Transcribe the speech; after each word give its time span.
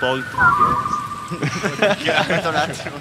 po' 0.00 0.16
il 0.16 0.24
un 2.48 2.54
attimo. 2.54 2.96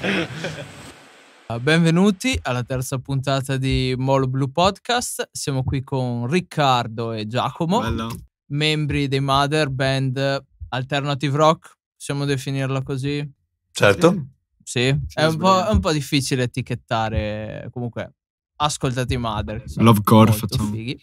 Benvenuti 1.62 2.38
alla 2.44 2.64
terza 2.64 3.00
puntata 3.00 3.56
di 3.56 3.96
Molo 3.98 4.28
Blue 4.28 4.52
Podcast. 4.52 5.30
Siamo 5.32 5.64
qui 5.64 5.82
con 5.82 6.28
Riccardo 6.28 7.14
e 7.14 7.26
Giacomo, 7.26 7.80
Bello. 7.80 8.14
membri 8.48 9.08
dei 9.08 9.22
Mother 9.22 9.70
Band 9.70 10.46
Alternative 10.68 11.38
Rock. 11.38 11.78
Possiamo 11.96 12.26
definirla 12.26 12.84
così? 12.84 13.26
Certo. 13.72 14.28
Sì, 14.62 14.94
è 15.14 15.24
un, 15.24 15.38
po', 15.38 15.66
è 15.66 15.72
un 15.72 15.80
po' 15.80 15.94
difficile 15.94 16.44
etichettare. 16.44 17.70
Comunque, 17.72 18.16
ascoltate 18.58 19.14
i 19.14 19.18
Mother. 19.18 19.64
Lovecore 19.78 20.34
facciamo. 20.34 20.70
fighi. 20.70 21.02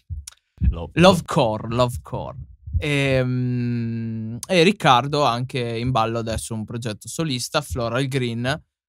Love. 0.69 0.91
Lovecore, 0.93 1.67
Lovecore. 1.69 2.37
E, 2.37 2.43
mm, 2.43 2.56
e 2.79 4.63
Riccardo 4.63 5.25
ha 5.25 5.31
anche 5.31 5.59
in 5.59 5.91
ballo 5.91 6.19
adesso 6.19 6.53
un 6.53 6.65
progetto 6.65 7.07
solista, 7.07 7.61
Floral 7.61 8.07
Green. 8.07 8.43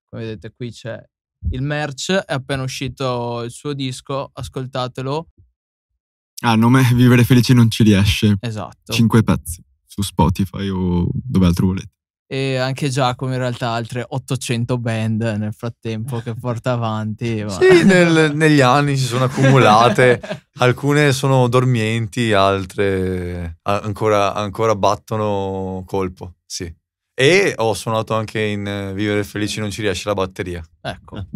Come 0.04 0.22
vedete 0.22 0.52
qui 0.54 0.70
c'è 0.70 1.02
il 1.50 1.62
merch, 1.62 2.12
è 2.12 2.32
appena 2.32 2.62
uscito 2.62 3.42
il 3.42 3.50
suo 3.50 3.72
disco, 3.72 4.30
ascoltatelo. 4.32 5.28
Ah, 6.42 6.52
il 6.52 6.58
nome 6.58 6.82
Vivere 6.94 7.24
Felici 7.24 7.52
non 7.52 7.70
ci 7.70 7.82
riesce. 7.82 8.36
Esatto. 8.40 8.92
Cinque 8.92 9.22
pezzi 9.22 9.62
su 9.84 10.02
Spotify 10.02 10.68
o 10.68 11.08
dove 11.12 11.46
altro 11.46 11.66
volete. 11.66 11.97
E 12.30 12.56
anche 12.56 12.90
Giacomo 12.90 13.32
in 13.32 13.38
realtà 13.38 13.70
altre 13.70 14.04
800 14.06 14.76
band 14.76 15.22
nel 15.38 15.54
frattempo 15.54 16.20
che 16.20 16.34
porta 16.34 16.72
avanti. 16.72 17.42
ma- 17.42 17.48
Sì, 17.50 17.84
nel- 17.84 18.32
negli 18.34 18.60
anni 18.60 18.98
si 18.98 19.06
sono 19.06 19.24
accumulate, 19.24 20.20
alcune 20.58 21.12
sono 21.12 21.48
dormienti, 21.48 22.34
altre 22.34 23.56
ancora, 23.62 24.34
ancora 24.34 24.74
battono 24.76 25.82
colpo, 25.86 26.34
sì. 26.44 26.70
E 27.14 27.54
ho 27.56 27.72
suonato 27.72 28.14
anche 28.14 28.40
in 28.42 28.92
Vivere 28.94 29.24
Felici 29.24 29.58
non 29.60 29.70
ci 29.70 29.80
riesce 29.80 30.06
la 30.08 30.14
batteria. 30.14 30.62
Ecco, 30.82 31.26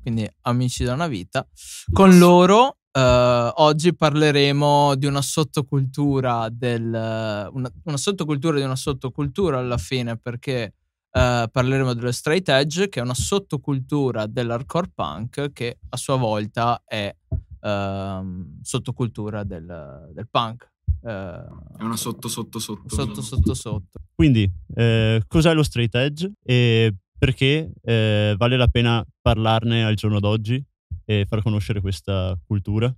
quindi 0.00 0.30
amici 0.42 0.84
da 0.84 0.92
una 0.94 1.08
vita. 1.08 1.44
Con 1.92 2.18
loro 2.18 2.78
eh, 2.96 3.52
oggi 3.56 3.94
parleremo 3.94 4.94
di 4.94 5.06
una 5.06 5.20
sottocultura 5.20 6.48
del 6.50 6.86
una, 6.86 7.70
una 7.84 7.96
sottocultura 7.96 8.56
di 8.56 8.64
una 8.64 8.76
sottocultura 8.76 9.58
alla 9.58 9.76
fine 9.76 10.16
perché 10.16 10.72
eh, 11.10 11.48
parleremo 11.50 11.92
dello 11.92 12.12
straight 12.12 12.48
edge 12.48 12.88
che 12.88 13.00
è 13.00 13.02
una 13.02 13.14
sottocultura 13.14 14.26
dell'hardcore 14.26 14.90
punk 14.94 15.52
che 15.52 15.78
a 15.90 15.96
sua 15.96 16.16
volta 16.16 16.82
è 16.86 17.14
ehm, 17.60 18.60
sottocultura 18.62 19.44
del, 19.44 20.10
del 20.12 20.28
punk. 20.30 20.70
Eh, 21.02 21.44
È 21.78 21.82
una 21.82 21.96
sotto, 21.96 22.28
sotto, 22.28 22.58
sotto. 22.58 22.94
sotto 22.94 23.20
sotto 23.20 23.54
sotto. 23.54 24.00
Quindi, 24.14 24.50
eh, 24.74 25.22
cos'è 25.26 25.52
lo 25.52 25.62
straight 25.62 25.94
edge 25.94 26.32
e 26.42 26.94
perché 27.18 27.72
eh, 27.82 28.34
vale 28.36 28.56
la 28.56 28.68
pena 28.68 29.04
parlarne 29.20 29.84
al 29.84 29.94
giorno 29.94 30.20
d'oggi 30.20 30.62
e 31.06 31.24
far 31.26 31.40
conoscere 31.42 31.80
questa 31.80 32.38
cultura? 32.46 32.94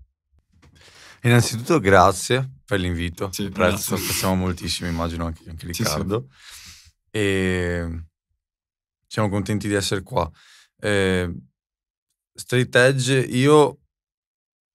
Innanzitutto 1.22 1.78
grazie 1.78 2.48
per 2.64 2.80
l'invito, 2.80 3.30
Sì, 3.32 3.48
grazie. 3.48 3.96
apprezziamo 3.96 4.34
moltissimo, 4.34 4.88
immagino 4.88 5.26
anche, 5.26 5.48
anche 5.48 5.72
Sì, 5.72 5.82
Riccardo. 5.82 6.28
E 7.10 8.04
siamo 9.06 9.28
contenti 9.28 9.68
di 9.68 9.74
essere 9.74 10.02
qua. 10.02 10.30
Eh, 10.80 11.32
straight 12.32 12.74
Edge, 12.74 13.18
io 13.18 13.78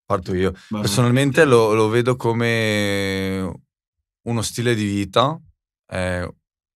parto 0.05 0.33
io. 0.33 0.51
Vai. 0.69 0.81
Personalmente 0.81 1.45
lo, 1.45 1.73
lo 1.73 1.87
vedo 1.87 2.15
come 2.15 3.51
uno 4.23 4.41
stile 4.41 4.75
di 4.75 4.85
vita, 4.85 5.39
è 5.85 6.27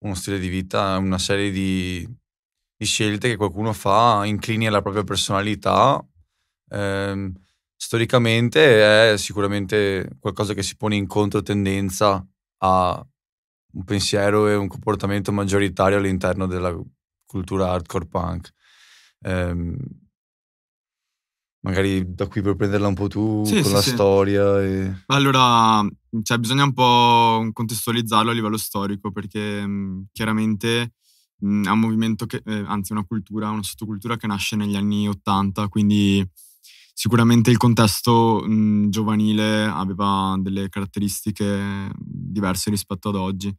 uno 0.04 0.14
stile 0.14 0.38
di 0.38 0.48
vita, 0.48 0.96
una 0.96 1.18
serie 1.18 1.50
di, 1.50 2.08
di 2.76 2.86
scelte 2.86 3.28
che 3.28 3.36
qualcuno 3.36 3.72
fa 3.72 4.24
inclini 4.24 4.66
alla 4.66 4.82
propria 4.82 5.04
personalità. 5.04 6.02
Ehm, 6.70 7.32
storicamente 7.76 9.12
è 9.12 9.16
sicuramente 9.16 10.16
qualcosa 10.20 10.54
che 10.54 10.62
si 10.62 10.76
pone 10.76 10.96
in 10.96 11.06
controtendenza 11.06 12.24
a 12.58 13.06
un 13.74 13.84
pensiero 13.84 14.48
e 14.48 14.54
un 14.54 14.66
comportamento 14.68 15.32
maggioritario 15.32 15.98
all'interno 15.98 16.46
della 16.46 16.76
cultura 17.26 17.70
hardcore 17.70 18.06
punk. 18.06 18.50
Ehm, 19.22 19.76
magari 21.60 22.14
da 22.14 22.26
qui 22.26 22.40
puoi 22.40 22.56
prenderla 22.56 22.86
un 22.88 22.94
po' 22.94 23.08
tu 23.08 23.44
Sì, 23.44 23.54
con 23.54 23.64
sì, 23.64 23.72
la 23.72 23.82
sì. 23.82 23.90
storia. 23.90 24.62
E... 24.62 25.02
Allora, 25.06 25.86
cioè, 26.22 26.38
bisogna 26.38 26.64
un 26.64 26.72
po' 26.72 27.48
contestualizzarlo 27.52 28.30
a 28.30 28.34
livello 28.34 28.56
storico 28.56 29.10
perché 29.10 29.66
mh, 29.66 30.06
chiaramente 30.12 30.92
mh, 31.38 31.66
è 31.66 31.70
un 31.70 31.78
movimento 31.80 32.26
che, 32.26 32.42
eh, 32.44 32.64
anzi 32.66 32.92
una 32.92 33.04
cultura, 33.04 33.50
una 33.50 33.62
sottocultura 33.62 34.16
che 34.16 34.26
nasce 34.26 34.56
negli 34.56 34.76
anni 34.76 35.08
80, 35.08 35.68
quindi 35.68 36.26
sicuramente 36.98 37.52
il 37.52 37.58
contesto 37.58 38.42
mh, 38.44 38.88
giovanile 38.88 39.66
aveva 39.66 40.36
delle 40.40 40.68
caratteristiche 40.68 41.92
diverse 41.96 42.70
rispetto 42.70 43.10
ad 43.10 43.14
oggi. 43.14 43.54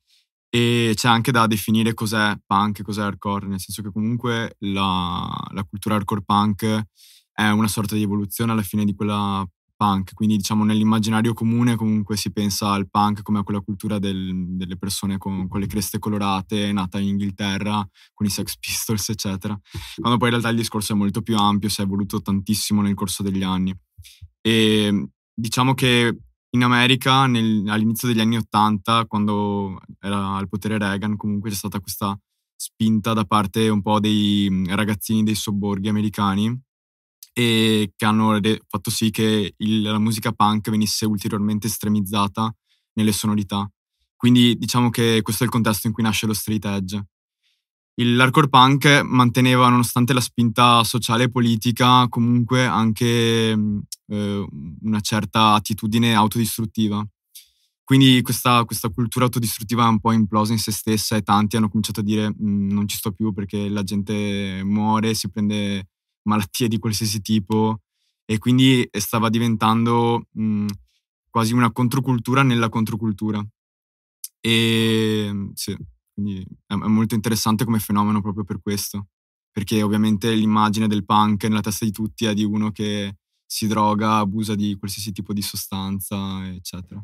E 0.50 0.91
c'è 0.94 1.07
anche 1.07 1.31
da 1.31 1.47
definire 1.47 1.94
cos'è 1.94 2.35
punk 2.45 2.79
e 2.79 2.83
cos'è 2.83 3.01
hardcore, 3.03 3.47
nel 3.47 3.61
senso 3.61 3.81
che 3.81 3.91
comunque 3.91 4.55
la, 4.59 5.25
la 5.53 5.63
cultura 5.63 5.95
hardcore 5.95 6.23
punk 6.25 6.83
è 7.31 7.50
una 7.50 7.69
sorta 7.69 7.95
di 7.95 8.01
evoluzione 8.01 8.51
alla 8.51 8.61
fine 8.61 8.83
di 8.83 8.94
quella 8.94 9.47
punk, 9.79 10.13
quindi 10.13 10.35
diciamo 10.35 10.66
nell'immaginario 10.66 11.34
comune 11.34 11.78
comunque 11.78 12.17
si 12.17 12.34
pensa 12.34 12.72
al 12.73 12.90
punk 12.90 13.22
come 13.22 13.40
a 13.40 13.44
quella 13.44 13.62
cultura 13.62 13.97
del- 13.97 14.57
delle 14.57 14.75
persone 14.78 15.17
con, 15.17 15.47
con 15.47 15.62
le 15.62 15.67
creste 15.67 16.00
colorate, 16.00 16.73
nata 16.73 17.00
in 17.00 17.07
Inghilterra, 17.07 17.88
con 18.13 18.28
i 18.28 18.29
Sex 18.29 18.57
Pistols, 18.59 19.07
eccetera. 19.07 19.57
Quando 19.95 20.18
poi 20.18 20.28
in 20.28 20.34
realtà 20.34 20.50
il 20.50 20.57
discorso 20.57 20.91
è 20.91 20.95
molto 20.97 21.22
più 21.22 21.38
ampio, 21.38 21.69
si 21.69 21.79
è 21.79 21.85
evoluto 21.85 22.22
tantissimo 22.22 22.81
nel 22.81 22.94
corso 22.94 23.23
degli 23.23 23.41
anni. 23.41 23.73
E 24.41 25.07
diciamo 25.34 25.73
che 25.73 26.18
in 26.50 26.63
America 26.63 27.25
nel- 27.28 27.63
all'inizio 27.69 28.09
degli 28.09 28.19
anni 28.19 28.35
80, 28.35 29.06
quando 29.06 29.79
era 30.01 30.35
al 30.35 30.50
potere 30.50 30.78
Reagan, 30.78 31.16
comunque 31.16 31.51
c'è 31.51 31.56
stata 31.56 31.79
questa 31.79 32.19
spinta 32.53 33.13
da 33.13 33.23
parte 33.23 33.69
un 33.69 33.81
po' 33.81 34.01
dei 34.01 34.66
ragazzini 34.68 35.23
dei 35.23 35.35
sobborghi 35.35 35.88
americani 35.88 36.68
e 37.34 37.94
che 37.95 38.06
hanno 38.06 38.40
fatto 38.67 38.90
sì 38.91 39.09
che 39.12 39.53
il- 39.57 39.81
la 39.81 40.00
musica 40.00 40.31
punk 40.31 40.69
venisse 40.69 41.06
ulteriormente 41.06 41.67
estremizzata 41.67 42.53
nelle 42.94 43.12
sonorità. 43.12 43.69
Quindi 44.16 44.56
diciamo 44.57 44.90
che 44.90 45.22
questo 45.23 45.44
è 45.44 45.45
il 45.47 45.51
contesto 45.51 45.88
in 45.88 45.94
cui 45.94 46.03
nasce 46.03 46.25
lo 46.28 46.34
straight 46.34 46.66
edge. 46.66 47.03
L'hardcore 48.01 48.47
punk 48.50 49.01
manteneva, 49.03 49.68
nonostante 49.69 50.13
la 50.13 50.22
spinta 50.22 50.84
sociale 50.85 51.25
e 51.25 51.29
politica, 51.29 52.07
comunque 52.07 52.66
anche 52.66 53.56
mh, 53.56 53.79
eh, 54.07 54.47
una 54.84 55.01
certa 55.01 55.53
attitudine 55.53 56.13
autodistruttiva. 56.16 57.06
Quindi 57.84 58.22
questa, 58.22 58.63
questa 58.66 58.89
cultura 58.89 59.25
autodistruttiva 59.25 59.85
è 59.85 59.89
un 59.89 60.00
po' 60.00 60.12
implosa 60.13 60.53
in 60.53 60.59
se 60.59 60.72
stessa 60.72 61.16
e 61.18 61.23
tanti 61.23 61.57
hanno 61.57 61.68
cominciato 61.69 62.01
a 62.01 62.03
dire 62.03 62.29
"Mm, 62.29 62.72
non 62.72 62.88
ci 62.88 62.97
sto 62.97 63.12
più 63.12 63.34
perché 63.34 63.68
la 63.69 63.84
gente 63.84 64.62
muore, 64.63 65.13
si 65.16 65.29
prende 65.29 65.88
malattie 66.24 66.68
di 66.68 66.78
qualsiasi 66.80 67.22
tipo 67.22 67.81
e 68.25 68.38
quindi 68.38 68.88
stava 68.91 69.30
diventando 69.30 70.28
mh, 70.31 70.66
quasi 71.30 71.53
una 71.53 71.72
controcultura 71.72 72.44
nella 72.44 72.69
controcultura. 72.69 73.44
E 74.41 75.30
mh, 75.31 75.52
sì, 75.53 75.75
quindi 76.13 76.46
è, 76.68 76.74
è 76.74 76.75
molto 76.75 77.16
interessante 77.16 77.66
come 77.66 77.80
fenomeno 77.80 78.22
proprio 78.22 78.44
per 78.44 78.59
questo, 78.62 79.07
perché 79.52 79.81
ovviamente 79.81 80.31
l'immagine 80.34 80.88
del 80.88 81.06
punk 81.06 81.44
nella 81.46 81.62
testa 81.62 81.85
di 81.85 81.91
tutti 81.91 82.25
è 82.25 82.34
di 82.34 82.44
uno 82.44 82.72
che 82.72 83.16
si 83.46 83.68
droga, 83.68 84.18
abusa 84.18 84.53
di 84.56 84.75
qualsiasi 84.78 85.12
tipo 85.12 85.34
di 85.34 85.41
sostanza, 85.41 86.46
eccetera. 86.47 87.03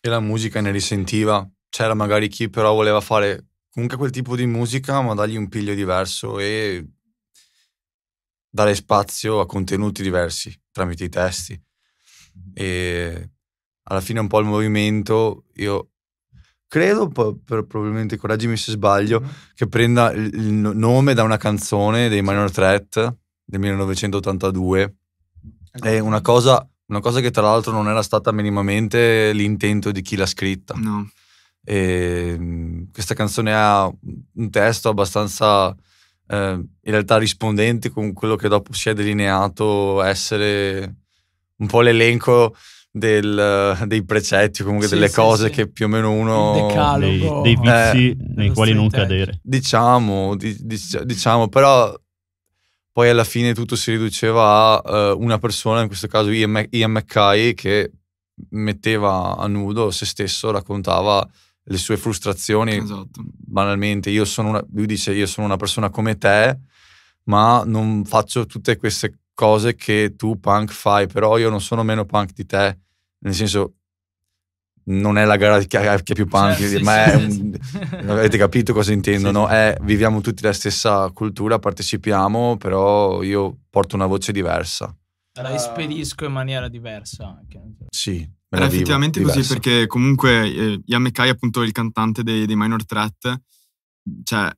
e 0.00 0.08
la 0.08 0.20
musica 0.20 0.60
ne 0.60 0.70
risentiva. 0.70 1.48
C'era 1.70 1.94
magari 1.94 2.28
chi 2.28 2.48
però 2.50 2.72
voleva 2.74 3.00
fare 3.00 3.48
comunque 3.70 3.96
quel 3.98 4.10
tipo 4.10 4.36
di 4.36 4.46
musica, 4.46 5.00
ma 5.02 5.14
dargli 5.14 5.36
un 5.36 5.48
piglio 5.48 5.74
diverso 5.74 6.38
e 6.38 6.86
dare 8.50 8.74
spazio 8.74 9.40
a 9.40 9.46
contenuti 9.46 10.02
diversi 10.02 10.56
tramite 10.70 11.04
i 11.04 11.08
testi. 11.08 11.60
E 12.54 13.30
alla 13.84 14.00
fine 14.00 14.20
un 14.20 14.26
po' 14.26 14.38
il 14.40 14.46
movimento, 14.46 15.44
io 15.54 15.90
credo, 16.68 17.08
per- 17.08 17.64
probabilmente 17.64 18.16
correggimi 18.16 18.56
se 18.56 18.72
sbaglio, 18.72 19.22
che 19.54 19.66
prenda 19.66 20.12
il, 20.12 20.52
nome 20.52 21.14
da 21.14 21.22
una 21.22 21.36
canzone 21.36 22.08
dei 22.08 22.22
Minor 22.22 22.50
Threat 22.50 23.16
del 23.44 23.60
1982. 23.60 24.96
È 25.70 25.98
una 25.98 26.20
cosa, 26.20 26.66
una 26.86 27.00
cosa 27.00 27.20
che 27.20 27.30
tra 27.30 27.42
l'altro 27.42 27.72
non 27.72 27.88
era 27.88 28.02
stata 28.02 28.32
minimamente 28.32 29.32
l'intento 29.32 29.90
di 29.90 30.02
chi 30.02 30.16
l'ha 30.16 30.26
scritta. 30.26 30.74
No. 30.74 31.08
E, 31.64 32.36
mh, 32.38 32.90
questa 32.92 33.14
canzone 33.14 33.54
ha 33.54 33.86
un 33.86 34.50
testo 34.50 34.88
abbastanza 34.88 35.74
eh, 36.28 36.36
in 36.52 36.68
realtà 36.92 37.16
rispondente 37.18 37.90
con 37.90 38.12
quello 38.12 38.36
che 38.36 38.48
dopo 38.48 38.72
si 38.72 38.88
è 38.88 38.94
delineato 38.94 40.02
essere 40.02 40.94
un 41.56 41.66
po' 41.66 41.80
l'elenco 41.80 42.54
del- 42.90 43.84
dei 43.86 44.04
precetti, 44.04 44.62
comunque 44.62 44.88
Sì, 44.88 44.94
delle 44.94 45.08
sì, 45.08 45.14
cose 45.14 45.46
sì. 45.46 45.52
che 45.52 45.68
più 45.68 45.86
o 45.86 45.88
meno 45.88 46.12
uno... 46.12 46.66
Decalogo. 46.68 47.42
dei, 47.42 47.56
dei 47.56 47.60
vizi 47.60 48.10
Eh, 48.10 48.16
nei 48.36 48.50
quali 48.50 48.72
non 48.74 48.88
cadere. 48.88 49.38
Diciamo, 49.42 50.36
di- 50.36 50.56
dic- 50.60 51.02
diciamo, 51.02 51.48
però 51.48 51.94
poi 52.92 53.08
alla 53.10 53.24
fine 53.24 53.54
tutto 53.54 53.76
si 53.76 53.92
riduceva 53.92 54.82
a 54.82 55.10
eh, 55.10 55.10
una 55.12 55.38
persona, 55.38 55.82
in 55.82 55.86
questo 55.86 56.08
caso 56.08 56.30
Ian, 56.30 56.50
Mac- 56.50 56.68
Ian 56.74 56.90
MacKay, 56.90 57.54
che 57.54 57.92
metteva 58.50 59.36
a 59.36 59.46
nudo 59.46 59.90
se 59.90 60.04
stesso, 60.06 60.50
raccontava 60.50 61.24
le 61.70 61.76
sue 61.76 61.96
frustrazioni. 61.96 62.76
Esatto. 62.76 63.22
Banalmente, 63.24 64.10
io 64.10 64.24
sono 64.24 64.50
una, 64.50 64.64
lui 64.72 64.86
dice 64.86 65.12
io 65.12 65.26
sono 65.26 65.46
una 65.46 65.56
persona 65.56 65.90
come 65.90 66.16
te, 66.16 66.58
ma 67.24 67.62
non 67.64 68.04
faccio 68.04 68.46
tutte 68.46 68.76
queste 68.76 69.18
cose 69.34 69.74
che 69.74 70.14
tu 70.16 70.38
punk 70.40 70.72
fai, 70.72 71.06
però 71.06 71.38
io 71.38 71.50
non 71.50 71.60
sono 71.60 71.82
meno 71.82 72.04
punk 72.04 72.32
di 72.32 72.46
te, 72.46 72.78
nel 73.18 73.34
senso 73.34 73.74
non 74.90 75.18
è 75.18 75.24
la 75.26 75.36
gara 75.36 75.60
chi 75.60 75.76
ha, 75.76 75.98
più 75.98 76.26
punk, 76.26 76.56
Cioè, 76.56 76.66
sì, 76.66 76.78
ma 76.82 77.04
sì, 77.04 77.10
è 77.10 77.14
un, 77.14 77.58
sì. 77.60 77.78
Avete 78.08 78.38
capito 78.38 78.72
cosa 78.72 78.92
intendo, 78.92 79.28
Sì, 79.28 79.32
no? 79.34 79.46
sì. 79.46 79.52
È, 79.52 79.76
viviamo 79.82 80.20
tutti 80.22 80.42
la 80.42 80.52
stessa 80.54 81.10
cultura, 81.12 81.58
partecipiamo, 81.58 82.56
però 82.56 83.22
io 83.22 83.58
porto 83.68 83.96
una 83.96 84.06
voce 84.06 84.32
diversa. 84.32 84.94
La 85.40 85.54
espedisco 85.54 86.24
in 86.24 86.32
maniera 86.32 86.68
diversa 86.68 87.36
anche. 87.38 87.60
Sì, 87.90 88.28
Era 88.50 88.64
vivo, 88.64 88.76
effettivamente 88.76 89.20
così 89.20 89.40
diversa. 89.40 89.52
perché 89.54 89.86
comunque 89.86 90.52
eh, 90.52 90.80
Ian 90.86 91.02
MacKay, 91.02 91.28
appunto 91.28 91.62
il 91.62 91.72
cantante 91.72 92.22
dei, 92.22 92.46
dei 92.46 92.56
Minor 92.56 92.84
Threat, 92.84 93.42
cioè 94.24 94.50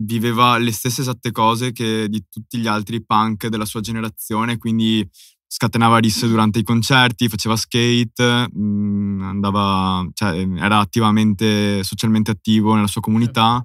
viveva 0.00 0.58
le 0.58 0.72
stesse 0.72 1.00
esatte 1.00 1.32
cose 1.32 1.72
che 1.72 2.08
di 2.08 2.24
tutti 2.28 2.58
gli 2.58 2.66
altri 2.66 3.04
punk 3.04 3.46
della 3.48 3.64
sua 3.64 3.80
generazione, 3.80 4.58
quindi 4.58 5.08
scatenava 5.50 5.98
risse 5.98 6.28
durante 6.28 6.58
i 6.58 6.62
concerti, 6.62 7.28
faceva 7.28 7.56
skate, 7.56 8.48
mh, 8.52 9.22
andava, 9.22 10.06
cioè, 10.12 10.46
era 10.56 10.78
attivamente, 10.78 11.82
socialmente 11.82 12.30
attivo 12.30 12.74
nella 12.74 12.86
sua 12.86 13.00
comunità. 13.00 13.64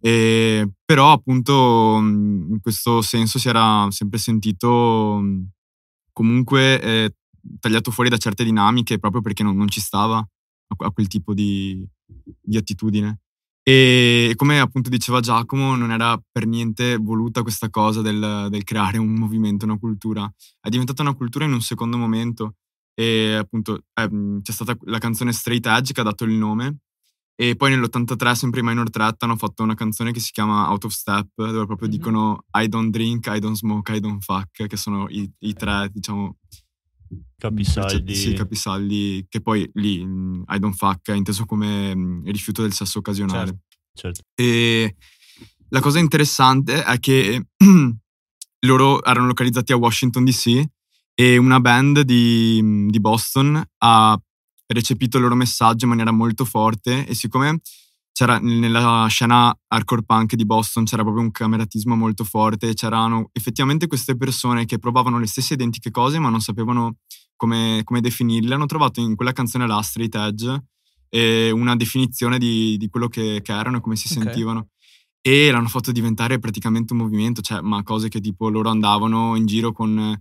E, 0.00 0.68
però 0.84 1.12
appunto 1.12 1.98
mh, 1.98 2.52
in 2.52 2.58
questo 2.60 3.00
senso 3.00 3.38
si 3.38 3.48
era 3.48 3.86
sempre 3.90 4.18
sentito 4.18 5.18
mh, 5.22 5.48
comunque 6.12 6.80
eh, 6.82 7.14
tagliato 7.60 7.90
fuori 7.90 8.08
da 8.08 8.16
certe 8.16 8.44
dinamiche 8.44 8.98
proprio 8.98 9.20
perché 9.20 9.42
non, 9.42 9.56
non 9.56 9.68
ci 9.68 9.80
stava 9.80 10.16
a, 10.18 10.86
a 10.86 10.90
quel 10.90 11.08
tipo 11.08 11.34
di, 11.34 11.84
di 12.40 12.56
attitudine. 12.56 13.20
E 13.66 14.34
come 14.36 14.60
appunto 14.60 14.90
diceva 14.90 15.20
Giacomo, 15.20 15.74
non 15.74 15.90
era 15.90 16.20
per 16.30 16.46
niente 16.46 16.96
voluta 16.98 17.40
questa 17.42 17.70
cosa 17.70 18.02
del, 18.02 18.48
del 18.50 18.62
creare 18.62 18.98
un 18.98 19.14
movimento, 19.14 19.64
una 19.64 19.78
cultura. 19.78 20.30
È 20.60 20.68
diventata 20.68 21.00
una 21.02 21.14
cultura 21.14 21.46
in 21.46 21.52
un 21.54 21.62
secondo 21.62 21.96
momento. 21.96 22.56
E 22.94 23.34
appunto 23.34 23.84
ehm, 23.94 24.42
c'è 24.42 24.52
stata 24.52 24.76
la 24.82 24.98
canzone 24.98 25.32
Straight 25.32 25.64
Edge 25.66 25.92
che 25.94 26.00
ha 26.00 26.04
dato 26.04 26.24
il 26.24 26.32
nome. 26.32 26.78
E 27.36 27.56
poi 27.56 27.70
nell'83, 27.70 28.32
sempre 28.32 28.60
i 28.60 28.62
Minor 28.62 28.90
Threat, 28.90 29.20
hanno 29.24 29.36
fatto 29.36 29.62
una 29.64 29.74
canzone 29.74 30.12
che 30.12 30.20
si 30.20 30.30
chiama 30.30 30.68
Out 30.70 30.84
of 30.84 30.92
Step, 30.92 31.26
dove 31.34 31.66
proprio 31.66 31.88
Mhm. 31.88 31.94
dicono 31.94 32.44
I 32.52 32.68
don't 32.68 32.90
drink, 32.92 33.26
I 33.26 33.40
don't 33.40 33.56
smoke, 33.56 33.92
I 33.92 33.98
don't 33.98 34.22
fuck, 34.22 34.66
che 34.66 34.76
sono 34.76 35.08
i, 35.08 35.28
i 35.40 35.52
tre, 35.54 35.90
diciamo, 35.92 36.36
Capisaldi. 37.36 38.14
Sì, 38.14 38.32
capisaldi, 38.32 39.26
che 39.28 39.40
poi 39.40 39.68
lì 39.74 40.00
I 40.00 40.58
don't 40.58 40.74
fuck 40.74 41.10
è 41.10 41.14
inteso 41.14 41.44
come 41.44 42.22
rifiuto 42.24 42.62
del 42.62 42.72
sesso 42.72 43.00
occasionale. 43.00 43.64
Certo. 43.92 44.22
E 44.34 44.96
la 45.68 45.80
cosa 45.80 45.98
interessante 45.98 46.82
è 46.84 46.98
che 46.98 47.48
loro 48.66 49.02
erano 49.04 49.26
localizzati 49.26 49.72
a 49.72 49.76
Washington 49.76 50.24
DC 50.24 50.64
e 51.14 51.36
una 51.36 51.60
band 51.60 52.00
di, 52.00 52.86
di 52.88 53.00
Boston 53.00 53.62
ha 53.78 54.20
recepito 54.66 55.18
il 55.18 55.22
loro 55.22 55.34
messaggio 55.34 55.84
in 55.84 55.90
maniera 55.90 56.10
molto 56.10 56.44
forte 56.44 57.06
e 57.06 57.14
siccome 57.14 57.60
c'era 58.14 58.38
nella 58.38 59.06
scena 59.08 59.52
hardcore 59.66 60.04
punk 60.04 60.36
di 60.36 60.46
Boston 60.46 60.84
c'era 60.84 61.02
proprio 61.02 61.24
un 61.24 61.32
cameratismo 61.32 61.96
molto 61.96 62.22
forte 62.22 62.72
c'erano 62.74 63.28
effettivamente 63.32 63.88
queste 63.88 64.16
persone 64.16 64.66
che 64.66 64.78
provavano 64.78 65.18
le 65.18 65.26
stesse 65.26 65.54
identiche 65.54 65.90
cose 65.90 66.20
ma 66.20 66.28
non 66.28 66.40
sapevano 66.40 66.98
come, 67.34 67.80
come 67.82 68.00
definirle 68.00 68.54
hanno 68.54 68.66
trovato 68.66 69.00
in 69.00 69.16
quella 69.16 69.32
canzone 69.32 69.66
là 69.66 69.82
Straight 69.82 70.14
Edge 70.14 70.62
una 71.52 71.76
definizione 71.76 72.38
di, 72.38 72.76
di 72.76 72.88
quello 72.88 73.08
che, 73.08 73.40
che 73.42 73.52
erano 73.52 73.78
e 73.78 73.80
come 73.80 73.96
si 73.96 74.06
Ok. 74.12 74.20
sentivano 74.20 74.68
e 75.20 75.50
l'hanno 75.50 75.68
fatto 75.68 75.90
diventare 75.92 76.38
praticamente 76.38 76.92
un 76.92 77.00
movimento 77.00 77.40
cioè 77.40 77.60
ma 77.60 77.82
cose 77.82 78.08
che 78.08 78.20
tipo 78.20 78.48
loro 78.48 78.68
andavano 78.68 79.34
in 79.36 79.46
giro 79.46 79.72
con 79.72 80.20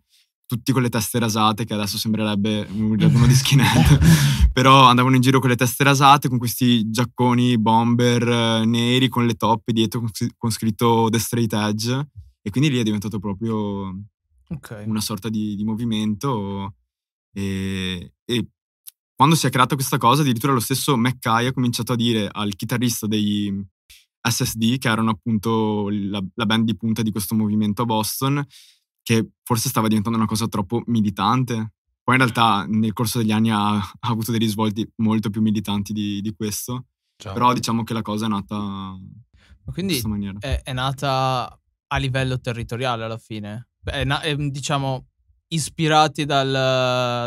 tutti 0.54 0.72
con 0.72 0.82
le 0.82 0.90
teste 0.90 1.20
rasate, 1.20 1.66
che 1.66 1.74
adesso 1.74 1.98
sembrerebbe 1.98 2.68
un- 2.72 2.98
uno 3.02 3.28
di 3.28 3.34
skinhead, 3.34 4.00
però 4.54 4.84
andavano 4.86 5.16
in 5.16 5.22
giro 5.22 5.40
con 5.40 5.50
le 5.50 5.56
teste 5.56 5.84
rasate, 5.84 6.30
con 6.30 6.38
questi 6.38 6.90
giacconi 6.90 7.58
bomber 7.58 8.28
eh, 8.28 8.66
neri, 8.66 9.08
con 9.10 9.26
le 9.26 9.34
toppe 9.34 9.74
dietro 9.74 10.00
con, 10.00 10.10
con 10.38 10.52
scritto 10.52 11.08
The 11.10 11.20
Straight 11.20 11.54
Edge, 11.54 12.08
e 12.42 12.50
quindi 12.52 12.70
lì 12.70 12.78
è 12.80 12.84
diventato 12.84 13.20
proprio 13.20 14.00
Ok. 14.50 14.84
una 14.86 15.02
sorta 15.02 15.30
di, 15.30 15.56
di 15.56 15.64
movimento. 15.64 16.76
E, 17.36 18.14
e 18.26 18.48
quando 19.16 19.36
si 19.36 19.48
è 19.48 19.50
creata 19.50 19.76
questa 19.76 19.98
cosa, 19.98 20.22
addirittura 20.22 20.54
lo 20.54 20.60
stesso 20.60 20.96
McKay 20.98 21.48
ha 21.48 21.54
cominciato 21.54 21.94
a 21.94 21.96
dire 21.96 22.30
al 22.32 22.56
chitarrista 22.56 23.08
dei 23.08 23.52
SSD, 24.22 24.78
che 24.78 24.88
erano 24.90 25.12
appunto 25.12 25.90
la, 25.90 26.24
la 26.36 26.46
band 26.46 26.66
di 26.66 26.76
punta 26.76 27.02
di 27.02 27.12
questo 27.12 27.34
movimento 27.36 27.82
a 27.82 27.86
Boston, 27.86 28.46
che 29.04 29.30
forse 29.44 29.70
stava 29.70 29.88
diventando 29.88 30.18
una 30.18 30.28
cosa 30.28 30.48
troppo 30.48 30.82
militante. 30.88 31.74
Poi 32.04 32.16
in 32.16 32.22
realtà 32.22 32.66
nel 32.68 32.94
corso 32.94 33.20
degli 33.20 33.32
anni 33.32 33.52
ha, 33.52 33.76
ha 33.76 33.90
avuto 34.02 34.32
dei 34.32 34.40
risvolti 34.40 34.90
molto 34.98 35.30
più 35.30 35.42
militanti 35.42 35.94
di, 35.94 36.20
di 36.22 36.34
questo, 36.36 36.88
Ciao. 37.18 37.34
però 37.34 37.54
diciamo 37.54 37.84
che 37.84 37.94
la 37.94 38.02
cosa 38.02 38.26
è 38.26 38.30
nata 38.30 38.56
in 38.56 39.10
Ma 39.66 39.72
Quindi 39.72 39.92
questa 39.94 40.10
maniera. 40.10 40.38
è, 40.40 40.62
è 40.64 40.74
nata 40.74 41.58
a 41.88 41.98
livello 41.98 42.40
territoriale 42.40 43.04
alla 43.06 43.18
fine. 43.18 43.70
È, 43.84 44.04
na- 44.04 44.20
è, 44.22 44.36
diciamo 44.36 45.08
ispirati 45.50 46.26
dal, 46.26 46.50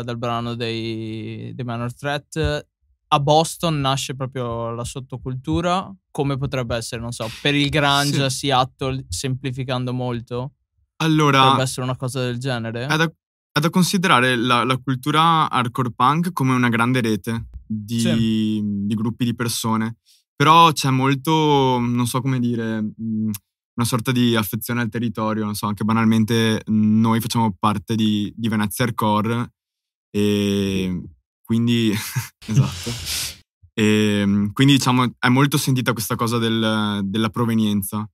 dal 0.03 0.17
brano 0.17 0.53
dei, 0.55 1.53
dei 1.55 1.65
Manor 1.65 1.93
Threat. 1.95 2.67
A 3.09 3.19
Boston 3.21 3.79
nasce 3.79 4.15
proprio 4.15 4.71
la 4.71 4.83
sottocultura. 4.83 5.91
Come 6.11 6.37
potrebbe 6.37 6.75
essere, 6.75 7.01
non 7.01 7.13
so, 7.13 7.25
per 7.41 7.55
il 7.55 7.69
grunge 7.69 8.29
Sì. 8.29 8.37
Seattle, 8.39 9.05
semplificando 9.07 9.93
molto, 9.93 10.55
Allora, 10.97 11.41
potrebbe 11.41 11.63
essere 11.63 11.85
una 11.85 11.95
cosa 11.95 12.21
del 12.21 12.37
genere. 12.37 12.85
È 12.87 12.95
da, 12.97 13.11
è 13.51 13.59
da 13.59 13.69
considerare 13.69 14.35
la, 14.35 14.63
la 14.63 14.77
cultura 14.77 15.49
hardcore 15.49 15.91
punk 15.91 16.31
come 16.33 16.53
una 16.53 16.69
grande 16.69 17.01
rete 17.01 17.47
di, 17.65 17.99
Sì. 17.99 18.61
di 18.63 18.93
gruppi 18.95 19.25
di 19.25 19.35
persone, 19.35 19.97
però 20.35 20.71
c'è 20.71 20.89
molto, 20.89 21.77
non 21.79 22.05
so 22.07 22.21
come 22.21 22.39
dire, 22.39 22.81
mh, 22.81 23.29
una 23.77 23.85
sorta 23.85 24.11
di 24.11 24.35
affezione 24.35 24.81
al 24.81 24.89
territorio, 24.89 25.45
non 25.45 25.53
so, 25.53 25.67
anche 25.67 25.83
banalmente 25.83 26.61
noi 26.67 27.19
facciamo 27.21 27.55
parte 27.59 27.95
di, 27.95 28.33
di 28.35 28.47
Venezia 28.47 28.85
Hardcore 28.85 29.53
e 30.09 31.01
quindi, 31.43 31.91
esatto, 32.47 32.89
e, 33.73 34.49
quindi 34.53 34.73
diciamo 34.73 35.13
è 35.19 35.29
molto 35.29 35.57
sentita 35.57 35.93
questa 35.93 36.15
cosa 36.15 36.37
del- 36.39 37.01
della 37.03 37.29
provenienza. 37.29 38.09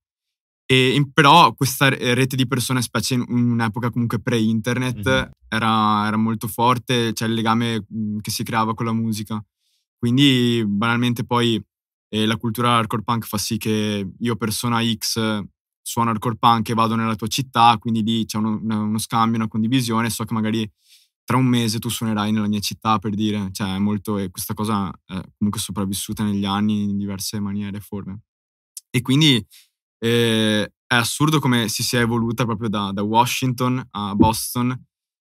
E 0.66 0.94
in- 0.94 1.12
però 1.12 1.52
questa 1.54 1.88
re- 1.90 2.14
rete 2.14 2.36
di 2.36 2.46
persone, 2.46 2.80
specie 2.82 3.14
in 3.14 3.24
un'epoca 3.28 3.90
comunque 3.90 4.18
pre-internet, 4.20 5.06
Mhm. 5.06 5.30
era, 5.48 6.06
era 6.06 6.16
molto 6.16 6.48
forte, 6.48 7.12
c'è 7.12 7.26
il 7.26 7.34
legame 7.34 7.84
che 8.20 8.30
si 8.30 8.42
creava 8.44 8.74
con 8.74 8.86
la 8.86 8.92
musica. 8.92 9.42
Quindi 9.98 10.62
banalmente 10.66 11.24
poi 11.24 11.62
eh, 12.10 12.26
la 12.26 12.36
cultura 12.36 12.76
hardcore 12.76 13.02
punk 13.02 13.26
fa 13.26 13.38
sì 13.38 13.56
che 13.58 14.08
io 14.18 14.36
persona 14.36 14.80
X 14.84 15.42
suono 15.82 16.10
hardcore 16.10 16.36
punk 16.38 16.68
e 16.70 16.74
vado 16.74 16.94
nella 16.94 17.16
tua 17.16 17.26
città, 17.26 17.76
quindi 17.78 18.02
lì 18.02 18.24
c'è 18.24 18.38
uno, 18.38 18.58
uno 18.62 18.98
scambio, 18.98 19.36
una 19.38 19.48
condivisione, 19.48 20.08
so 20.10 20.24
che 20.24 20.32
magari 20.32 20.70
tra 21.24 21.36
un 21.36 21.46
mese 21.46 21.78
tu 21.78 21.88
suonerai 21.88 22.30
nella 22.32 22.46
mia 22.48 22.60
città 22.60 22.98
per 22.98 23.14
dire, 23.14 23.48
cioè 23.52 23.74
è 23.74 23.78
molto, 23.78 24.18
e 24.18 24.30
questa 24.30 24.54
cosa 24.54 24.88
è 25.06 25.20
comunque 25.36 25.60
sopravvissuta 25.60 26.22
negli 26.22 26.44
anni 26.44 26.84
in 26.84 26.96
diverse 26.98 27.40
maniere 27.40 27.78
e 27.78 27.80
forme. 27.80 28.20
E 28.90 29.00
quindi 29.02 29.44
eh, 30.04 30.72
è 30.86 30.94
assurdo 30.94 31.38
come 31.38 31.68
si 31.68 31.82
sia 31.82 32.00
evoluta 32.00 32.44
proprio 32.44 32.68
da, 32.68 32.92
da 32.92 33.02
Washington 33.02 33.82
a 33.92 34.14
Boston 34.14 34.70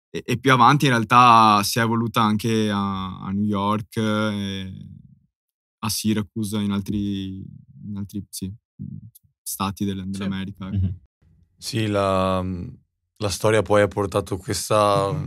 e, 0.09 0.21
e 0.25 0.37
più 0.37 0.51
avanti 0.51 0.85
in 0.85 0.91
realtà 0.91 1.63
si 1.63 1.79
è 1.79 1.81
evoluta 1.81 2.21
anche 2.21 2.69
a, 2.69 3.19
a 3.19 3.31
New 3.31 3.45
York, 3.45 3.97
a 5.79 5.89
Syracuse, 5.89 6.59
in 6.59 6.71
altri, 6.71 7.37
in 7.87 7.95
altri 7.95 8.25
sì, 8.29 8.53
stati 9.41 9.85
del- 9.85 10.09
dell'America. 10.09 10.67
ecco. 10.67 10.75
Mhm. 10.75 10.99
Sì, 11.57 11.87
la, 11.87 12.43
la 13.17 13.29
storia 13.29 13.61
poi 13.61 13.81
ha 13.81 13.87
portato 13.87 14.35
questa, 14.37 15.25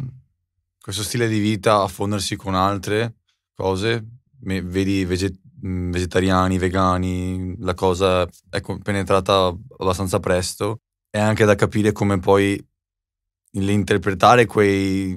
questo 0.79 1.03
stile 1.03 1.27
di 1.27 1.39
vita 1.39 1.83
a 1.83 1.89
fondersi 1.89 2.37
con 2.37 2.55
altre 2.55 3.17
cose. 3.55 4.07
Vedi 4.41 5.05
vege- 5.05 5.41
mh, 5.43 5.48
vegetariani, 5.61 6.59
vegani, 6.59 7.57
la 7.59 7.75
cosa 7.75 8.29
è 8.51 8.61
penetrata 8.83 9.55
abbastanza 9.79 10.21
presto. 10.21 10.81
È 11.11 11.19
anche 11.19 11.45
da 11.45 11.55
capire 11.55 11.93
come 11.93 12.19
poi 12.19 12.63
l'interpretare 13.53 14.47
quei, 14.47 15.17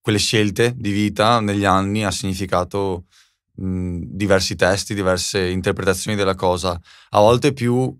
quelle 0.00 0.18
scelte 0.18 0.74
di 0.76 0.90
vita 0.90 1.40
negli 1.40 1.64
anni 1.64 2.04
ha 2.04 2.10
significato 2.10 3.06
mh, 3.54 3.98
diversi 4.02 4.56
testi, 4.56 4.94
diverse 4.94 5.48
interpretazioni 5.48 6.16
della 6.16 6.34
cosa, 6.34 6.78
a 7.10 7.20
volte 7.20 7.52
più 7.52 7.96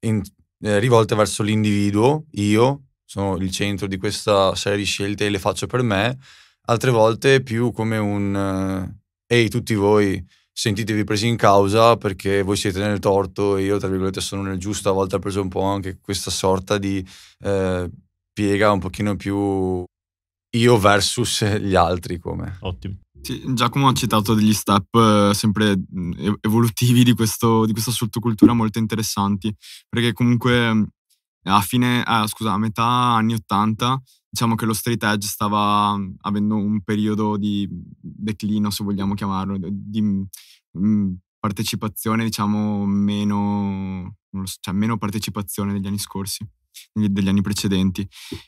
in, 0.00 0.22
eh, 0.60 0.78
rivolte 0.78 1.14
verso 1.14 1.42
l'individuo, 1.42 2.26
io 2.32 2.84
sono 3.04 3.36
il 3.36 3.50
centro 3.50 3.86
di 3.86 3.98
questa 3.98 4.54
serie 4.54 4.78
di 4.78 4.84
scelte 4.84 5.26
e 5.26 5.30
le 5.30 5.38
faccio 5.38 5.66
per 5.66 5.82
me, 5.82 6.18
altre 6.66 6.90
volte 6.90 7.42
più 7.42 7.72
come 7.72 7.98
un 7.98 8.34
uh, 8.34 9.01
ehi 9.32 9.48
tutti 9.48 9.74
voi 9.74 10.22
sentitevi 10.52 11.04
presi 11.04 11.26
in 11.26 11.36
causa 11.36 11.96
perché 11.96 12.42
voi 12.42 12.56
siete 12.56 12.78
nel 12.80 12.98
torto 12.98 13.56
e 13.56 13.64
io 13.64 13.78
tra 13.78 13.88
virgolette 13.88 14.20
sono 14.20 14.42
nel 14.42 14.58
giusto, 14.58 14.90
a 14.90 14.92
volte 14.92 15.16
ha 15.16 15.18
preso 15.18 15.40
un 15.40 15.48
po' 15.48 15.62
anche 15.62 15.98
questa 16.00 16.30
sorta 16.30 16.76
di 16.76 17.04
eh, 17.40 17.90
piega 18.30 18.72
un 18.72 18.78
pochino 18.78 19.16
più 19.16 19.82
io 20.54 20.78
versus 20.78 21.44
gli 21.58 21.74
altri 21.74 22.18
come. 22.18 22.58
Ottimo. 22.60 22.96
Sì, 23.22 23.42
Giacomo 23.54 23.88
ha 23.88 23.92
citato 23.94 24.34
degli 24.34 24.52
step 24.52 24.94
eh, 24.96 25.30
sempre 25.32 25.80
evolutivi 26.40 27.04
di, 27.04 27.14
questo, 27.14 27.64
di, 27.64 27.72
questa 27.72 27.92
sottocultura 27.92 28.52
molto 28.52 28.78
interessanti, 28.78 29.54
perché 29.88 30.12
comunque 30.12 30.88
a 31.44 31.60
fine, 31.60 32.04
eh, 32.04 32.26
scusa, 32.26 32.52
a 32.52 32.58
metà 32.58 32.84
anni 32.84 33.34
80 33.34 34.02
diciamo 34.32 34.54
che 34.54 34.64
lo 34.64 34.72
straight 34.72 35.02
edge 35.02 35.26
stava 35.26 35.94
avendo 36.22 36.56
un 36.56 36.80
periodo 36.82 37.36
di 37.36 37.68
declino, 37.70 38.70
se 38.70 38.82
vogliamo 38.82 39.12
chiamarlo, 39.12 39.58
di 39.60 40.00
mh, 40.00 41.12
partecipazione, 41.38 42.24
diciamo, 42.24 42.86
meno, 42.86 44.16
so, 44.44 44.56
cioè 44.60 44.72
meno 44.72 44.96
partecipazione 44.96 45.72
degli 45.74 45.86
anni 45.86 45.98
scorsi 45.98 46.46
degli 46.94 47.28
anni 47.28 47.42
precedenti. 47.42 48.06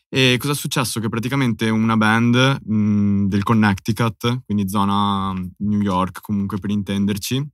E 0.08 0.36
cosa 0.38 0.52
è 0.52 0.56
successo? 0.56 0.98
Che 0.98 1.10
praticamente 1.10 1.68
una 1.68 1.96
band 1.98 2.62
mh, 2.64 3.26
del 3.26 3.42
Connecticut, 3.42 4.44
quindi 4.46 4.66
zona 4.68 5.34
New 5.58 5.80
York 5.80 6.22
comunque 6.22 6.58
per 6.58 6.70
intenderci, 6.70 7.46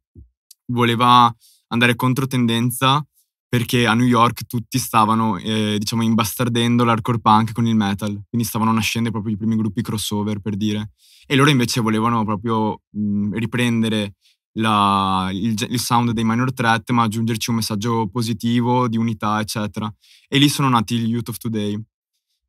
voleva 0.67 1.35
andare 1.69 1.97
contro 1.97 2.29
tendenza 2.29 3.05
perché 3.51 3.85
a 3.85 3.95
New 3.95 4.07
York 4.07 4.47
tutti 4.47 4.79
stavano, 4.79 5.37
eh, 5.37 5.75
diciamo, 5.77 6.05
imbastardendo 6.05 6.85
l'hardcore 6.85 7.19
punk 7.19 7.51
con 7.53 7.67
il 7.67 7.75
metal, 7.75 8.23
quindi 8.29 8.47
stavano 8.47 8.73
nascendo 8.73 9.11
proprio 9.11 9.35
i 9.35 9.37
primi 9.37 9.57
gruppi 9.57 9.83
crossover, 9.83 10.39
per 10.39 10.55
dire. 10.55 10.93
E 11.27 11.35
loro 11.35 11.51
invece 11.51 11.81
volevano 11.81 12.25
proprio 12.25 12.83
mh, 12.91 13.37
riprendere 13.37 14.15
la, 14.53 15.31
il, 15.33 15.57
il, 15.69 15.81
sound 15.81 16.13
dei 16.13 16.23
minor 16.23 16.53
threat, 16.53 16.93
ma 16.93 17.03
aggiungerci 17.03 17.51
un 17.51 17.57
messaggio 17.57 18.07
positivo, 18.07 18.87
di 18.87 18.97
unità, 18.97 19.41
eccetera. 19.41 19.93
E 20.29 20.39
lì 20.39 20.49
sono 20.49 20.69
nati 20.69 20.97
gli 20.99 21.09
Youth 21.09 21.31
of 21.31 21.39
Today. 21.39 21.77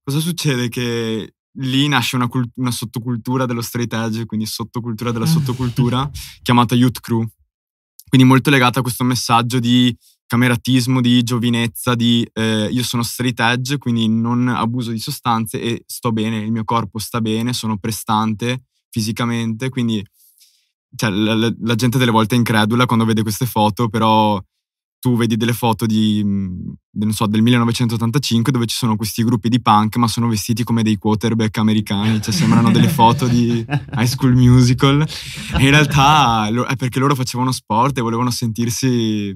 Cosa 0.04 0.20
succede? 0.20 0.70
Che 0.70 1.34
lì 1.54 1.88
nasce 1.88 2.16
una, 2.16 2.28
cult- 2.28 2.54
una 2.58 2.72
sottocultura 2.72 3.48
dello 3.48 3.62
straight 3.62 3.92
edge, 3.94 4.28
quindi 4.28 4.46
sottocultura 4.46 5.12
della 5.12 5.26
sottocultura, 5.28 6.08
chiamata 6.44 6.76
Youth 6.76 7.00
Crew. 7.00 7.28
Quindi 8.08 8.28
molto 8.28 8.52
legata 8.52 8.80
a 8.80 8.82
questo 8.84 9.04
messaggio 9.04 9.58
di 9.58 9.98
cameratismo, 10.32 11.02
di 11.02 11.24
giovinezza, 11.24 11.94
di 11.94 12.26
eh, 12.32 12.70
io 12.72 12.84
sono 12.84 13.04
straight 13.04 13.38
edge, 13.42 13.78
quindi 13.78 14.08
non 14.08 14.48
abuso 14.48 14.92
di 14.92 14.98
sostanze 14.98 15.60
e 15.60 15.84
sto 15.86 16.14
bene, 16.14 16.38
il 16.38 16.54
mio 16.54 16.64
corpo 16.64 17.00
sta 17.00 17.20
bene, 17.20 17.52
sono 17.52 17.78
prestante 17.78 18.64
fisicamente, 18.90 19.68
quindi 19.68 20.02
cioè, 20.96 21.10
la, 21.10 21.34
la, 21.36 21.54
la, 21.60 21.76
gente 21.76 21.98
delle 21.98 22.12
volte 22.12 22.36
è 22.36 22.38
incredula 22.38 22.86
quando 22.86 23.04
vede 23.04 23.24
queste 23.24 23.46
foto, 23.46 23.90
però 23.90 24.42
tu 25.02 25.18
vedi 25.18 25.36
delle 25.36 25.52
foto 25.52 25.86
di, 25.86 26.24
non 26.24 27.12
so, 27.12 27.28
del 27.28 27.42
1985 27.42 28.54
dove 28.54 28.68
ci 28.68 28.78
sono 28.78 28.96
questi 28.96 29.26
gruppi 29.26 29.50
di 29.50 29.62
punk 29.62 29.98
ma 29.98 30.08
sono 30.08 30.30
vestiti 30.30 30.64
come 30.64 30.82
dei 30.82 30.96
quarterback 30.96 31.58
americani, 31.58 32.22
cioè 32.22 32.34
sembrano 32.34 32.72
delle 32.72 32.88
foto 32.88 33.28
di 33.28 33.66
High 33.68 34.06
School 34.06 34.36
Musical. 34.36 35.02
E 35.58 35.62
in 35.62 35.72
realtà 35.72 36.48
è 36.48 36.76
perché 36.78 37.00
loro 37.00 37.16
facevano 37.16 37.52
sport 37.52 37.98
e 37.98 38.02
volevano 38.02 38.32
sentirsi, 38.32 39.36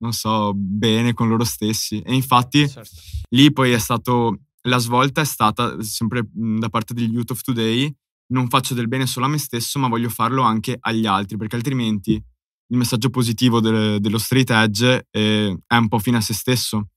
non 0.00 0.12
so, 0.12 0.52
bene 0.54 1.12
con 1.14 1.28
loro 1.28 1.44
stessi 1.44 2.00
e 2.00 2.14
infatti 2.14 2.68
certo. 2.68 2.90
lì 3.30 3.52
poi 3.52 3.72
è 3.72 3.78
stato, 3.78 4.40
la 4.62 4.78
svolta 4.78 5.20
è 5.20 5.24
stata 5.24 5.82
sempre 5.82 6.28
da 6.32 6.68
parte 6.68 6.94
degli 6.94 7.12
Youth 7.12 7.30
of 7.30 7.40
Today 7.42 7.94
non 8.30 8.48
faccio 8.48 8.74
del 8.74 8.88
bene 8.88 9.06
solo 9.06 9.26
a 9.26 9.28
me 9.28 9.38
stesso, 9.38 9.78
ma 9.78 9.88
voglio 9.88 10.08
farlo 10.08 10.42
anche 10.42 10.76
agli 10.80 11.06
altri, 11.06 11.36
perché 11.36 11.56
altrimenti 11.56 12.12
il 12.12 12.76
messaggio 12.76 13.10
positivo 13.10 13.60
de- 13.60 14.00
dello 14.00 14.18
straight 14.18 14.50
edge 14.50 15.06
è, 15.10 15.52
è 15.66 15.76
un 15.76 15.88
po' 15.88 15.98
fine 15.98 16.18
a 16.18 16.20
se 16.20 16.34
stesso. 16.34 16.88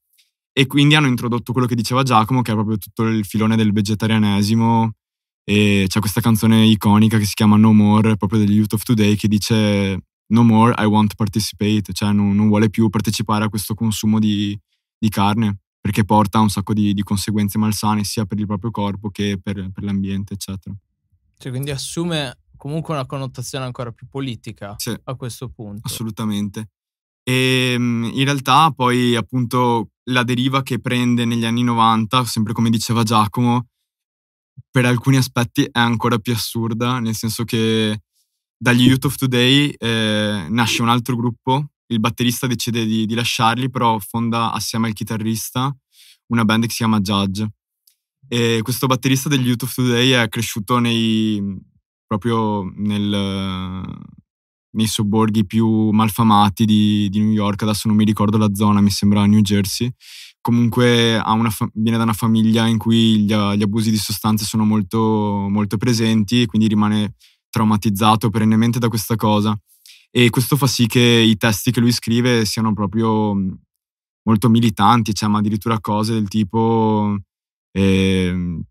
E 0.52 0.68
quindi 0.68 0.94
hanno 0.94 1.08
introdotto 1.08 1.52
quello 1.52 1.68
che 1.68 1.76
diceva 1.76 2.04
Giacomo, 2.04 2.42
che 2.42 2.52
è 2.52 2.56
proprio 2.56 2.78
tutto 2.78 3.04
il 3.04 3.26
filone 3.26 3.56
del 3.56 3.72
vegetarianesimo. 3.72 4.94
E 5.44 5.86
c'è 5.88 6.00
questa 6.00 6.22
canzone 6.22 6.66
iconica 6.66 7.18
che 7.18 7.26
si 7.26 7.34
chiama 7.34 7.58
No 7.58 7.74
More, 7.74 8.16
proprio 8.16 8.40
degli 8.40 8.54
Youth 8.54 8.74
of 8.74 8.84
Today, 8.84 9.16
che 9.16 9.28
dice 9.28 10.00
No 10.34 10.44
more, 10.44 10.74
I 10.78 10.86
want 10.86 11.10
to 11.10 11.16
participate, 11.16 11.94
cioè 11.94 12.12
non, 12.12 12.36
non 12.36 12.48
vuole 12.48 12.70
più 12.70 12.90
partecipare 12.90 13.46
a 13.46 13.50
questo 13.50 13.76
consumo 13.76 14.18
di, 14.18 14.60
di 14.98 15.10
carne, 15.10 15.60
perché 15.80 16.06
porta 16.06 16.40
a 16.40 16.42
un 16.42 16.50
sacco 16.50 16.74
di, 16.74 16.94
di, 16.94 17.04
conseguenze 17.04 17.60
malsane 17.60 18.04
sia 18.04 18.26
per 18.26 18.40
il 18.40 18.48
proprio 18.48 18.72
corpo 18.72 19.10
che 19.10 19.40
per, 19.42 19.70
per 19.72 19.84
l'ambiente, 19.84 20.34
eccetera. 20.34 20.76
Cioè, 21.38 21.52
quindi 21.52 21.70
assume 21.70 22.38
comunque 22.58 22.94
una 22.94 23.06
connotazione 23.06 23.66
ancora 23.66 23.92
più 23.92 24.08
politica 24.08 24.74
sì, 24.78 24.98
a 25.04 25.16
questo 25.16 25.50
punto. 25.50 25.82
Assolutamente. 25.84 26.70
E 27.22 27.74
ehm, 27.74 28.10
in 28.14 28.24
realtà 28.24 28.72
poi 28.72 29.16
appunto 29.16 29.92
la 30.06 30.24
deriva 30.24 30.64
che 30.64 30.80
prende 30.80 31.26
negli 31.26 31.46
anni 31.46 31.64
90, 31.64 32.26
sempre 32.26 32.54
come 32.54 32.70
diceva 32.70 33.04
Giacomo, 33.04 33.68
per 34.70 34.86
alcuni 34.86 35.18
aspetti 35.18 35.64
è 35.64 35.80
ancora 35.80 36.18
più 36.18 36.34
assurda, 36.34 37.00
nel 37.00 37.16
senso 37.16 37.44
che 37.44 38.02
dagli 38.64 38.88
Youth 38.88 39.06
of 39.06 39.16
Today 39.16 39.76
eh, 39.78 40.48
nasce 40.50 40.82
un 40.82 40.88
altro 40.88 41.18
gruppo, 41.18 41.72
il 41.88 42.00
batterista 42.00 42.48
decide 42.48 42.86
di, 42.86 43.06
di 43.06 43.14
lasciarli, 43.14 43.70
però 43.70 44.00
fonda 44.00 44.54
assieme 44.54 44.88
al 44.88 44.94
chitarrista 44.94 45.76
una 46.28 46.46
band 46.46 46.64
che 46.64 46.70
si 46.70 46.78
chiama 46.78 47.02
Judge 47.02 47.46
e 48.26 48.62
questo 48.64 48.88
batterista 48.88 49.28
degli 49.28 49.48
Youth 49.48 49.64
of 49.64 49.74
Today 49.74 50.12
è 50.12 50.30
cresciuto 50.30 50.80
nei, 50.80 51.44
proprio 52.08 52.64
nel, 52.78 53.84
nei 54.72 54.88
sobborghi 54.88 55.46
più 55.46 55.90
malfamati 55.90 56.64
di, 56.64 57.10
di, 57.10 57.20
New 57.20 57.34
York, 57.34 57.64
adesso 57.64 57.90
non 57.90 57.98
mi 57.98 58.06
ricordo 58.06 58.38
la 58.38 58.54
zona, 58.54 58.80
mi 58.80 58.92
sembra 58.92 59.26
New 59.26 59.42
Jersey. 59.42 59.92
Comunque 60.40 61.22
fa- 61.50 61.70
viene 61.74 61.98
da 61.98 62.04
una 62.04 62.14
famiglia 62.14 62.66
in 62.66 62.78
cui 62.78 63.20
gli, 63.20 63.34
gli 63.34 63.62
abusi 63.62 63.92
di 63.92 63.98
sostanze 63.98 64.46
sono 64.46 64.64
molto, 64.64 65.48
molto 65.50 65.76
presenti 65.76 66.44
e 66.44 66.46
quindi 66.46 66.70
rimane 66.70 67.16
traumatizzato 67.54 68.32
perennemente 68.32 68.80
da 68.80 68.88
questa 68.88 69.16
cosa. 69.16 69.56
E 70.10 70.30
questo 70.32 70.58
fa 70.58 70.66
sì 70.66 70.88
che 70.88 71.00
i 71.00 71.38
testi 71.38 71.72
che 71.72 71.80
lui 71.80 71.92
scrive 71.92 72.46
siano 72.46 72.74
proprio 72.74 73.36
molto 74.24 74.50
militanti, 74.50 75.14
cioè 75.14 75.32
addirittura 75.32 75.80
cose 75.80 76.14
del 76.14 76.28
tipo 76.28 77.16
e 77.72 78.26
ehm, 78.28 78.62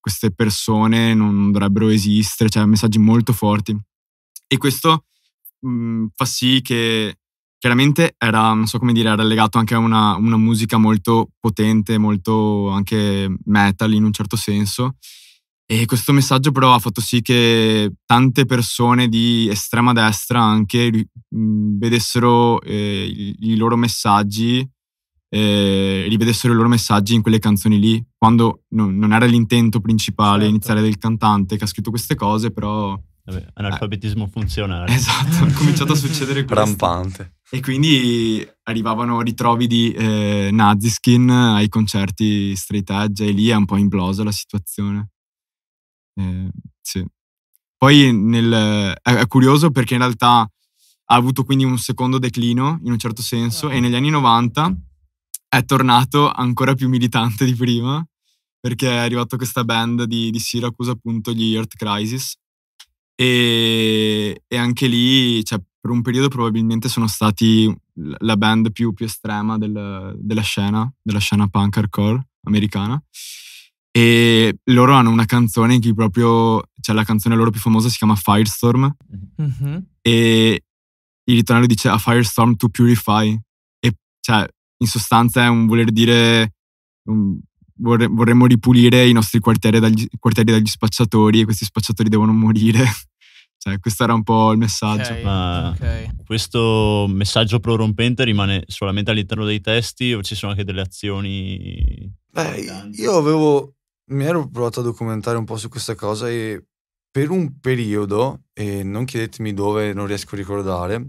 queste 0.00 0.32
persone 0.32 1.14
non 1.14 1.50
dovrebbero 1.50 1.88
esistere, 1.88 2.48
cioè 2.48 2.64
messaggi 2.64 2.98
molto 2.98 3.32
forti. 3.32 3.76
E 4.46 4.56
questo 4.56 5.04
mh, 5.60 5.68
mhmm, 5.70 6.08
fa 6.14 6.24
sì 6.24 6.60
che 6.62 7.18
chiaramente 7.58 8.14
era, 8.18 8.52
non 8.52 8.66
so 8.66 8.78
come 8.78 8.92
dire, 8.92 9.10
era 9.10 9.22
legato 9.22 9.58
anche 9.58 9.74
a 9.74 9.78
una, 9.78 10.16
una, 10.16 10.36
musica 10.36 10.78
molto 10.78 11.30
potente, 11.38 11.98
molto 11.98 12.68
anche 12.70 13.32
metal 13.44 13.92
in 13.92 14.04
un 14.04 14.12
certo 14.12 14.36
senso. 14.36 14.96
E 15.70 15.84
questo 15.84 16.14
messaggio 16.14 16.50
però 16.50 16.72
ha 16.72 16.78
fatto 16.78 17.02
sì 17.02 17.20
che 17.20 17.92
tante 18.06 18.46
persone 18.46 19.06
di 19.06 19.48
estrema 19.50 19.92
destra 19.92 20.40
anche 20.40 21.10
mh, 21.28 21.76
vedessero 21.76 22.58
eh, 22.62 23.04
i, 23.04 23.36
i 23.50 23.56
loro 23.56 23.76
messaggi 23.76 24.66
eh, 25.30 26.06
rivedessero 26.08 26.52
i 26.52 26.56
loro 26.56 26.68
messaggi 26.68 27.14
in 27.14 27.22
quelle 27.22 27.38
canzoni 27.38 27.78
lì, 27.78 28.02
quando 28.16 28.62
no, 28.68 28.90
non 28.90 29.12
era 29.12 29.26
l'intento 29.26 29.80
principale 29.80 30.40
certo. 30.40 30.54
iniziale 30.54 30.80
del 30.80 30.98
cantante 30.98 31.56
che 31.56 31.64
ha 31.64 31.66
scritto 31.66 31.90
queste 31.90 32.14
cose, 32.14 32.50
però... 32.50 32.98
Vabbè, 33.24 33.48
analfabetismo 33.54 34.24
eh. 34.24 34.28
funzionale. 34.28 34.94
Esatto, 34.94 35.44
è 35.44 35.52
cominciato 35.52 35.92
a 35.92 35.96
succedere 35.96 36.44
questo. 36.44 36.64
Rampante. 36.64 37.36
E 37.50 37.60
quindi 37.60 38.46
arrivavano 38.64 39.20
ritrovi 39.20 39.66
di 39.66 39.92
eh, 39.92 40.48
Naziskin 40.50 41.28
ai 41.28 41.68
concerti 41.68 42.54
straight 42.56 42.88
edge 42.90 43.26
e 43.26 43.30
lì 43.30 43.48
è 43.48 43.54
un 43.54 43.64
po' 43.66 43.76
implosa 43.76 44.24
la 44.24 44.32
situazione. 44.32 45.10
Eh, 46.18 46.50
sì. 46.80 47.04
Poi 47.76 48.12
nel, 48.12 48.94
è, 49.00 49.10
è 49.10 49.26
curioso 49.26 49.70
perché 49.70 49.94
in 49.94 50.00
realtà 50.00 50.40
ha 50.40 51.14
avuto 51.14 51.44
quindi 51.44 51.64
un 51.64 51.78
secondo 51.78 52.18
declino 52.18 52.80
in 52.82 52.90
un 52.90 52.98
certo 52.98 53.22
senso 53.22 53.66
oh. 53.66 53.70
e 53.70 53.80
negli 53.80 53.94
anni 53.94 54.10
90 54.10 54.76
è 55.48 55.64
tornato 55.64 56.30
ancora 56.30 56.74
più 56.74 56.88
militante 56.88 57.44
di 57.44 57.54
prima 57.54 58.04
perché 58.60 58.90
è 58.90 58.96
arrivata 58.96 59.36
questa 59.36 59.64
band 59.64 60.04
di, 60.04 60.30
di 60.30 60.38
Syracuse, 60.38 60.90
appunto 60.90 61.32
gli 61.32 61.54
Earth 61.54 61.76
Crisis. 61.76 62.36
E, 63.14 64.42
e, 64.46 64.56
anche 64.56 64.86
lì, 64.86 65.42
cioè, 65.44 65.60
per 65.80 65.90
un 65.90 66.02
periodo 66.02 66.28
probabilmente 66.28 66.88
sono 66.88 67.06
stati 67.06 67.72
la 68.18 68.36
band 68.36 68.72
più, 68.72 68.92
più 68.92 69.06
estrema 69.06 69.58
del, 69.58 70.14
della 70.18 70.42
scena, 70.42 70.92
della 71.00 71.18
scena 71.18 71.48
punk 71.48 71.76
hardcore 71.76 72.28
americana. 72.42 73.00
E 73.90 74.58
loro 74.64 74.94
hanno 74.94 75.10
una 75.10 75.24
canzone 75.24 75.74
in 75.74 75.80
cui 75.80 75.94
proprio, 75.94 76.62
cioè 76.80 76.94
la 76.94 77.04
canzone 77.04 77.34
loro 77.34 77.50
più 77.50 77.60
famosa 77.60 77.88
si 77.88 77.96
chiama 77.96 78.14
Firestorm 78.16 78.94
Mhm. 79.36 79.86
e 80.02 80.62
il 81.24 81.34
ritornello 81.34 81.66
dice 81.66 81.88
a 81.88 81.98
firestorm 81.98 82.54
to 82.56 82.68
purify 82.68 83.38
e 83.80 83.92
cioè 84.20 84.46
in 84.78 84.86
sostanza 84.86 85.44
è 85.44 85.48
un 85.48 85.66
voler 85.66 85.90
dire 85.90 86.54
um, 87.04 87.38
vorre- 87.76 88.06
vorremmo 88.06 88.46
ripulire 88.46 89.06
i 89.06 89.12
nostri 89.12 89.38
quartieri 89.40 89.78
dagli, 89.78 90.06
quartieri 90.18 90.52
dagli 90.52 90.66
spacciatori 90.66 91.40
e 91.40 91.44
questi 91.44 91.64
spacciatori 91.66 92.08
devono 92.08 92.32
morire 92.32 92.84
cioè 93.58 93.78
questo 93.78 94.04
era 94.04 94.14
un 94.14 94.22
po' 94.22 94.52
il 94.52 94.58
messaggio 94.58 95.12
Ok, 95.12 95.22
Ma- 95.22 95.68
ok. 95.70 96.06
Questo 96.24 97.06
messaggio 97.10 97.58
prorompente 97.60 98.24
rimane 98.24 98.64
solamente 98.66 99.10
all'interno 99.10 99.44
dei 99.44 99.60
testi 99.60 100.12
o 100.14 100.22
ci 100.22 100.34
sono 100.34 100.52
anche 100.52 100.64
delle 100.64 100.80
azioni? 100.82 102.10
Beh, 102.30 102.90
io 102.92 103.16
avevo, 103.16 103.74
mi 104.08 104.24
ero 104.24 104.48
provato 104.48 104.80
a 104.80 104.82
documentare 104.82 105.36
un 105.38 105.44
po' 105.44 105.56
su 105.56 105.68
questa 105.68 105.94
cosa 105.94 106.28
e 106.28 106.64
per 107.10 107.30
un 107.30 107.58
periodo, 107.60 108.44
e 108.52 108.82
non 108.82 109.04
chiedetemi 109.04 109.52
dove, 109.54 109.92
non 109.92 110.06
riesco 110.06 110.34
a 110.34 110.38
ricordare, 110.38 111.06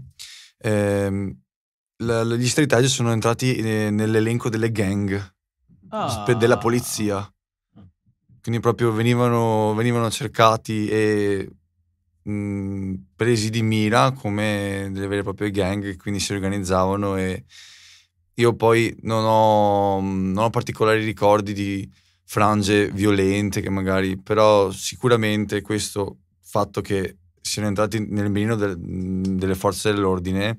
ehm, 0.58 1.38
la- 2.02 2.24
gli 2.24 2.48
straight 2.48 2.72
edge 2.72 2.88
sono 2.88 3.12
entrati 3.12 3.54
eh, 3.56 3.90
nell'elenco 3.90 4.48
delle 4.48 4.72
gang 4.72 5.34
Ah. 5.92 6.34
della 6.34 6.56
polizia. 6.58 7.32
Quindi 8.42 8.60
proprio 8.60 8.90
venivano, 8.92 9.74
venivano 9.74 10.10
cercati 10.10 10.88
e 10.88 11.50
mh, 12.22 12.94
presi 13.16 13.50
di 13.50 13.62
mira 13.62 14.12
come 14.12 14.88
delle 14.92 15.06
vere 15.06 15.20
e 15.20 15.24
proprie 15.24 15.50
gang, 15.50 15.96
quindi 15.96 16.20
si 16.20 16.32
organizzavano 16.32 17.16
e 17.16 17.44
io 18.34 18.54
poi 18.54 18.96
non 19.02 19.24
ho, 19.26 20.00
non 20.00 20.38
ho 20.44 20.50
particolari 20.50 21.04
ricordi 21.04 21.52
di 21.52 21.90
frange 22.30 22.90
violente 22.92 23.60
che 23.60 23.70
magari, 23.70 24.16
però 24.16 24.70
sicuramente 24.70 25.62
questo 25.62 26.18
fatto 26.40 26.80
che 26.80 27.16
siano 27.40 27.66
entrati 27.66 28.06
nel 28.08 28.30
mirino 28.30 28.54
del- 28.54 28.78
delle 28.78 29.56
forze 29.56 29.92
dell'ordine 29.92 30.56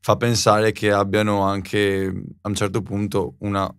fa 0.00 0.16
pensare 0.16 0.72
che 0.72 0.90
abbiano 0.90 1.42
anche 1.42 2.06
a 2.40 2.48
un 2.48 2.54
certo 2.54 2.80
punto 2.80 3.34
una 3.40 3.70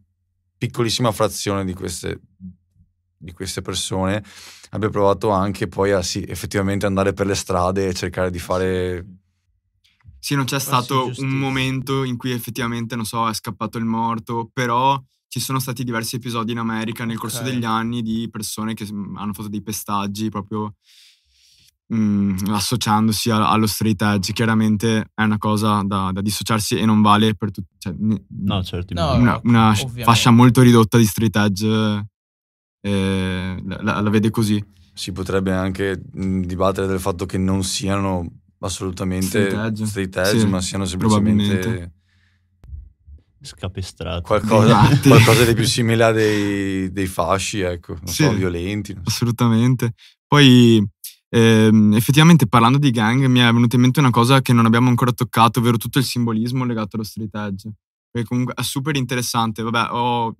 piccolissima 0.56 1.12
frazione 1.12 1.66
di 1.66 1.74
queste, 1.74 2.20
di 3.18 3.32
queste 3.34 3.64
persone 3.64 4.24
abbia 4.70 4.90
provato 4.90 5.32
anche 5.32 5.68
poi 5.68 5.92
a 5.94 6.04
sì, 6.04 6.24
effettivamente 6.28 6.86
andare 6.86 7.14
per 7.14 7.26
le 7.26 7.34
strade 7.36 7.88
e 7.88 7.94
cercare 7.96 8.30
di 8.30 8.40
fare 8.40 9.04
Sì, 10.20 10.36
non 10.36 10.46
c'è 10.46 10.60
Farsi 10.60 10.68
stato 10.86 11.12
un 11.18 11.30
momento 11.38 12.04
in 12.04 12.16
cui 12.18 12.32
effettivamente, 12.32 12.96
non 12.96 13.06
so, 13.06 13.28
è 13.28 13.34
scappato 13.34 13.78
il 13.80 13.86
morto, 13.86 14.50
però 14.54 15.02
ci 15.32 15.40
sono 15.40 15.60
stati 15.60 15.86
diversi 15.86 16.18
episodi 16.18 16.52
in 16.52 16.58
America 16.58 17.06
nel 17.06 17.18
corso 17.18 17.38
Ok. 17.38 17.46
degli 17.46 17.64
anni 17.64 18.02
di 18.02 18.28
persone 18.30 18.74
che 18.74 18.86
mm, 18.92 19.16
hanno 19.16 19.32
fatto 19.32 19.48
dei 19.48 19.62
pestaggi 19.62 20.28
proprio 20.28 20.76
mm, 21.94 22.38
associandosi 22.50 23.30
a- 23.30 23.50
allo 23.50 23.66
straight 23.66 24.02
edge. 24.02 24.34
Chiaramente 24.34 25.10
è 25.14 25.24
una 25.24 25.38
cosa 25.38 25.84
da, 25.86 26.12
da 26.12 26.22
dissociarsi 26.22 26.76
e 26.78 26.86
non 26.86 27.02
vale 27.02 27.34
per 27.36 27.50
tutti. 27.52 27.74
Cioè, 27.78 27.94
No, 27.98 28.62
certo. 28.64 28.94
No, 28.94 29.14
una, 29.16 29.40
una 29.44 29.74
fascia 30.04 30.32
molto 30.32 30.62
ridotta 30.62 30.98
di 30.98 31.06
straight 31.06 31.36
edge 31.38 32.06
eh, 32.82 33.62
la, 33.66 33.82
la- 33.82 34.00
la 34.02 34.10
vede 34.10 34.30
così. 34.32 34.62
si 34.94 35.14
potrebbe 35.14 35.54
anche 35.54 36.02
mh, 36.12 36.42
dibattere 36.42 36.88
del 36.88 37.00
fatto 37.00 37.26
che 37.26 37.38
non 37.38 37.64
siano 37.64 38.40
assolutamente 38.60 39.28
Straight 39.28 39.54
edge. 39.54 39.86
straight 39.86 40.16
edge, 40.18 40.40
Sì, 40.40 40.46
ma 40.46 40.60
siano 40.60 40.84
semplicemente 40.84 41.58
probabilmente. 41.58 41.94
Scapestrato. 43.42 44.22
qualcosa, 44.22 44.84
Esatti. 44.92 45.10
qualcosa 45.10 45.46
di 45.46 45.54
più 45.54 45.66
simile 45.66 46.04
a 46.04 46.12
dei, 46.12 46.92
dei 46.92 47.08
fasci, 47.08 47.60
ecco, 47.62 47.94
non 47.94 48.08
Sì. 48.08 48.24
so, 48.24 48.34
violenti. 48.34 48.94
non 48.94 49.04
so. 49.04 49.10
assolutamente. 49.10 49.94
Poi 50.28 50.86
ehm, 51.30 51.94
effettivamente 51.94 52.48
parlando 52.48 52.78
di 52.78 52.92
gang 52.92 53.26
mi 53.26 53.40
è 53.40 53.52
venuta 53.52 53.76
in 53.76 53.82
mente 53.82 54.00
una 54.00 54.10
cosa 54.12 54.42
che 54.42 54.54
non 54.54 54.66
abbiamo 54.66 54.90
ancora 54.90 55.12
toccato, 55.12 55.60
ovvero 55.60 55.78
tutto 55.78 55.98
il 56.00 56.06
simbolismo 56.06 56.64
legato 56.66 56.96
allo 56.96 57.06
street 57.06 57.34
edge. 57.36 57.72
Perché 58.12 58.28
comunque 58.28 58.54
è 58.56 58.62
super 58.64 58.96
interessante. 58.96 59.62
Vabbè, 59.64 59.88
ho 59.92 60.36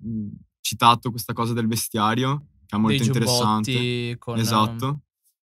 citato 0.60 1.10
questa 1.10 1.32
cosa 1.32 1.52
del 1.54 1.66
vestiario, 1.66 2.46
che 2.66 2.76
è 2.76 2.78
molto 2.78 2.98
Dei 2.98 3.06
interessante. 3.06 4.16
con... 4.18 4.38
Esatto. 4.38 5.00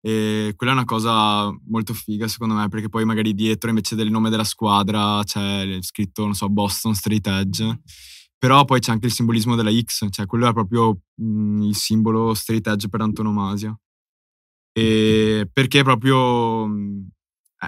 E 0.02 0.54
quella 0.56 0.72
è 0.72 0.76
una 0.76 0.86
cosa 0.86 1.50
molto 1.68 1.94
figa 1.94 2.28
secondo 2.28 2.54
me, 2.56 2.68
perché 2.70 2.88
poi 2.90 3.04
magari 3.06 3.34
dietro 3.34 3.70
invece 3.70 3.96
del 3.96 4.10
nome 4.10 4.30
della 4.30 4.44
squadra 4.46 5.22
c'è 5.24 5.78
scritto, 5.82 6.24
non 6.24 6.34
so, 6.36 6.50
Boston 6.50 6.96
Street 6.96 7.28
Edge. 7.28 7.82
Però 8.38 8.64
poi 8.64 8.80
c'è 8.80 8.92
anche 8.94 9.08
il 9.08 9.12
simbolismo 9.14 9.56
della 9.56 9.72
X, 9.72 10.08
cioè 10.10 10.26
quello 10.26 10.48
è 10.48 10.54
proprio 10.54 11.02
mh, 11.16 11.64
il 11.64 11.76
simbolo 11.76 12.34
straight 12.34 12.68
edge 12.68 12.88
per 12.88 13.02
antonomasia. 13.02 13.78
E 14.72 15.50
perché 15.52 15.84
proprio 15.84 16.66
mh, 16.68 17.08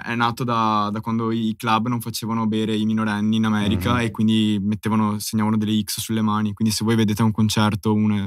è 0.04 0.14
nato 0.14 0.44
da, 0.44 0.88
da 0.90 1.00
quando 1.00 1.30
i 1.30 1.54
club 1.56 1.88
non 1.88 2.00
facevano 2.00 2.46
bere 2.46 2.74
i 2.76 2.86
minorenni 2.86 3.36
in 3.36 3.44
America 3.44 3.94
Mhm. 3.94 4.00
e 4.00 4.10
quindi 4.10 4.58
mettevano, 4.62 5.18
segnavano 5.18 5.58
delle 5.58 5.78
X 5.82 6.00
sulle 6.00 6.22
mani. 6.22 6.54
Quindi 6.54 6.72
se 6.74 6.84
voi 6.84 6.96
vedete 6.96 7.20
a 7.22 7.26
un 7.26 7.32
concerto 7.32 7.92
una, 7.92 8.24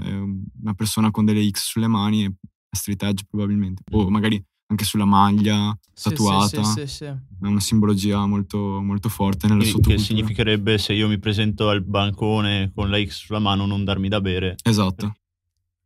una 0.61 0.73
persona 0.75 1.09
con 1.11 1.25
delle 1.25 1.49
X 1.49 1.63
sulle 1.69 1.87
mani 1.87 2.31
street 2.75 3.03
edge 3.03 3.25
probabilmente. 3.29 3.83
O 3.91 4.09
magari 4.09 4.43
anche 4.67 4.83
sulla 4.83 5.05
maglia 5.05 5.77
Sì, 5.93 6.01
sì, 6.01 6.09
tatuata. 6.09 6.63
Sì, 6.63 6.81
sì, 6.81 6.87
sì. 6.87 7.05
È 7.05 7.17
una 7.39 7.59
simbologia 7.59 8.25
molto, 8.25 8.57
molto 8.81 9.09
forte 9.09 9.47
nella 9.47 9.61
Quindi 9.63 9.81
che 9.81 9.97
significherebbe 9.97 10.77
se 10.77 10.93
io 10.93 11.07
mi 11.07 11.19
presento 11.19 11.69
al 11.69 11.83
bancone 11.83 12.71
con 12.73 12.89
la 12.89 13.03
X 13.03 13.25
sulla 13.25 13.39
mano 13.39 13.65
non 13.65 13.83
darmi 13.83 14.07
da 14.09 14.21
bere. 14.21 14.55
Esatto. 14.63 15.15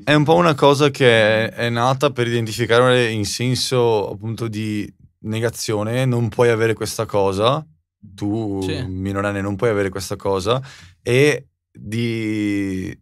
È 0.02 0.13
un 0.13 0.23
po' 0.23 0.36
una 0.36 0.56
cosa 0.56 0.89
che 0.91 1.49
è, 1.49 1.52
è 1.65 1.69
nata 1.69 2.12
per 2.12 2.28
identificare 2.28 3.12
in 3.12 3.25
senso 3.25 4.10
appunto 4.10 4.47
di 4.47 4.91
negazione, 5.21 6.06
non 6.06 6.30
puoi 6.30 6.49
avere 6.49 6.73
questa 6.73 7.06
cosa, 7.06 7.65
tu 7.99 8.62
Sì. 8.62 8.82
minorenne 8.88 9.41
non 9.41 9.58
puoi 9.58 9.69
avere 9.69 9.89
questa 9.89 10.15
cosa, 10.15 10.62
e 11.02 11.47
di... 11.69 12.97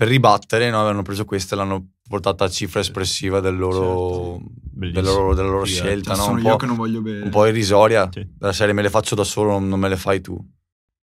per 0.00 0.08
ribattere 0.08 0.70
no, 0.70 0.78
avevano 0.78 1.02
preso 1.02 1.26
questa 1.26 1.54
e 1.54 1.58
l'hanno 1.58 1.90
portata 2.08 2.46
a 2.46 2.48
cifra 2.48 2.80
espressiva 2.80 3.38
del 3.40 3.58
loro, 3.58 4.38
Certo. 4.38 4.90
della 4.90 5.10
loro, 5.12 5.34
della 5.34 5.48
loro 5.50 5.64
Figata. 5.66 5.84
scelta, 5.88 6.10
no? 6.14 6.22
sono 6.22 6.36
un, 6.38 6.42
io 6.42 6.50
po', 6.52 6.56
che 6.56 6.64
non 6.66 6.76
voglio 6.76 7.02
bere. 7.02 7.20
un 7.20 7.28
po' 7.28 7.44
irrisoria, 7.44 8.08
Sì. 8.10 8.26
della 8.34 8.54
serie 8.54 8.72
me 8.72 8.80
le 8.80 8.88
faccio 8.88 9.14
da 9.14 9.24
solo, 9.24 9.50
non, 9.50 9.68
non 9.68 9.78
me 9.78 9.90
le 9.90 9.98
fai 9.98 10.22
tu. 10.22 10.38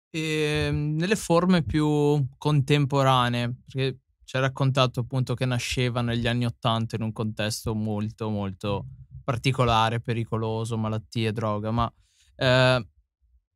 E 0.10 0.70
mm, 0.72 0.98
nelle 0.98 1.16
forme 1.16 1.62
più 1.62 2.26
contemporanee, 2.40 3.56
perché 3.68 4.00
ci 4.24 4.36
ha 4.36 4.40
raccontato 4.40 5.02
appunto 5.02 5.36
che 5.36 5.46
nasceva 5.46 6.02
negli 6.02 6.26
anni 6.26 6.46
Ottanta 6.46 6.96
in 6.96 7.04
un 7.04 7.12
contesto 7.14 7.76
molto 7.76 8.30
molto 8.32 8.86
particolare, 9.24 10.00
pericoloso, 10.02 10.76
malattie, 10.76 11.32
droga, 11.32 11.70
ma 11.70 11.94
eh, 12.36 12.88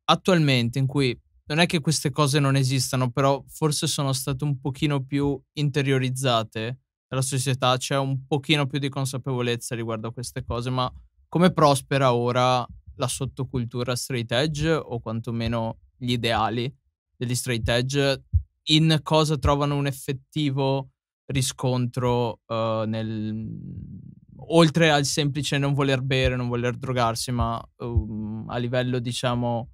attualmente 0.05 0.77
in 0.77 0.85
cui 0.85 1.19
non 1.51 1.59
è 1.59 1.65
che 1.65 1.81
queste 1.81 2.11
cose 2.11 2.39
non 2.39 2.55
esistano, 2.55 3.11
però 3.11 3.43
forse 3.49 3.85
sono 3.85 4.13
state 4.13 4.45
un 4.45 4.57
pochino 4.61 5.03
più 5.03 5.37
interiorizzate 5.53 6.79
dalla 7.09 7.21
società, 7.21 7.75
c'è 7.75 7.97
un 7.97 8.25
pochino 8.25 8.67
più 8.67 8.79
di 8.79 8.87
consapevolezza 8.87 9.75
riguardo 9.75 10.07
a 10.07 10.13
queste 10.13 10.45
cose, 10.45 10.69
ma 10.69 10.89
come 11.27 11.51
prospera 11.51 12.13
ora 12.13 12.65
la 12.95 13.07
sottocultura 13.07 13.97
straight 13.97 14.31
edge 14.31 14.69
o 14.71 15.01
quantomeno 15.01 15.79
gli 15.97 16.11
ideali 16.11 16.73
degli 17.17 17.35
straight 17.35 17.67
edge? 17.67 18.23
In 18.69 19.01
cosa 19.03 19.37
trovano 19.37 19.75
un 19.75 19.87
effettivo 19.87 20.91
riscontro 21.25 22.39
eh, 22.47 22.83
nel 22.87 23.45
oltre 24.53 24.89
al 24.89 25.03
semplice 25.03 25.57
non 25.57 25.73
voler 25.73 26.01
bere, 26.01 26.37
non 26.37 26.47
voler 26.47 26.77
drogarsi, 26.77 27.31
ma 27.31 27.61
um, 27.79 28.45
a 28.47 28.57
livello 28.57 28.99
diciamo 28.99 29.67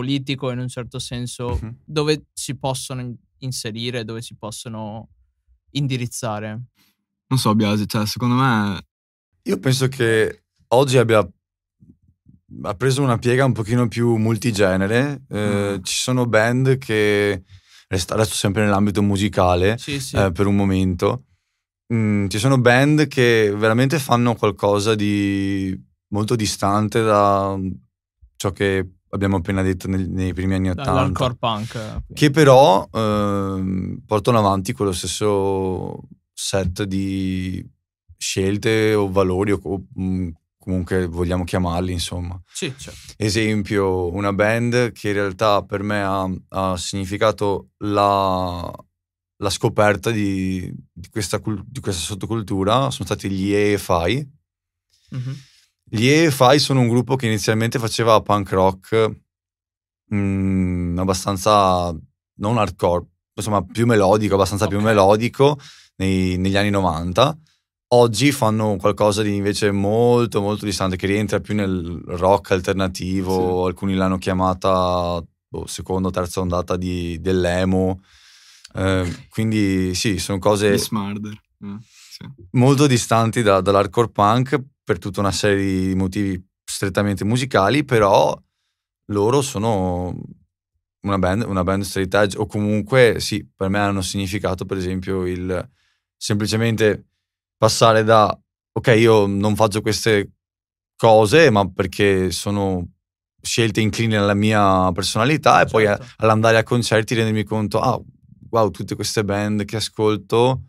politico 0.00 0.50
in 0.50 0.58
un 0.58 0.68
certo 0.68 0.98
senso 0.98 1.58
Mhm. 1.60 1.76
dove 1.86 2.26
si 2.34 2.54
possono 2.58 3.00
in- 3.00 3.16
inserire, 3.38 4.04
dove 4.04 4.20
si 4.20 4.34
possono 4.36 5.08
indirizzare. 5.72 6.48
Non 7.28 7.38
so, 7.38 7.54
Biasi, 7.54 7.88
cioè, 7.88 8.04
secondo 8.06 8.34
me 8.34 8.84
Io 9.44 9.58
penso 9.58 9.88
che 9.88 10.42
oggi 10.68 10.98
abbia 10.98 11.26
ha 12.62 12.74
preso 12.74 13.02
una 13.02 13.16
piega 13.18 13.44
un 13.44 13.52
pochino 13.52 13.88
più 13.88 14.16
multigenere. 14.16 15.22
eh, 15.30 15.76
Mm. 15.78 15.82
Ci 15.82 15.94
sono 15.94 16.26
band 16.26 16.76
che 16.78 17.42
resta- 17.88 18.14
adesso 18.14 18.34
sempre 18.34 18.64
nell'ambito 18.64 19.02
musicale 19.02 19.78
Sì, 19.78 19.98
sì. 20.00 20.16
eh, 20.16 20.30
per 20.32 20.46
un 20.46 20.56
momento. 20.56 21.24
Mm, 21.94 22.26
ci 22.28 22.38
sono 22.38 22.58
band 22.60 23.06
che 23.06 23.52
veramente 23.56 23.98
fanno 23.98 24.34
qualcosa 24.34 24.94
di 24.96 25.74
molto 26.08 26.34
distante 26.36 27.00
da 27.02 27.56
ciò 28.36 28.50
che 28.52 28.84
abbiamo 29.16 29.36
appena 29.36 29.62
detto 29.62 29.88
nel- 29.88 30.08
nei 30.08 30.32
primi 30.32 30.54
anni 30.54 30.70
Ottanta. 30.70 30.90
dall'hardcore 30.92 31.34
punk. 31.36 31.74
eh, 31.74 31.90
quindi. 31.90 32.14
Che 32.14 32.30
però 32.30 32.88
ehm, 32.92 34.02
portano 34.06 34.38
avanti 34.38 34.72
quello 34.72 34.92
stesso 34.92 36.00
set 36.32 36.84
di 36.84 37.66
scelte 38.16 38.94
o 38.94 39.10
valori 39.10 39.52
o 39.52 39.58
co- 39.58 39.84
mm, 39.98 40.28
comunque 40.58 41.06
vogliamo 41.06 41.44
chiamarli, 41.44 41.92
insomma. 41.92 42.40
Sì, 42.52 42.72
certo. 42.76 43.14
Esempio, 43.16 44.12
una 44.12 44.32
band 44.32 44.92
che 44.92 45.08
in 45.08 45.14
realtà 45.14 45.62
per 45.62 45.82
me 45.82 46.02
ha, 46.02 46.28
ha 46.48 46.76
significato 46.76 47.70
la 47.78 48.70
la 49.38 49.50
scoperta 49.50 50.10
di, 50.10 50.72
di, 50.92 51.08
questa, 51.10 51.38
di, 51.44 51.80
questa, 51.80 52.00
sottocultura 52.00 52.90
sono 52.90 53.04
stati 53.04 53.28
gli 53.28 53.52
EFI. 53.52 54.28
Mm-hmm. 55.14 55.32
Gli 55.88 56.08
EFI 56.08 56.58
sono 56.58 56.80
un 56.80 56.88
gruppo 56.88 57.14
che 57.14 57.26
inizialmente 57.26 57.78
faceva 57.78 58.20
punk 58.20 58.50
rock 58.50 59.10
mh, 60.08 60.16
mm, 60.16 60.98
abbastanza 60.98 61.94
non 62.38 62.58
hardcore, 62.58 63.06
insomma 63.34 63.64
più 63.64 63.86
melodico, 63.86 64.34
abbastanza 64.34 64.64
okay. 64.64 64.76
più 64.76 64.86
melodico 64.86 65.58
nei, 65.96 66.36
negli 66.38 66.56
anni 66.56 66.70
90. 66.70 67.38
Oggi 67.88 68.32
fanno 68.32 68.76
qualcosa 68.76 69.22
di 69.22 69.36
invece 69.36 69.70
molto 69.70 70.40
molto 70.40 70.64
distante 70.64 70.96
che 70.96 71.06
rientra 71.06 71.38
più 71.38 71.54
nel 71.54 72.02
rock 72.06 72.50
alternativo, 72.50 73.62
sì. 73.62 73.68
alcuni 73.68 73.94
l'hanno 73.94 74.18
chiamata 74.18 75.22
boh, 75.48 75.66
seconda 75.68 76.08
o 76.08 76.10
terza 76.10 76.40
ondata 76.40 76.76
di, 76.76 77.20
dell'emo. 77.20 78.02
Eh, 78.74 79.26
quindi 79.30 79.94
sì, 79.94 80.18
sono 80.18 80.40
cose 80.40 80.74
eh, 80.74 80.88
molto 82.50 82.88
distanti 82.88 83.42
da, 83.42 83.60
dall'hardcore 83.60 84.10
punk 84.10 84.60
per 84.86 85.00
tutta 85.00 85.18
una 85.18 85.32
serie 85.32 85.88
di 85.88 85.94
motivi 85.96 86.40
strettamente 86.64 87.24
musicali, 87.24 87.84
però 87.84 88.40
loro 89.06 89.42
sono 89.42 90.16
una 91.00 91.18
band, 91.18 91.42
una 91.42 91.64
band 91.64 91.82
straight 91.82 92.14
edge 92.14 92.38
o 92.38 92.46
comunque 92.46 93.18
sì, 93.18 93.44
per 93.44 93.68
me 93.68 93.80
hanno 93.80 94.00
significato 94.00 94.64
per 94.64 94.76
esempio 94.76 95.26
il 95.26 95.70
semplicemente 96.16 97.06
passare 97.56 98.04
da 98.04 98.38
ok, 98.72 98.94
io 98.96 99.26
non 99.26 99.56
faccio 99.56 99.80
queste 99.80 100.34
cose, 100.96 101.50
ma 101.50 101.68
perché 101.68 102.30
sono 102.30 102.92
scelte 103.40 103.80
incline 103.80 104.16
alla 104.16 104.34
mia 104.34 104.92
personalità 104.92 105.56
e 105.62 105.68
certo. 105.68 105.72
poi 105.72 105.86
all'andare 106.18 106.58
a 106.58 106.62
concerti 106.62 107.14
rendermi 107.14 107.42
conto, 107.42 107.80
ah, 107.80 108.00
wow, 108.50 108.70
tutte 108.70 108.94
queste 108.94 109.24
band 109.24 109.64
che 109.64 109.76
ascolto 109.76 110.68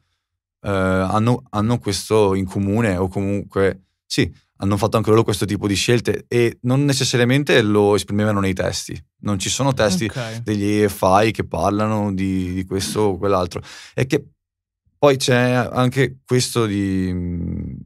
eh, 0.62 0.70
hanno, 0.70 1.44
hanno, 1.50 1.78
questo 1.80 2.34
in 2.34 2.46
comune 2.46 2.98
o 2.98 3.08
comunque, 3.08 3.87
sì, 4.08 4.34
hanno 4.58 4.78
fatto 4.78 4.98
anche 4.98 5.10
loro 5.10 5.24
questo 5.24 5.46
tipo 5.46 5.68
di 5.68 5.76
scelte 5.76 6.26
e 6.28 6.58
non 6.62 6.86
necessariamente 6.86 7.62
lo 7.62 7.94
esprimevano 7.94 8.40
nei 8.40 8.54
testi. 8.54 9.00
Non 9.20 9.38
ci 9.38 9.50
sono 9.50 9.74
testi 9.74 10.06
okay. 10.06 10.42
degli 10.42 10.82
EFI 10.82 11.32
che 11.32 11.46
parlano 11.46 12.14
di, 12.14 12.54
di 12.54 12.66
questo 12.66 13.02
o 13.02 13.18
quell'altro. 13.18 13.62
E 13.94 14.06
che 14.08 14.26
poi 14.98 15.18
c'è 15.18 15.52
anche 15.52 16.20
questo 16.26 16.66
di, 16.66 17.14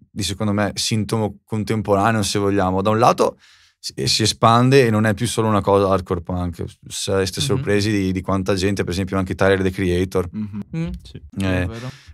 di, 0.10 0.24
secondo 0.24 0.54
me, 0.54 0.72
sintomo 0.76 1.40
contemporaneo, 1.44 2.22
se 2.22 2.40
vogliamo. 2.40 2.82
Da 2.82 2.92
un 2.92 3.00
lato 3.00 3.38
si 3.78 4.22
espande 4.22 4.86
e 4.86 4.92
non 4.92 5.08
è 5.08 5.16
più 5.16 5.28
solo 5.28 5.48
una 5.48 5.62
cosa 5.62 5.92
hardcore 5.92 6.22
punk. 6.22 6.64
Sareste 6.88 7.40
mm-hmm. 7.40 7.50
sorpresi 7.50 7.92
di, 7.92 8.12
di, 8.12 8.22
quanta 8.22 8.54
gente, 8.54 8.84
per 8.84 8.94
esempio 8.94 9.18
anche 9.18 9.36
Tyler 9.36 9.62
the 9.62 9.72
Creator, 9.72 10.30
mm-hmm. 10.34 10.86
mm, 10.86 10.90
sì, 11.04 11.22
è, 11.40 11.68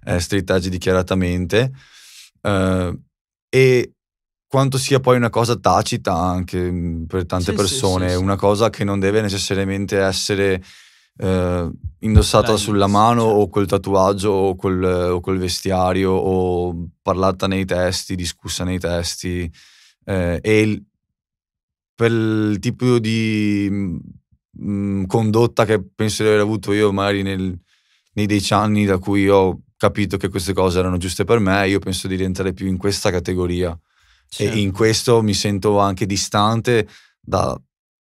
è 0.04 0.20
street 0.20 0.50
edge 0.50 0.70
dichiaratamente. 0.70 1.72
Uh, 2.42 2.98
e 3.50 3.97
quanto 4.48 4.78
sia 4.78 5.00
poi 5.00 5.18
una 5.18 5.30
cosa 5.30 5.58
tacita 5.58 6.14
anche 6.14 6.72
mm, 6.72 7.04
per 7.04 7.26
tante 7.26 7.52
sì, 7.52 7.58
persone, 7.58 8.10
sì, 8.10 8.16
sì, 8.16 8.22
una 8.22 8.38
cosa 8.38 8.70
che 8.70 8.84
non 8.84 9.00
deve 9.00 9.22
necessariamente 9.22 10.00
essere 10.00 10.64
eh, 11.18 11.72
indossata 12.00 12.52
Dai, 12.52 12.58
sulla 12.58 12.88
mano 12.88 13.24
certo. 13.24 13.38
o 13.38 13.50
col 13.50 13.68
tatuaggio 13.68 14.30
o 14.30 14.56
col, 14.56 14.84
o 14.84 15.20
col, 15.20 15.38
vestiario 15.38 16.12
o 16.12 16.90
parlata 17.02 17.48
nei 17.48 17.66
testi, 17.66 18.16
discussa 18.16 18.64
nei 18.64 18.80
testi. 18.80 19.52
Eh, 20.06 20.40
e 20.42 20.62
il, 20.62 20.84
per 21.94 22.12
il 22.12 22.60
tipo 22.60 23.00
di 23.00 23.68
mh, 23.70 23.98
mm, 24.64 25.04
condotta 25.06 25.66
che 25.66 25.84
penso 25.84 26.24
di 26.24 26.30
aver 26.30 26.42
avuto 26.42 26.72
io 26.72 26.94
magari 26.94 27.22
nel, 27.22 27.60
nei 28.14 28.26
dieci 28.26 28.54
anni 28.54 28.86
da 28.86 28.98
cui 28.98 29.28
ho 29.28 29.64
capito 29.76 30.16
che 30.16 30.30
queste 30.30 30.54
cose 30.54 30.80
erano 30.80 30.98
giuste 30.98 31.26
per 31.26 31.40
me, 31.40 31.68
io 31.68 31.80
penso 31.80 32.08
di 32.08 32.16
rientrare 32.16 32.54
più 32.54 32.68
in 32.68 32.78
questa 32.78 33.12
categoria 33.12 33.78
Certo. 34.30 34.54
E 34.54 34.60
in 34.60 34.72
questo 34.72 35.22
mi 35.22 35.34
sento 35.34 35.80
anche 35.80 36.06
distante 36.06 36.88
da, 37.20 37.60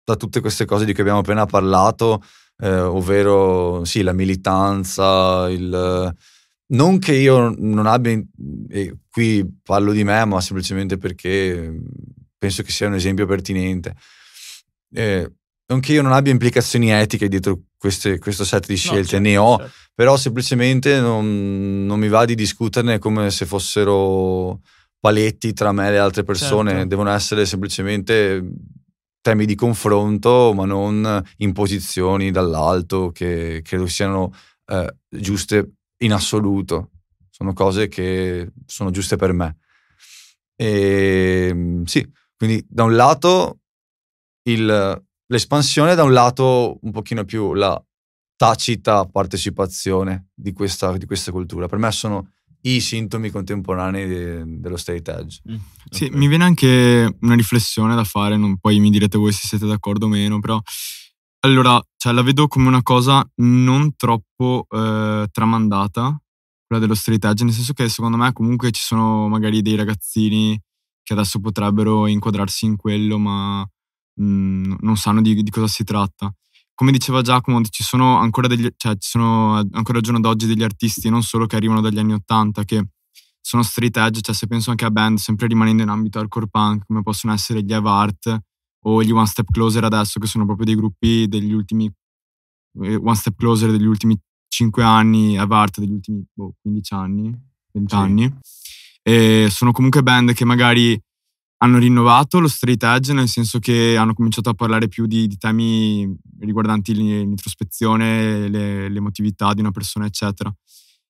da, 0.04 0.16
tutte 0.16 0.40
queste 0.40 0.66
cose 0.66 0.86
di 0.86 0.94
cui 0.94 1.02
abbiamo 1.02 1.20
appena 1.20 1.46
parlato, 1.46 2.24
eh, 2.60 2.80
ovvero 2.80 3.84
sì, 3.86 4.02
la 4.02 4.14
militanza, 4.14 5.50
il, 5.50 6.16
non 6.68 7.00
che 7.00 7.16
io 7.16 7.54
non 7.58 7.86
abbia, 7.86 8.20
e 8.70 8.98
qui 9.10 9.46
parlo 9.64 9.92
di 9.92 10.04
me, 10.04 10.24
ma 10.26 10.40
semplicemente 10.42 10.98
perché 10.98 11.74
penso 12.38 12.64
che 12.64 12.72
sia 12.72 12.88
un 12.88 12.96
esempio 12.96 13.26
pertinente. 13.26 13.96
Eh, 14.94 15.32
non 15.68 15.80
che 15.80 15.94
io 15.94 16.02
non 16.02 16.12
abbia 16.12 16.32
implicazioni 16.32 16.92
etiche 16.92 17.30
dietro 17.30 17.62
queste, 17.78 18.20
questo 18.20 18.44
set 18.44 18.68
di 18.68 18.76
scelte, 18.76 19.18
no, 19.18 19.24
certo, 19.24 19.28
ne 19.28 19.38
ho, 19.38 19.58
certo. 19.58 19.74
però 19.94 20.18
semplicemente 20.18 21.00
non, 21.00 21.86
non 21.86 22.00
mi 22.00 22.10
va 22.10 22.26
di 22.26 22.36
discuterne 22.36 23.00
come 23.00 23.32
se 23.32 23.46
fossero 23.46 24.60
paletti 25.02 25.52
tra 25.52 25.72
me 25.74 25.88
e 25.88 25.92
le 25.92 25.98
altre 25.98 26.24
persone, 26.24 26.72
certo. 26.72 26.88
devono 26.88 27.10
essere 27.10 27.46
semplicemente 27.46 28.48
temi 29.20 29.46
di 29.46 29.56
confronto, 29.56 30.54
ma 30.54 30.66
non 30.66 31.22
imposizioni 31.38 32.32
dall'alto 32.32 33.12
che 33.12 33.62
credo 33.64 33.88
siano 33.88 34.32
eh, 34.68 34.96
giuste 35.10 35.74
in 35.98 36.14
assoluto. 36.14 36.92
Sono 37.30 37.54
cose 37.54 37.88
che 37.88 38.52
sono 38.66 38.92
giuste 38.92 39.16
per 39.16 39.34
me. 39.34 39.58
E 40.56 41.48
ehm, 41.50 41.84
sì, 41.86 42.08
quindi 42.38 42.64
da 42.70 42.84
un 42.84 42.96
lato 42.96 43.62
il, 44.44 45.04
l'espansione, 45.26 45.96
da 45.96 46.04
un 46.04 46.14
lato 46.14 46.78
un 46.82 46.92
pochino 46.92 47.26
più 47.26 47.54
la 47.54 47.84
tacita 48.36 49.06
partecipazione 49.06 50.30
di 50.34 50.52
questa, 50.54 50.96
di 50.98 51.06
questa 51.06 51.32
cultura. 51.32 51.68
Per 51.68 51.80
me 51.80 51.92
sono 51.92 52.34
i 52.64 52.80
sintomi 52.80 53.30
contemporanei 53.30 54.08
de, 54.08 54.44
dello 54.46 54.78
state 54.78 55.12
edge. 55.12 55.42
Mm, 55.50 55.56
sì, 55.90 56.10
mi 56.12 56.28
viene 56.28 56.44
anche 56.44 57.16
una 57.22 57.36
riflessione 57.36 57.96
da 57.96 58.04
fare, 58.04 58.38
non, 58.38 58.58
poi 58.60 58.80
mi 58.80 58.90
direte 58.90 59.18
voi 59.18 59.32
se 59.32 59.48
siete 59.48 59.66
d'accordo 59.66 60.06
o 60.06 60.10
meno, 60.10 60.40
però 60.40 60.62
allora, 61.44 61.82
cioè, 61.98 62.14
la 62.14 62.22
vedo 62.22 62.48
come 62.48 62.68
una 62.68 62.84
cosa 62.84 63.28
non 63.38 63.96
troppo 63.96 64.68
eh, 64.70 65.28
tramandata, 65.32 66.22
quella 66.68 66.82
dello 66.82 66.96
straight 66.96 67.26
edge, 67.26 67.44
nel 67.44 67.54
senso 67.54 67.74
che 67.74 67.90
secondo 67.90 68.18
me 68.18 68.32
comunque 68.32 68.72
ci 68.72 68.82
sono 68.82 69.28
magari 69.28 69.62
dei 69.62 69.76
ragazzini 69.76 70.60
che 71.02 71.14
adesso 71.14 71.40
potrebbero 71.40 72.06
inquadrarsi 72.06 72.66
in 72.66 72.76
quello, 72.76 73.18
ma 73.18 73.62
mh, 73.62 74.24
mm, 74.24 74.74
non 74.82 74.98
sanno 74.98 75.22
di, 75.22 75.42
di 75.42 75.50
cosa 75.50 75.68
si 75.68 75.84
tratta 75.84 76.32
come 76.82 76.92
diceva 76.92 77.22
Giacomo, 77.22 77.62
ci 77.62 77.84
sono 77.84 78.18
ancora 78.18 78.48
degli, 78.48 78.68
cioè, 78.76 78.94
ci 78.98 79.08
sono 79.08 79.58
ancora 79.72 80.00
al 80.00 80.04
giorno 80.04 80.20
d'oggi 80.20 80.48
degli 80.48 80.64
artisti, 80.64 81.12
non 81.12 81.22
solo 81.22 81.46
che 81.46 81.56
arrivano 81.56 81.80
dagli 81.80 82.00
anni 82.00 82.14
Ottanta, 82.14 82.64
che 82.64 82.84
sono 83.40 83.62
street 83.62 83.98
edge, 83.98 84.22
cioè 84.22 84.34
se 84.34 84.48
penso 84.48 84.72
anche 84.72 84.86
a 84.86 84.90
band, 84.90 85.20
sempre 85.20 85.46
rimanendo 85.46 85.84
in 85.84 85.90
ambito 85.90 86.18
hardcore 86.18 86.48
punk, 86.50 86.86
come 86.88 87.04
possono 87.04 87.34
essere 87.34 87.62
gli 87.62 87.72
Eve 87.72 87.88
Art 87.88 88.36
o 88.86 89.04
gli 89.04 89.12
One 89.12 89.28
Step 89.28 89.52
Closer 89.52 89.84
adesso, 89.84 90.20
che 90.20 90.26
sono 90.26 90.44
proprio 90.44 90.66
dei 90.66 90.74
gruppi 90.74 91.28
degli 91.28 91.54
ultimi, 91.54 91.86
eh, 92.82 92.96
One 92.96 93.14
Step 93.14 93.36
Closer 93.38 93.70
degli 93.70 93.86
ultimi 93.86 94.20
5 94.48 94.84
anni, 94.84 95.38
Eve 95.38 95.54
Art 95.56 95.80
degli 95.80 95.94
ultimi 95.94 96.26
boh, 96.34 96.56
15 96.62 96.94
anni, 96.96 97.26
20 97.74 97.90
sì. 97.94 97.96
anni. 97.96 98.38
E 99.04 99.50
sono 99.52 99.72
comunque 99.72 100.02
band 100.02 100.34
che 100.34 100.46
magari 100.46 101.00
hanno 101.64 101.78
rinnovato 101.78 102.40
lo 102.40 102.48
straight 102.48 102.82
edge, 102.84 103.14
nel 103.14 103.28
senso 103.28 103.60
che 103.60 103.96
hanno 103.96 104.14
cominciato 104.14 104.50
a 104.50 104.54
parlare 104.54 104.88
più 104.88 105.06
di, 105.06 105.28
di 105.28 105.38
temi 105.38 106.12
riguardanti 106.40 106.94
l'introspezione, 106.96 108.50
le, 108.50 108.90
l'emotività 108.90 109.54
di 109.54 109.62
una 109.62 109.72
persona, 109.72 110.06
eccetera. 110.06 110.52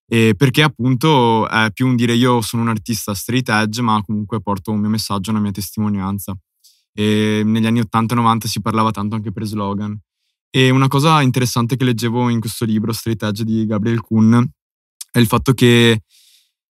E 0.06 0.34
perché 0.36 0.62
appunto 0.62 1.48
è 1.48 1.72
più 1.72 1.88
un 1.88 1.96
dire 1.96 2.14
io 2.14 2.42
sono 2.42 2.64
un 2.64 2.68
artista 2.68 3.14
straight 3.14 3.48
edge, 3.48 3.82
ma 3.82 4.02
comunque 4.04 4.42
porto 4.42 4.72
un 4.72 4.82
mio 4.82 4.90
messaggio, 4.90 5.32
una 5.32 5.40
mia 5.40 5.52
testimonianza. 5.52 6.38
E 6.94 7.44
negli 7.46 7.66
anni 7.66 7.80
80 7.80 8.14
e 8.14 8.18
90 8.18 8.48
si 8.50 8.62
parlava 8.62 8.92
tanto 8.92 9.16
anche 9.16 9.32
per 9.32 9.46
slogan. 9.46 9.98
E 10.50 10.70
una 10.70 10.90
cosa 10.90 11.22
interessante 11.22 11.78
che 11.78 11.86
leggevo 11.86 12.28
in 12.28 12.42
questo 12.42 12.66
libro, 12.66 12.92
Straight 12.92 13.24
Edge 13.24 13.46
di 13.46 13.66
Gabriel 13.66 14.02
Kuhn, 14.02 14.46
è 15.12 15.18
il 15.18 15.28
fatto 15.28 15.54
che 15.54 16.02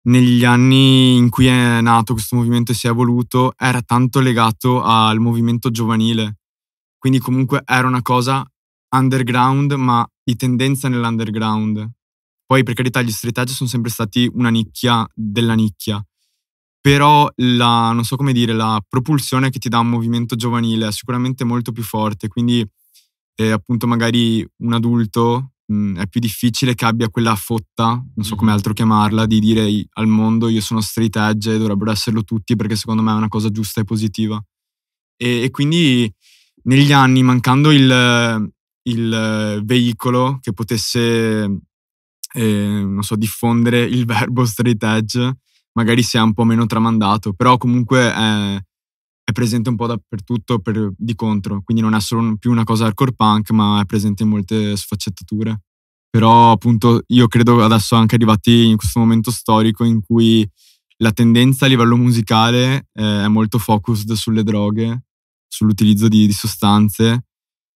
negli 0.10 0.44
anni 0.44 1.16
in 1.16 1.30
cui 1.30 1.46
è 1.46 1.82
nato 1.82 2.14
questo 2.14 2.36
movimento 2.36 2.72
e 2.72 2.76
si 2.76 2.88
è 2.88 2.90
evoluto 2.90 3.54
era 3.56 3.82
tanto 3.82 4.20
legato 4.20 4.82
al 4.82 5.20
movimento 5.20 5.70
giovanile. 5.70 6.40
Quindi 6.98 7.20
comunque 7.20 7.62
era 7.66 7.88
una 7.88 8.02
cosa 8.02 8.46
underground, 8.96 9.74
ma 9.74 10.06
di 10.24 10.36
tendenza 10.36 10.90
nell'underground. 10.90 11.90
Poi 12.46 12.64
per 12.64 12.74
carità 12.74 13.02
gli 13.02 13.12
street 13.12 13.38
edge 13.38 13.54
sono 13.54 13.70
sempre 13.70 13.92
stati 13.92 14.30
una 14.34 14.50
nicchia 14.50 15.08
della 15.14 15.54
nicchia. 15.54 16.04
Però 16.82 17.30
la, 17.36 17.92
non 17.92 18.04
so 18.04 18.16
come 18.16 18.34
dire, 18.34 18.54
la 18.54 18.82
propulsione 18.88 19.50
che 19.50 19.60
ti 19.60 19.70
dà 19.70 19.80
un 19.80 19.90
movimento 19.90 20.36
giovanile 20.36 20.88
è 20.88 20.92
sicuramente 20.92 21.44
molto 21.44 21.72
più 21.72 21.84
forte. 21.84 22.28
Quindi 22.28 22.68
eh, 23.36 23.52
appunto 23.52 23.86
magari 23.86 24.46
un 24.64 24.74
adulto 24.74 25.52
mh, 25.70 25.74
mm, 25.74 25.98
è 25.98 26.08
più 26.08 26.20
difficile 26.20 26.76
che 26.76 26.86
abbia 26.86 27.10
quella 27.10 27.36
fotta, 27.36 27.86
non 27.86 28.26
so 28.26 28.36
come 28.36 28.48
mm-hmm. 28.48 28.58
altro 28.58 28.74
chiamarla, 28.74 29.26
di 29.26 29.40
dire 29.40 29.88
al 29.94 30.08
mondo 30.08 30.50
io 30.50 30.62
sono 30.62 30.82
straight 30.82 31.16
edge 31.16 31.54
e 31.54 31.58
dovrebbero 31.58 31.92
esserlo 31.92 32.24
tutti 32.24 32.56
perché 32.56 32.76
secondo 32.76 33.02
me 33.02 33.12
è 33.12 33.16
una 33.16 33.28
cosa 33.28 33.50
giusta 33.50 33.82
e 33.82 33.86
positiva. 33.86 34.42
E, 35.16 35.44
e 35.44 35.52
quindi 35.52 36.12
negli 36.64 36.92
anni, 36.92 37.24
mancando 37.24 37.72
il, 37.72 38.52
il 38.84 39.62
veicolo 39.64 40.40
che 40.42 40.54
potesse 40.54 41.60
eh, 42.34 42.82
non 42.84 43.04
so, 43.04 43.16
diffondere 43.16 43.84
il 43.84 44.06
verbo 44.06 44.46
straight 44.46 44.84
edge 44.84 45.38
magari 45.74 46.04
sia 46.04 46.24
un 46.24 46.34
po' 46.34 46.44
meno 46.44 46.66
tramandato, 46.66 47.34
però 47.34 47.58
comunque 47.58 48.14
è, 48.14 48.60
è 49.30 49.32
presente 49.32 49.70
un 49.70 49.76
po' 49.76 49.86
dappertutto 49.86 50.60
per, 50.60 50.92
di 50.98 51.14
contro, 51.14 51.62
quindi 51.64 51.84
non 51.84 51.94
è 51.94 52.02
solo 52.02 52.36
più 52.38 52.50
una 52.50 52.64
cosa 52.64 52.86
hardcore 52.86 53.14
punk, 53.14 53.52
ma 53.52 53.80
è 53.80 53.86
presente 53.86 54.24
in 54.24 54.30
molte 54.30 54.76
sfaccettature. 54.76 55.62
Però 56.10 56.52
appunto 56.52 57.04
io 57.08 57.28
credo 57.28 57.64
adesso 57.64 57.96
anche 57.96 58.16
arrivati 58.16 58.66
in 58.66 58.78
questo 58.78 59.00
momento 59.00 59.30
storico 59.30 59.84
in 59.84 60.02
cui 60.02 60.48
la 60.98 61.12
tendenza 61.12 61.66
a 61.66 61.68
livello 61.68 61.96
musicale 61.96 62.88
eh, 62.94 63.24
è 63.24 63.28
molto 63.28 63.60
focused 63.60 64.12
sulle 64.14 64.44
droghe, 64.44 65.04
sull'utilizzo 65.48 66.08
di, 66.08 66.26
di 66.26 66.34
sostanze. 66.34 67.26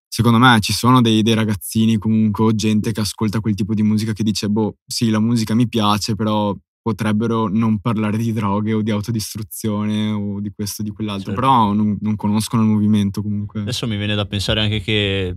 Secondo 0.07 0.39
me 0.39 0.59
ci 0.59 0.73
sono 0.73 1.01
dei, 1.01 1.21
dei, 1.21 1.35
ragazzini 1.35 1.97
comunque 1.97 2.55
gente 2.55 2.91
che 2.91 3.01
ascolta 3.01 3.39
quel 3.39 3.53
tipo 3.53 3.75
di 3.75 3.83
musica 3.83 4.13
che 4.13 4.23
dice, 4.23 4.49
boh, 4.49 4.77
sì, 4.85 5.09
la 5.09 5.19
musica 5.19 5.53
mi 5.53 5.67
piace, 5.67 6.15
però 6.15 6.55
potrebbero 6.83 7.47
non 7.47 7.79
parlare 7.79 8.17
di 8.17 8.31
droghe 8.33 8.73
o 8.73 8.81
di 8.81 8.91
autodistruzione 8.91 10.11
o 10.11 10.39
di 10.39 10.51
questo 10.53 10.81
o 10.81 10.85
di 10.85 10.91
quell'altro, 10.91 11.31
certo. 11.31 11.39
però 11.39 11.73
non, 11.73 11.97
non, 12.01 12.15
conoscono 12.15 12.61
il 12.61 12.67
movimento 12.67 13.23
comunque. 13.23 13.61
Adesso 13.61 13.87
mi 13.87 13.97
viene 13.97 14.13
da 14.13 14.25
pensare 14.25 14.61
anche 14.61 14.81
che 14.81 15.35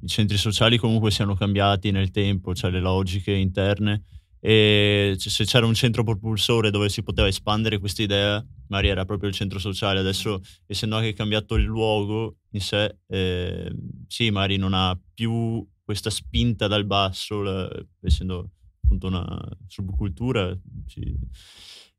i 0.00 0.06
centri 0.06 0.38
sociali 0.38 0.78
comunque 0.78 1.10
siano 1.10 1.34
cambiati 1.34 1.90
nel 1.90 2.10
tempo, 2.10 2.54
cioè 2.54 2.70
le 2.70 2.80
logiche 2.80 3.32
interne 3.32 4.04
e 4.46 5.14
se 5.16 5.44
c'era 5.46 5.64
un 5.64 5.72
centro 5.72 6.04
propulsore 6.04 6.70
dove 6.70 6.90
si 6.90 7.02
poteva 7.02 7.26
espandere 7.26 7.78
questa 7.78 8.02
idea, 8.02 8.46
magari 8.68 8.88
era 8.90 9.06
proprio 9.06 9.30
il 9.30 9.34
centro 9.34 9.58
sociale, 9.58 10.00
adesso 10.00 10.42
essendo 10.66 10.96
anche 10.96 11.14
cambiato 11.14 11.54
il 11.54 11.64
luogo 11.64 12.36
in 12.50 12.60
sé, 12.60 12.98
eh, 13.06 13.74
sì, 14.06 14.30
magari 14.30 14.58
non 14.58 14.74
ha 14.74 15.00
più 15.14 15.66
questa 15.82 16.10
spinta 16.10 16.66
dal 16.66 16.84
basso, 16.84 17.40
la, 17.40 17.70
essendo 18.02 18.50
appunto 18.84 19.06
una 19.08 19.26
subcultura. 19.66 20.56
Sì. 20.86 21.16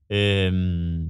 E, 0.08 0.18
ehm, 0.18 1.10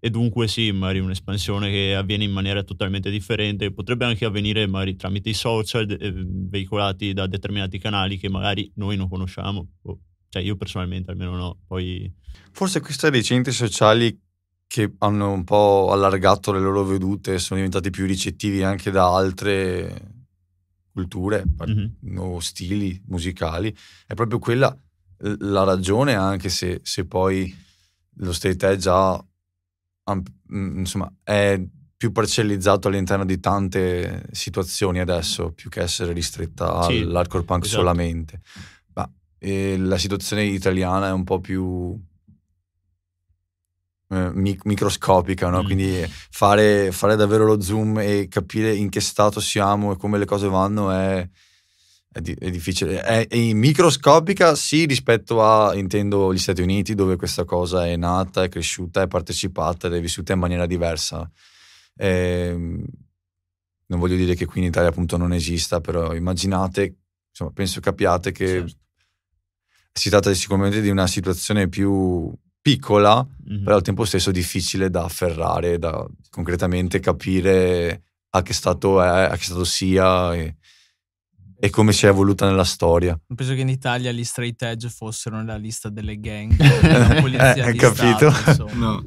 e, 0.00 0.10
dunque 0.10 0.46
sì, 0.46 0.70
magari 0.70 1.00
un'espansione 1.00 1.70
che 1.70 1.94
avviene 1.96 2.24
in 2.24 2.30
maniera 2.30 2.62
totalmente 2.62 3.10
differente, 3.10 3.72
potrebbe 3.72 4.04
anche 4.04 4.24
avvenire 4.24 4.66
magari 4.66 4.96
tramite 4.96 5.30
i 5.30 5.34
social 5.34 5.90
eh, 5.90 6.12
veicolati 6.14 7.12
da 7.12 7.26
determinati 7.26 7.78
canali 7.78 8.16
che 8.16 8.28
magari 8.28 8.70
noi 8.76 8.96
non 8.96 9.08
conosciamo, 9.08 9.72
o, 9.82 9.98
cioè 10.28 10.42
io 10.42 10.56
personalmente 10.56 11.10
almeno 11.10 11.36
no, 11.36 11.58
poi... 11.66 12.12
Forse 12.52 12.80
questi 12.80 13.10
dei 13.10 13.24
centri 13.24 13.52
sociali 13.52 14.16
che 14.68 14.94
hanno 14.98 15.32
un 15.32 15.44
po' 15.44 15.90
allargato 15.90 16.52
le 16.52 16.60
loro 16.60 16.84
vedute, 16.84 17.38
sono 17.38 17.56
diventati 17.56 17.90
più 17.90 18.04
ricettivi 18.04 18.62
anche 18.62 18.90
da 18.90 19.12
altre 19.12 20.16
culture 20.92 21.44
mm-hmm. 21.64 22.18
o 22.18 22.38
stili 22.40 23.00
musicali, 23.06 23.74
è 24.06 24.14
proprio 24.14 24.38
quella 24.38 24.76
la 25.18 25.64
ragione, 25.64 26.14
anche 26.14 26.48
se, 26.48 26.80
se 26.82 27.06
poi 27.06 27.54
lo 28.20 28.32
state 28.32 28.68
edge 28.68 28.88
ha, 28.88 29.24
insomma, 30.50 31.12
è 31.22 31.60
più 31.96 32.12
parcellizzato 32.12 32.88
all'interno 32.88 33.24
di 33.24 33.40
tante 33.40 34.28
situazioni 34.30 35.00
adesso, 35.00 35.52
più 35.52 35.68
che 35.68 35.80
essere 35.80 36.12
ristretta 36.12 36.82
sì, 36.84 37.00
all'hardcore 37.00 37.44
punk 37.44 37.64
esatto. 37.64 37.80
solamente. 37.80 38.40
Ma 38.94 39.10
eh, 39.38 39.76
la 39.76 39.98
situazione 39.98 40.44
italiana 40.44 41.08
è 41.08 41.12
un 41.12 41.24
po' 41.24 41.40
più 41.40 42.00
eh, 44.10 44.30
microscopica, 44.32 45.48
no? 45.48 45.62
Mm. 45.62 45.64
quindi 45.64 46.06
fare, 46.30 46.92
fare 46.92 47.16
davvero 47.16 47.44
lo 47.44 47.60
zoom 47.60 47.98
e 47.98 48.28
capire 48.28 48.72
in 48.74 48.88
che 48.88 49.00
stato 49.00 49.40
siamo 49.40 49.92
e 49.92 49.96
come 49.96 50.18
le 50.18 50.24
cose 50.24 50.48
vanno 50.48 50.90
è 50.90 51.28
è, 52.10 52.20
di, 52.20 52.34
è 52.38 52.50
difficile. 52.50 53.00
È, 53.00 53.26
è, 53.26 53.52
microscopica, 53.52 54.54
sì, 54.54 54.86
rispetto 54.86 55.42
a, 55.42 55.74
intendo, 55.74 56.32
gli 56.32 56.38
Stati 56.38 56.62
Uniti, 56.62 56.94
dove 56.94 57.16
questa 57.16 57.44
cosa 57.44 57.86
è 57.86 57.96
nata, 57.96 58.42
è 58.42 58.48
cresciuta, 58.48 59.02
è 59.02 59.06
partecipata 59.06 59.86
ed 59.86 59.94
è 59.94 60.00
vissuta 60.00 60.32
in 60.32 60.38
maniera 60.38 60.66
diversa. 60.66 61.30
Ehm, 61.96 62.84
non 63.86 63.98
voglio 63.98 64.16
dire 64.16 64.34
che 64.34 64.46
qui 64.46 64.60
in 64.60 64.66
Italia 64.66 64.90
appunto 64.90 65.16
non 65.16 65.32
esista, 65.32 65.80
però 65.80 66.14
immaginate, 66.14 66.96
insomma, 67.30 67.50
penso 67.52 67.80
capiate 67.80 68.32
che 68.32 68.46
certo. 68.46 68.76
si 69.92 70.10
tratta 70.10 70.32
sicuramente 70.34 70.80
di 70.80 70.90
una 70.90 71.06
situazione 71.06 71.68
più 71.68 72.30
piccola, 72.60 73.24
mm-hmm. 73.24 73.64
però 73.64 73.76
al 73.76 73.82
tempo 73.82 74.04
stesso 74.04 74.30
difficile 74.30 74.90
da 74.90 75.04
afferrare, 75.04 75.78
da 75.78 76.06
concretamente 76.28 77.00
capire 77.00 78.02
a 78.30 78.42
che 78.42 78.52
stato 78.52 79.00
è, 79.02 79.06
a 79.06 79.36
che 79.36 79.44
stato 79.44 79.64
sia. 79.64 80.34
E, 80.34 80.56
e 81.60 81.70
come 81.70 81.92
si 81.92 82.06
è 82.06 82.08
evoluta 82.08 82.46
nella 82.46 82.64
storia. 82.64 83.18
Penso 83.34 83.54
che 83.54 83.60
in 83.60 83.68
Italia 83.68 84.12
gli 84.12 84.22
straight 84.22 84.62
edge 84.62 84.88
fossero 84.88 85.36
nella 85.36 85.56
lista 85.56 85.88
delle 85.88 86.20
gang 86.20 86.54
della 86.80 87.20
polizia 87.20 87.66
eh, 87.66 87.72
di 87.72 87.78
capito? 87.78 88.30
Stato, 88.30 88.68
no. 88.74 89.02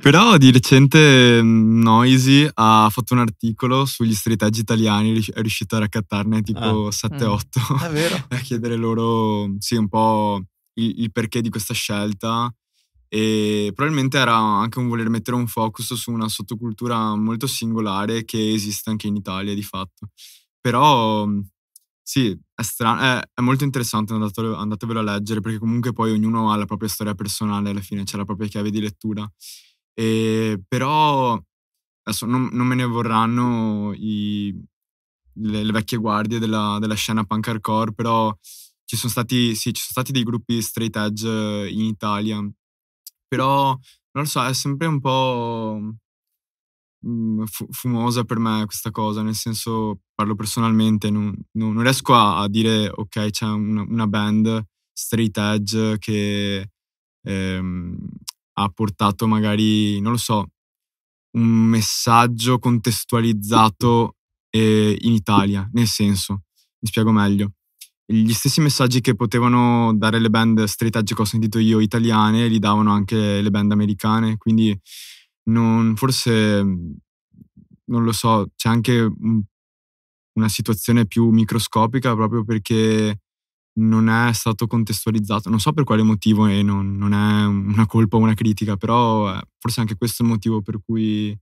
Però 0.00 0.38
di 0.38 0.50
recente 0.50 1.42
mm, 1.42 1.82
Noisy 1.82 2.48
ha 2.54 2.88
fatto 2.90 3.12
un 3.14 3.20
articolo 3.20 3.84
sugli 3.84 4.14
straight 4.14 4.42
edge 4.42 4.60
italiani, 4.60 5.22
è 5.32 5.40
riuscito 5.40 5.76
a 5.76 5.80
raccattarne 5.80 6.40
tipo 6.40 6.86
ah. 6.86 6.90
7-8 6.90 7.40
mm. 7.90 8.14
a 8.28 8.36
chiedere 8.36 8.76
loro 8.76 9.54
sì, 9.58 9.74
un 9.74 9.88
po' 9.88 10.42
il, 10.74 11.02
il 11.02 11.12
perché 11.12 11.42
di 11.42 11.50
questa 11.50 11.74
scelta 11.74 12.50
e 13.14 13.72
probabilmente 13.74 14.16
era 14.16 14.34
anche 14.34 14.78
un 14.78 14.88
voler 14.88 15.10
mettere 15.10 15.36
un 15.36 15.46
focus 15.46 15.92
su 15.92 16.10
una 16.10 16.30
sottocultura 16.30 17.14
molto 17.14 17.46
singolare 17.46 18.24
che 18.24 18.54
esiste 18.54 18.88
anche 18.88 19.06
in 19.06 19.16
Italia 19.16 19.52
di 19.52 19.62
fatto. 19.62 20.08
Però 20.58 21.26
mm, 21.26 21.40
sì, 22.04 22.36
è 22.54 22.62
strano, 22.62 23.00
è, 23.00 23.22
è 23.34 23.40
molto 23.40 23.64
interessante, 23.64 24.12
andatevelo, 24.12 24.56
andatevelo 24.56 24.98
a 24.98 25.02
leggere 25.02 25.40
perché 25.40 25.58
comunque 25.58 25.92
poi 25.92 26.12
ognuno 26.12 26.50
ha 26.50 26.56
la 26.56 26.64
propria 26.64 26.88
storia 26.88 27.14
personale 27.14 27.70
alla 27.70 27.80
fine, 27.80 28.04
c'è 28.04 28.16
la 28.16 28.24
propria 28.24 28.48
chiave 28.48 28.70
di 28.70 28.80
lettura. 28.80 29.30
E, 29.94 30.60
però 30.66 31.40
adesso 32.04 32.26
non, 32.26 32.48
non, 32.52 32.66
me 32.66 32.74
ne 32.74 32.84
vorranno 32.84 33.92
i, 33.94 34.52
le, 35.34 35.64
le, 35.64 35.72
vecchie 35.72 35.98
guardie 35.98 36.38
della, 36.38 36.78
della, 36.80 36.94
scena 36.94 37.24
punk 37.24 37.48
hardcore, 37.48 37.94
però 37.94 38.36
ci 38.84 38.96
sono 38.96 39.10
stati, 39.12 39.54
sì, 39.54 39.72
ci 39.72 39.82
sono 39.82 40.02
stati 40.02 40.12
dei 40.12 40.24
gruppi 40.24 40.60
straight 40.60 40.96
edge 40.96 41.68
in 41.70 41.82
Italia, 41.82 42.38
però 43.28 43.68
non 44.14 44.24
lo 44.24 44.28
so, 44.28 44.44
è 44.44 44.52
sempre 44.54 44.86
un 44.88 45.00
po' 45.00 45.94
Mhmm, 47.04 47.44
fumosa 47.46 48.24
per 48.24 48.38
me 48.38 48.64
questa 48.64 48.90
cosa, 48.90 49.22
nel 49.22 49.34
senso, 49.34 50.02
parlo 50.14 50.36
personalmente, 50.36 51.10
non, 51.10 51.34
non, 51.52 51.72
non 51.74 51.82
riesco 51.82 52.14
a, 52.14 52.40
a, 52.40 52.48
dire 52.48 52.88
ok, 52.88 53.30
c'è 53.30 53.46
una, 53.46 53.82
una, 53.82 54.06
band 54.06 54.64
straight 54.92 55.36
edge 55.36 55.98
che 55.98 56.70
ehm, 57.22 57.96
ha 58.54 58.68
portato 58.68 59.26
magari, 59.26 60.00
non 60.00 60.12
lo 60.12 60.18
so, 60.18 60.50
un 61.36 61.48
messaggio 61.48 62.58
contestualizzato 62.58 64.16
eh, 64.50 64.96
in 65.00 65.12
Italia, 65.12 65.68
nel 65.72 65.86
senso, 65.86 66.42
mi 66.78 66.88
spiego 66.88 67.10
meglio. 67.10 67.52
Gli 68.04 68.32
stessi 68.32 68.60
messaggi 68.60 69.00
che 69.00 69.14
potevano 69.14 69.92
dare 69.94 70.18
le 70.20 70.28
band 70.30 70.64
straight 70.64 70.96
edge 70.96 71.14
che 71.14 71.22
ho 71.22 71.24
sentito 71.24 71.58
io 71.58 71.80
italiane, 71.80 72.46
li 72.48 72.58
davano 72.58 72.92
anche 72.92 73.40
le 73.40 73.50
band 73.50 73.72
americane, 73.72 74.36
quindi 74.36 74.78
non, 75.44 75.96
forse, 75.96 76.62
mhmm, 76.62 76.96
non 77.86 78.04
lo 78.04 78.12
so, 78.12 78.48
c'è 78.56 78.68
anche 78.68 79.00
un, 79.00 79.42
una 80.34 80.48
situazione 80.48 81.06
più 81.06 81.28
microscopica 81.30 82.14
proprio 82.14 82.44
perché 82.44 83.20
non 83.74 84.08
è 84.08 84.32
stato 84.32 84.66
contestualizzato. 84.66 85.48
Non 85.48 85.60
so 85.60 85.72
per 85.72 85.84
quale 85.84 86.02
motivo 86.02 86.46
e 86.46 86.62
non, 86.62 86.96
non 86.96 87.12
è 87.12 87.46
una 87.46 87.86
colpa 87.86 88.16
o 88.16 88.20
una 88.20 88.34
critica, 88.34 88.76
però 88.76 89.34
eh, 89.34 89.40
forse 89.58 89.80
anche 89.80 89.96
questo 89.96 90.22
è 90.22 90.26
il 90.26 90.32
motivo 90.32 90.62
per 90.62 90.80
cui 90.84 91.36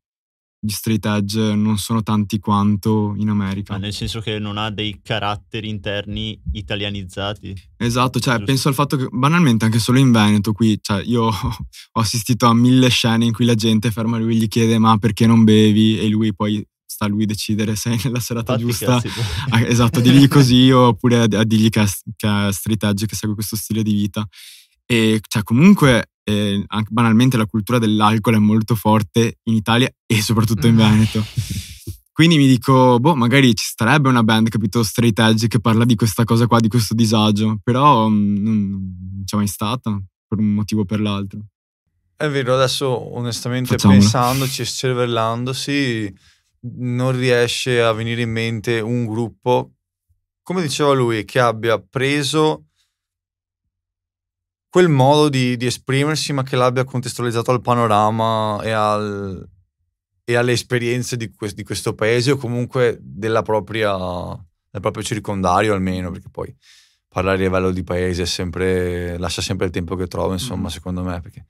gli 0.62 0.70
straight 0.70 1.06
edge 1.06 1.54
non 1.54 1.78
sono 1.78 2.02
tanti 2.02 2.38
quanto 2.38 3.14
in 3.16 3.30
America. 3.30 3.72
Ma 3.72 3.78
nel 3.78 3.94
senso 3.94 4.20
che 4.20 4.38
non 4.38 4.58
ha 4.58 4.70
dei 4.70 5.00
caratteri 5.02 5.68
interni 5.68 6.38
italianizzati. 6.52 7.54
Esatto, 7.78 8.20
cioè 8.20 8.34
Giusto. 8.34 8.46
penso 8.46 8.68
al 8.68 8.74
fatto 8.74 8.96
che 8.98 9.08
banalmente 9.10 9.64
anche 9.64 9.78
solo 9.78 9.98
in 9.98 10.12
Veneto 10.12 10.52
qui, 10.52 10.78
cioè 10.82 11.02
io 11.02 11.28
ho 11.32 12.00
assistito 12.00 12.46
a 12.46 12.54
mille 12.54 12.90
scene 12.90 13.24
in 13.24 13.32
cui 13.32 13.46
la 13.46 13.54
gente 13.54 13.90
ferma 13.90 14.18
lui 14.18 14.34
e 14.34 14.38
gli 14.38 14.48
chiede 14.48 14.78
ma 14.78 14.98
perché 14.98 15.26
non 15.26 15.44
bevi 15.44 15.98
e 15.98 16.08
lui 16.08 16.34
poi 16.34 16.62
sta 16.84 17.06
a 17.06 17.08
lui 17.08 17.24
decidere 17.24 17.74
se 17.76 17.92
è 17.92 18.00
nella 18.04 18.20
serata 18.20 18.52
Fatti 18.52 18.64
giusta. 18.66 19.02
Ah, 19.48 19.62
esatto, 19.62 20.00
digli 20.00 20.28
così 20.28 20.70
oppure 20.70 21.20
a, 21.20 21.22
a 21.22 21.44
dirgli 21.44 21.70
che 21.70 21.82
è, 21.82 21.86
che 22.16 22.48
è 22.48 22.52
straight 22.52 22.82
edge, 22.84 23.06
che 23.06 23.14
segue 23.14 23.34
questo 23.34 23.56
stile 23.56 23.82
di 23.82 23.94
vita. 23.94 24.26
E 24.84 25.20
cioè 25.26 25.42
comunque 25.42 26.09
eh, 26.24 26.62
anche 26.66 26.90
banalmente 26.90 27.36
la 27.36 27.46
cultura 27.46 27.78
dell'alcol 27.78 28.34
è 28.34 28.38
molto 28.38 28.74
forte 28.74 29.38
in 29.44 29.54
Italia 29.54 29.90
e 30.06 30.20
soprattutto 30.22 30.66
in 30.66 30.76
Veneto. 30.76 31.24
Quindi 32.12 32.36
mi 32.36 32.46
dico, 32.46 32.98
boh, 33.00 33.14
magari 33.14 33.54
ci 33.54 33.64
starebbe 33.64 34.08
una 34.08 34.22
band, 34.22 34.48
capito, 34.50 34.82
straight 34.82 35.18
edge 35.18 35.46
che 35.46 35.58
parla 35.58 35.86
di 35.86 35.94
questa 35.94 36.24
cosa 36.24 36.46
qua, 36.46 36.60
di 36.60 36.68
questo 36.68 36.92
disagio, 36.92 37.58
però 37.62 38.08
mm, 38.08 38.44
non 38.44 39.22
c'è 39.24 39.36
mai 39.36 39.46
stata 39.46 39.98
per 40.28 40.38
un 40.38 40.52
motivo 40.52 40.82
o 40.82 40.84
per 40.84 41.00
l'altro. 41.00 41.40
È 42.16 42.28
vero, 42.28 42.54
adesso 42.54 43.16
onestamente 43.16 43.70
Facciamolo. 43.70 44.00
pensandoci 44.00 44.60
e 44.60 44.66
cervellandosi 44.66 46.14
non 46.60 47.16
riesce 47.16 47.80
a 47.80 47.92
venire 47.92 48.20
in 48.20 48.30
mente 48.30 48.80
un 48.80 49.06
gruppo, 49.06 49.76
come 50.42 50.60
diceva 50.60 50.92
lui, 50.92 51.24
che 51.24 51.40
abbia 51.40 51.80
preso 51.80 52.66
quel 54.70 54.88
modo 54.88 55.28
di, 55.28 55.56
di 55.56 55.66
esprimersi, 55.66 56.32
ma 56.32 56.44
che 56.44 56.56
l'abbia 56.56 56.84
contestualizzato 56.84 57.50
al 57.50 57.60
panorama 57.60 58.60
e, 58.62 58.70
al, 58.70 59.46
e 60.24 60.34
alle 60.36 60.52
esperienze 60.52 61.16
di, 61.16 61.34
que- 61.34 61.52
di, 61.52 61.64
questo 61.64 61.92
paese 61.94 62.30
o 62.30 62.36
comunque 62.36 62.96
della 63.00 63.42
propria, 63.42 63.96
del 64.70 64.80
proprio 64.80 65.02
circondario 65.02 65.74
almeno, 65.74 66.12
perché 66.12 66.28
poi 66.30 66.54
parlare 67.08 67.38
a 67.38 67.40
livello 67.40 67.72
di 67.72 67.82
paese 67.82 68.24
sempre, 68.26 69.18
lascia 69.18 69.42
sempre 69.42 69.66
il 69.66 69.72
tempo 69.72 69.96
che 69.96 70.06
trova, 70.06 70.34
insomma, 70.34 70.68
mm. 70.68 70.72
secondo 70.72 71.02
me, 71.02 71.20
perché 71.20 71.46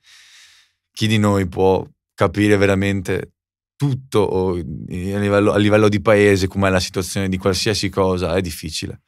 chi 0.91 1.05
di 1.05 1.19
noi 1.19 1.47
può 1.47 1.87
capire 2.15 2.57
veramente 2.57 3.33
tutto 3.75 4.53
a 4.53 4.55
livello, 4.57 5.51
a 5.51 5.57
livello 5.57 5.89
di 5.89 6.01
paese, 6.01 6.47
com'è 6.47 6.69
la 6.69 6.79
situazione 6.79 7.29
di 7.29 7.37
qualsiasi 7.37 7.89
cosa, 7.89 8.35
è 8.35 8.41
difficile. 8.41 9.01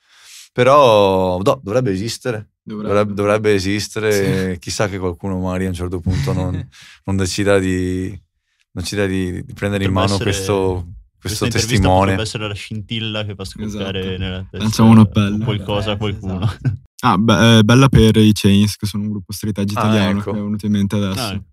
Però 0.51 1.39
no, 1.41 1.59
dovrebbe 1.63 1.91
esistere. 1.91 2.52
Dovrebbe, 2.65 3.13
dovrebbe 3.13 3.53
esistere. 3.53 4.53
Sì. 4.53 4.59
Chissà 4.59 4.87
che 4.87 4.97
qualcuno 4.97 5.37
magari 5.39 5.65
a 5.65 5.69
un 5.69 5.73
certo 5.73 5.99
punto 5.99 6.31
non, 6.31 6.67
non 7.03 7.17
decida, 7.17 7.59
di, 7.59 8.07
non 8.07 8.83
decida 8.83 9.05
di, 9.05 9.43
di 9.43 9.53
prendere 9.53 9.83
potrebbe 9.83 9.85
in 9.85 9.91
mano 9.91 10.17
questo, 10.17 10.93
questo 11.19 11.47
testimone. 11.47 11.99
Potrebbe 11.99 12.21
essere 12.21 12.47
la 12.47 12.53
scintilla 12.53 13.25
che 13.25 13.35
fa 13.35 13.43
scoppiare 13.43 13.99
esatto. 13.99 14.17
nella 14.17 14.39
testa 14.39 14.57
Lanciamo 14.57 14.89
un 14.91 14.99
appello. 14.99 15.43
qualcosa 15.43 15.91
a 15.91 15.97
qualcuno. 15.97 16.43
Esatto. 16.43 16.81
Ah, 17.05 17.17
beh, 17.17 17.65
bella 17.65 17.89
per 17.89 18.15
i 18.15 18.31
Chains, 18.31 18.77
che 18.77 18.85
sono 18.85 19.03
un 19.03 19.09
gruppo 19.09 19.33
street 19.33 19.57
edge 19.57 19.77
ah, 19.77 19.81
italiano 19.81 20.19
ecco. 20.19 20.31
che 20.31 20.37
è 20.37 20.41
venuto 20.41 20.65
in 20.65 20.71
mente 20.71 20.95
adesso. 20.95 21.19
Ah, 21.19 21.33
ecco. 21.33 21.43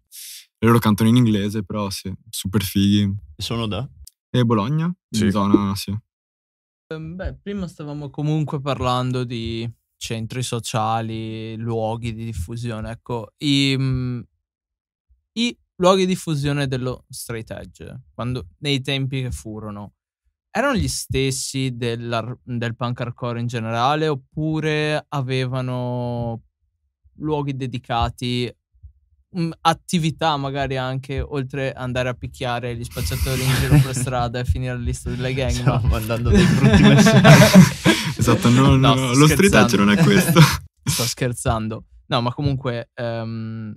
loro 0.60 0.78
cantano 0.78 1.08
in 1.08 1.16
inglese, 1.16 1.64
però 1.64 1.90
sì, 1.90 2.08
super 2.28 2.62
fighi. 2.62 3.12
E 3.34 3.42
sono 3.42 3.66
da? 3.66 3.84
E 4.30 4.44
Bologna, 4.44 4.94
sì. 5.10 5.24
in 5.24 5.30
zona, 5.32 5.74
sì. 5.74 5.92
Ehm, 6.94 7.16
beh, 7.16 7.38
prima 7.42 7.66
stavamo 7.66 8.10
comunque 8.10 8.60
parlando 8.60 9.24
di 9.24 9.68
centri 10.00 10.42
sociali, 10.42 11.56
luoghi 11.56 12.14
di 12.14 12.24
diffusione. 12.24 12.90
Ecco, 12.90 13.34
i, 13.38 13.76
mm, 13.78 14.20
i 15.34 15.56
luoghi 15.76 16.00
di 16.00 16.06
diffusione 16.06 16.66
dello 16.66 17.04
straight 17.10 17.50
edge, 17.50 18.04
quando, 18.14 18.48
nei 18.60 18.80
tempi 18.80 19.20
che 19.20 19.30
furono, 19.30 19.92
erano 20.50 20.74
gli 20.74 20.88
stessi 20.88 21.76
del, 21.76 22.38
del 22.42 22.76
punk 22.76 23.00
hardcore 23.00 23.40
in 23.40 23.46
generale 23.46 24.08
oppure 24.08 25.04
avevano 25.08 26.44
luoghi 27.16 27.54
dedicati 27.54 28.52
attività 29.60 30.36
magari 30.36 30.76
anche 30.76 31.20
oltre 31.20 31.72
andare 31.72 32.08
a 32.08 32.14
picchiare 32.14 32.74
gli 32.74 32.82
spacciatori 32.82 33.42
in 33.42 33.54
giro 33.60 33.78
per 33.78 33.94
strada 33.94 34.40
e 34.40 34.44
finire 34.44 34.74
la 34.74 34.80
lista 34.80 35.08
delle 35.10 35.32
gang. 35.32 35.52
Stiamo 35.52 35.80
ma... 35.82 35.88
mandando 35.88 36.30
dei 36.30 36.44
brutti 36.44 36.82
messaggi. 36.82 37.88
Esatto 38.20 38.50
no, 38.50 38.76
no, 38.76 38.94
no 38.94 39.14
lo 39.14 39.26
street 39.28 39.54
edge 39.54 39.76
non 39.76 39.90
è 39.90 39.96
questo. 39.96 40.40
Sto 40.82 41.04
scherzando. 41.04 41.84
No 42.06 42.20
ma 42.20 42.34
comunque 42.34 42.90
um, 42.96 43.74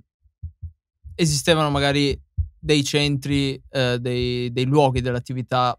esistevano 1.14 1.70
magari 1.70 2.20
dei 2.58 2.82
centri 2.82 3.54
uh, 3.70 3.96
dei, 3.96 4.52
dei 4.52 4.64
luoghi 4.64 5.00
dell'attività 5.00 5.78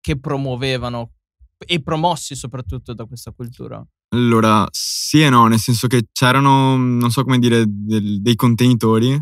che 0.00 0.18
promuovevano 0.18 1.12
e 1.58 1.80
promossi 1.80 2.34
soprattutto 2.34 2.92
da 2.92 3.04
questa 3.04 3.30
cultura 3.30 3.82
allora, 4.14 4.66
sì 4.70 5.22
e 5.22 5.30
no, 5.30 5.46
nel 5.46 5.58
senso 5.58 5.86
che 5.86 6.08
c'erano, 6.12 6.76
non 6.76 7.10
so 7.10 7.22
come 7.24 7.38
dire, 7.38 7.64
del, 7.66 8.20
dei 8.20 8.34
contenitori 8.36 9.18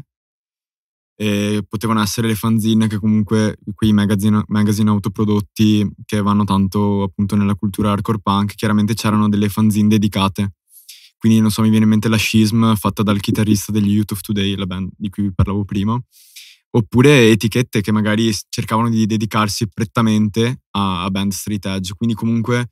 e 1.16 1.62
potevano 1.68 2.00
essere 2.00 2.28
le 2.28 2.34
fanzine 2.34 2.88
che 2.88 2.98
comunque 2.98 3.58
quei 3.74 3.92
magazine, 3.92 4.42
magazine 4.48 4.88
autoprodotti 4.88 5.86
che 6.06 6.22
vanno 6.22 6.44
tanto 6.44 7.02
appunto 7.02 7.36
nella 7.36 7.54
cultura 7.54 7.92
hardcore 7.92 8.20
punk, 8.22 8.54
chiaramente 8.54 8.94
c'erano 8.94 9.28
delle 9.28 9.48
fanzine 9.48 9.88
dedicate. 9.88 10.54
Quindi 11.18 11.40
non 11.40 11.50
so, 11.50 11.60
mi 11.60 11.68
viene 11.68 11.84
in 11.84 11.90
mente 11.90 12.08
la 12.08 12.16
Schism 12.16 12.74
fatta 12.74 13.02
dal 13.02 13.20
chitarrista 13.20 13.70
degli 13.70 13.90
Youth 13.90 14.12
of 14.12 14.20
Today, 14.22 14.56
la 14.56 14.64
band 14.64 14.90
di 14.96 15.10
cui 15.10 15.24
vi 15.24 15.34
parlavo 15.34 15.64
prima, 15.66 16.00
oppure 16.70 17.30
etichette 17.30 17.82
che 17.82 17.92
magari 17.92 18.32
cercavano 18.48 18.88
di 18.88 19.04
dedicarsi 19.04 19.68
prettamente 19.68 20.62
a, 20.70 21.04
a 21.04 21.10
band 21.10 21.32
street 21.32 21.66
edge. 21.66 21.92
Quindi 21.94 22.14
comunque 22.14 22.70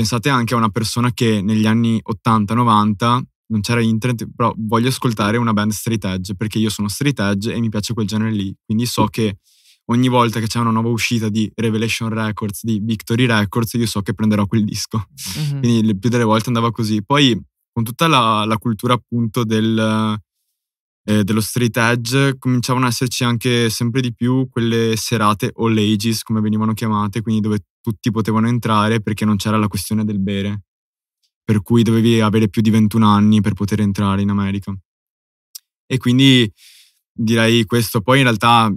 pensate 0.00 0.30
anche 0.30 0.54
a 0.54 0.56
una 0.56 0.70
persona 0.70 1.12
che 1.12 1.42
negli 1.42 1.66
anni 1.66 2.00
80-90 2.02 3.20
non 3.48 3.60
c'era 3.60 3.82
internet, 3.82 4.30
però 4.34 4.50
voglio 4.56 4.88
ascoltare 4.88 5.36
una 5.36 5.52
band 5.52 5.72
straight 5.72 6.02
edge 6.06 6.34
perché 6.36 6.58
io 6.58 6.70
sono 6.70 6.88
straight 6.88 7.18
edge 7.20 7.52
e 7.52 7.60
mi 7.60 7.68
piace 7.68 7.92
quel 7.92 8.06
genere 8.06 8.30
lì. 8.30 8.54
Quindi 8.64 8.86
so 8.86 9.08
che 9.08 9.40
ogni 9.90 10.08
volta 10.08 10.40
che 10.40 10.46
c'è 10.46 10.58
una 10.58 10.70
nuova 10.70 10.88
uscita 10.88 11.28
di 11.28 11.52
Revelation 11.54 12.08
Records, 12.08 12.64
di 12.64 12.80
Victory 12.82 13.26
Records, 13.26 13.74
io 13.74 13.84
so 13.84 14.00
che 14.00 14.14
prenderò 14.14 14.46
quel 14.46 14.64
disco. 14.64 15.04
Mm-hmm. 15.38 15.60
Quindi 15.60 15.98
più 15.98 16.08
delle 16.08 16.24
volte 16.24 16.46
andava 16.46 16.70
così. 16.70 17.04
Poi 17.04 17.38
con 17.70 17.84
tutta 17.84 18.06
la, 18.06 18.46
la 18.46 18.56
cultura 18.56 18.94
appunto 18.94 19.44
del, 19.44 20.18
eh, 21.04 21.24
dello 21.24 21.40
street 21.40 21.76
edge 21.76 22.36
cominciavano 22.38 22.86
ad 22.86 22.92
esserci 22.92 23.24
anche 23.24 23.70
sempre 23.70 24.00
di 24.00 24.14
più 24.14 24.48
quelle 24.48 24.94
serate 24.96 25.52
all 25.56 25.76
ages, 25.76 26.22
come 26.22 26.40
venivano 26.40 26.72
chiamate, 26.74 27.22
quindi 27.22 27.40
dove 27.40 27.64
tutti 27.80 28.10
potevano 28.10 28.48
entrare 28.48 29.00
perché 29.00 29.24
non 29.24 29.36
c'era 29.36 29.56
la 29.56 29.68
questione 29.68 30.04
del 30.04 30.20
bere, 30.20 30.62
per 31.44 31.62
cui 31.62 31.82
dovevi 31.82 32.20
avere 32.20 32.48
più 32.48 32.62
di 32.62 32.70
21 32.70 33.06
anni 33.06 33.40
per 33.40 33.54
poter 33.54 33.80
entrare 33.80 34.22
in 34.22 34.30
America. 34.30 34.76
E 35.86 35.98
quindi 35.98 36.50
direi 37.12 37.64
questo. 37.64 38.00
Poi 38.00 38.18
in 38.18 38.24
realtà 38.24 38.72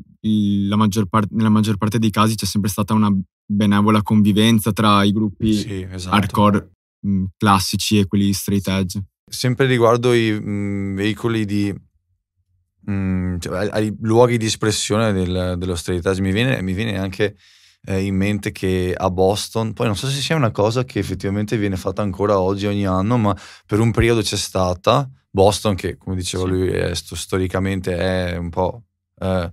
maggior 0.76 1.08
part- 1.08 1.32
nella 1.32 1.50
maggior 1.50 1.78
parte 1.78 2.00
dei 2.00 2.10
casi 2.10 2.36
c'è 2.36 2.46
sempre 2.46 2.70
stata 2.70 2.94
una 2.94 3.12
benevola 3.46 4.02
convivenza 4.02 4.72
tra 4.72 5.04
i 5.04 5.12
gruppi 5.12 5.54
sì, 5.54 5.88
esatto. 5.90 6.16
hardcore 6.16 6.72
mh, 7.06 7.24
classici 7.38 8.00
e 8.00 8.08
quelli 8.08 8.32
straight 8.34 8.68
edge. 8.68 9.04
Sempre 9.30 9.66
riguardo 9.68 10.14
i 10.14 10.32
mh, 10.32 10.96
veicoli 10.96 11.46
di 11.46 11.74
mh, 12.86 13.38
cioè, 13.40 13.70
ai 13.72 13.96
luoghi 14.02 14.38
di 14.38 14.46
espressione 14.46 15.12
del, 15.14 15.56
dello 15.58 15.76
straight 15.76 16.06
edge, 16.06 16.22
mi 16.22 16.32
viene, 16.32 16.62
mi 16.62 16.74
viene 16.74 16.98
anche 16.98 17.36
eh, 17.86 18.04
in 18.04 18.16
mente 18.16 18.52
che 18.52 18.94
a 18.96 19.10
Boston, 19.10 19.74
poi 19.74 19.88
non 19.88 19.96
so 19.96 20.08
se 20.08 20.22
sia 20.22 20.36
una 20.36 20.52
cosa 20.52 20.84
che 20.84 21.00
effettivamente 21.00 21.58
viene 21.58 21.76
fatta 21.76 22.02
ancora 22.02 22.40
oggi, 22.40 22.66
ogni 22.66 22.86
anno, 22.86 23.18
ma 23.18 23.36
per 23.66 23.80
un 23.80 23.92
periodo 23.92 24.22
c'è 24.22 24.38
stata 24.38 25.10
Boston, 25.30 25.76
che 25.76 25.98
come 25.98 26.16
diceva 26.16 26.44
sì. 26.44 26.50
lui 26.50 26.68
è, 26.70 26.94
storicamente 26.94 27.98
è 27.98 28.38
un 28.38 28.50
po'... 28.50 28.84
Eh, 29.20 29.52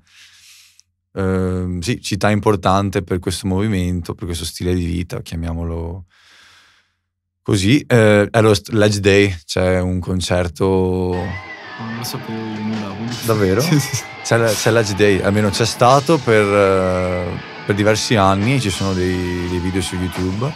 eh, 1.13 1.79
sì, 1.81 2.01
città 2.01 2.31
importante 2.31 3.03
per 3.03 3.19
questo 3.19 3.47
movimento, 3.47 4.15
per 4.15 4.27
questo 4.27 4.45
stile 4.45 4.75
di 4.75 4.85
vita, 4.85 5.23
chiamiamolo 5.23 6.07
così. 7.43 7.81
Eh, 7.81 8.29
è 8.31 8.41
lo 8.41 8.55
Ledge 8.69 9.01
Day, 9.01 9.37
c'è 9.45 9.81
un 9.81 9.99
concerto... 9.99 11.50
Non 11.81 11.97
lo 11.97 12.05
sapevo 12.05 12.39
io, 12.39 12.97
Davvero? 13.25 13.61
sì, 13.63 13.79
sì. 13.81 14.03
C'è, 14.23 14.53
c'è 14.53 14.71
Ledge 14.71 14.95
Day, 14.95 15.21
almeno 15.21 15.51
c'è 15.51 15.65
stato 15.65 16.19
per 16.19 16.45
eh, 16.45 17.51
per 17.71 17.79
diversi 17.79 18.17
anni, 18.17 18.61
ci 18.61 18.69
sono 18.69 18.93
dei, 18.93 19.49
dei 19.49 19.61
video 19.61 19.81
su 19.81 19.95
YouTube, 19.95 20.53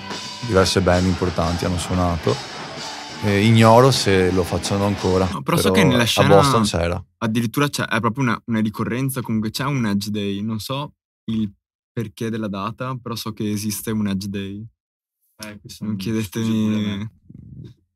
diverse 0.46 0.80
band 0.80 1.06
importanti 1.06 1.64
hanno 1.64 1.78
suonato. 1.78 2.34
Eh, 3.22 3.44
ignoro 3.44 3.92
se 3.92 4.32
lo 4.32 4.42
facciano 4.42 4.84
ancora. 4.84 5.24
No, 5.24 5.42
però, 5.42 5.56
però 5.56 5.56
so 5.58 5.70
che 5.70 5.84
nella 5.84 6.02
scena 6.02 6.34
a 6.34 6.40
Boston 6.40 6.62
c'era. 6.64 7.04
Addirittura 7.18 7.68
c'è, 7.68 7.84
è 7.84 8.00
proprio 8.00 8.24
una, 8.24 8.42
una, 8.46 8.60
ricorrenza, 8.60 9.22
comunque 9.22 9.50
c'è 9.50 9.64
un 9.64 9.86
Edge 9.86 10.10
Day. 10.10 10.40
Non 10.40 10.58
so 10.58 10.94
il 11.26 11.52
perché 11.92 12.30
della 12.30 12.48
data, 12.48 12.98
però 13.00 13.14
so 13.14 13.32
che 13.32 13.48
esiste 13.48 13.92
un 13.92 14.08
Edge 14.08 14.28
Day. 14.28 14.66
Eh, 15.44 15.60
non 15.80 15.94
chiedetemi. 15.94 17.08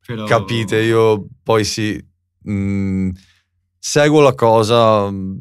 Però... 0.07 0.25
Capite, 0.27 0.81
io 0.81 1.27
poi 1.43 1.65
sì. 1.65 2.01
Mh, 2.49 2.53
mm, 2.53 3.11
seguo 3.79 4.21
la 4.21 4.35
cosa 4.35 5.11
mm, 5.11 5.37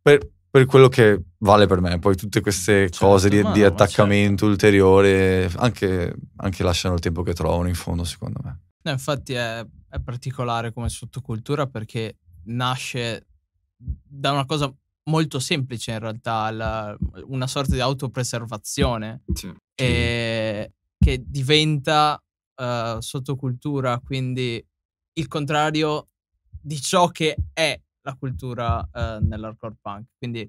per, 0.00 0.28
per 0.50 0.66
quello 0.66 0.88
che 0.88 1.20
vale 1.38 1.66
per 1.66 1.80
me. 1.80 1.98
Poi 1.98 2.16
tutte 2.16 2.40
queste 2.40 2.90
certo, 2.90 3.06
cose 3.06 3.28
di, 3.28 3.42
di 3.52 3.62
attaccamento 3.62 4.46
certo. 4.46 4.46
ulteriore 4.46 5.50
anche, 5.56 6.14
anche, 6.36 6.62
lasciano 6.62 6.94
il 6.94 7.00
tempo 7.00 7.22
che 7.22 7.32
trovano 7.32 7.68
in 7.68 7.74
fondo, 7.74 8.04
secondo 8.04 8.40
me. 8.42 8.60
No, 8.82 8.90
infatti 8.90 9.34
è, 9.34 9.64
è 9.88 10.00
particolare 10.00 10.72
come 10.72 10.88
sottocultura 10.88 11.66
perché 11.66 12.18
nasce 12.44 13.26
da 13.76 14.32
una 14.32 14.44
cosa 14.44 14.72
molto 15.04 15.38
semplice 15.38 15.92
in 15.92 15.98
realtà, 15.98 16.50
la, 16.50 16.96
una 17.26 17.46
sorta 17.46 17.74
di 17.74 17.80
autopreservazione 17.80 19.22
sì. 19.32 19.52
e, 19.74 20.72
che 20.96 21.24
diventa 21.26 22.22
uh, 22.56 23.00
sottocultura, 23.00 24.00
quindi 24.04 24.64
il 25.14 25.28
contrario 25.28 26.08
di 26.62 26.80
ciò 26.80 27.08
che 27.08 27.36
è 27.52 27.78
la 28.02 28.16
cultura 28.16 28.78
uh, 28.78 29.24
nell'hardcore 29.24 29.76
punk. 29.80 30.06
Quindi 30.18 30.48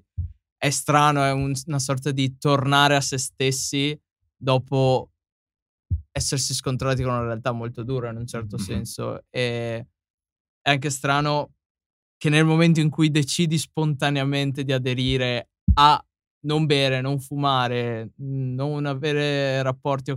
è 0.56 0.70
strano, 0.70 1.22
è 1.22 1.32
un, 1.32 1.52
una 1.66 1.78
sorta 1.78 2.10
di 2.10 2.38
tornare 2.38 2.96
a 2.96 3.00
se 3.00 3.18
stessi 3.18 3.98
dopo 4.36 5.10
essersi 6.10 6.54
scontrati 6.54 7.02
con 7.02 7.12
una 7.12 7.24
realtà 7.24 7.52
molto 7.52 7.82
dura 7.82 8.10
in 8.10 8.16
un 8.16 8.26
certo 8.26 8.56
mm-hmm. 8.56 8.64
senso. 8.64 9.24
E 9.30 9.86
è 10.62 10.70
anche 10.70 10.90
strano 10.90 11.54
che 12.16 12.30
nel 12.30 12.44
momento 12.44 12.80
in 12.80 12.88
cui 12.88 13.10
decidi 13.10 13.58
spontaneamente 13.58 14.64
di 14.64 14.72
aderire 14.72 15.50
a 15.74 16.02
non 16.46 16.66
bere, 16.66 17.00
non 17.00 17.20
fumare, 17.20 18.12
non 18.16 18.86
avere 18.86 19.62
rapporti 19.62 20.14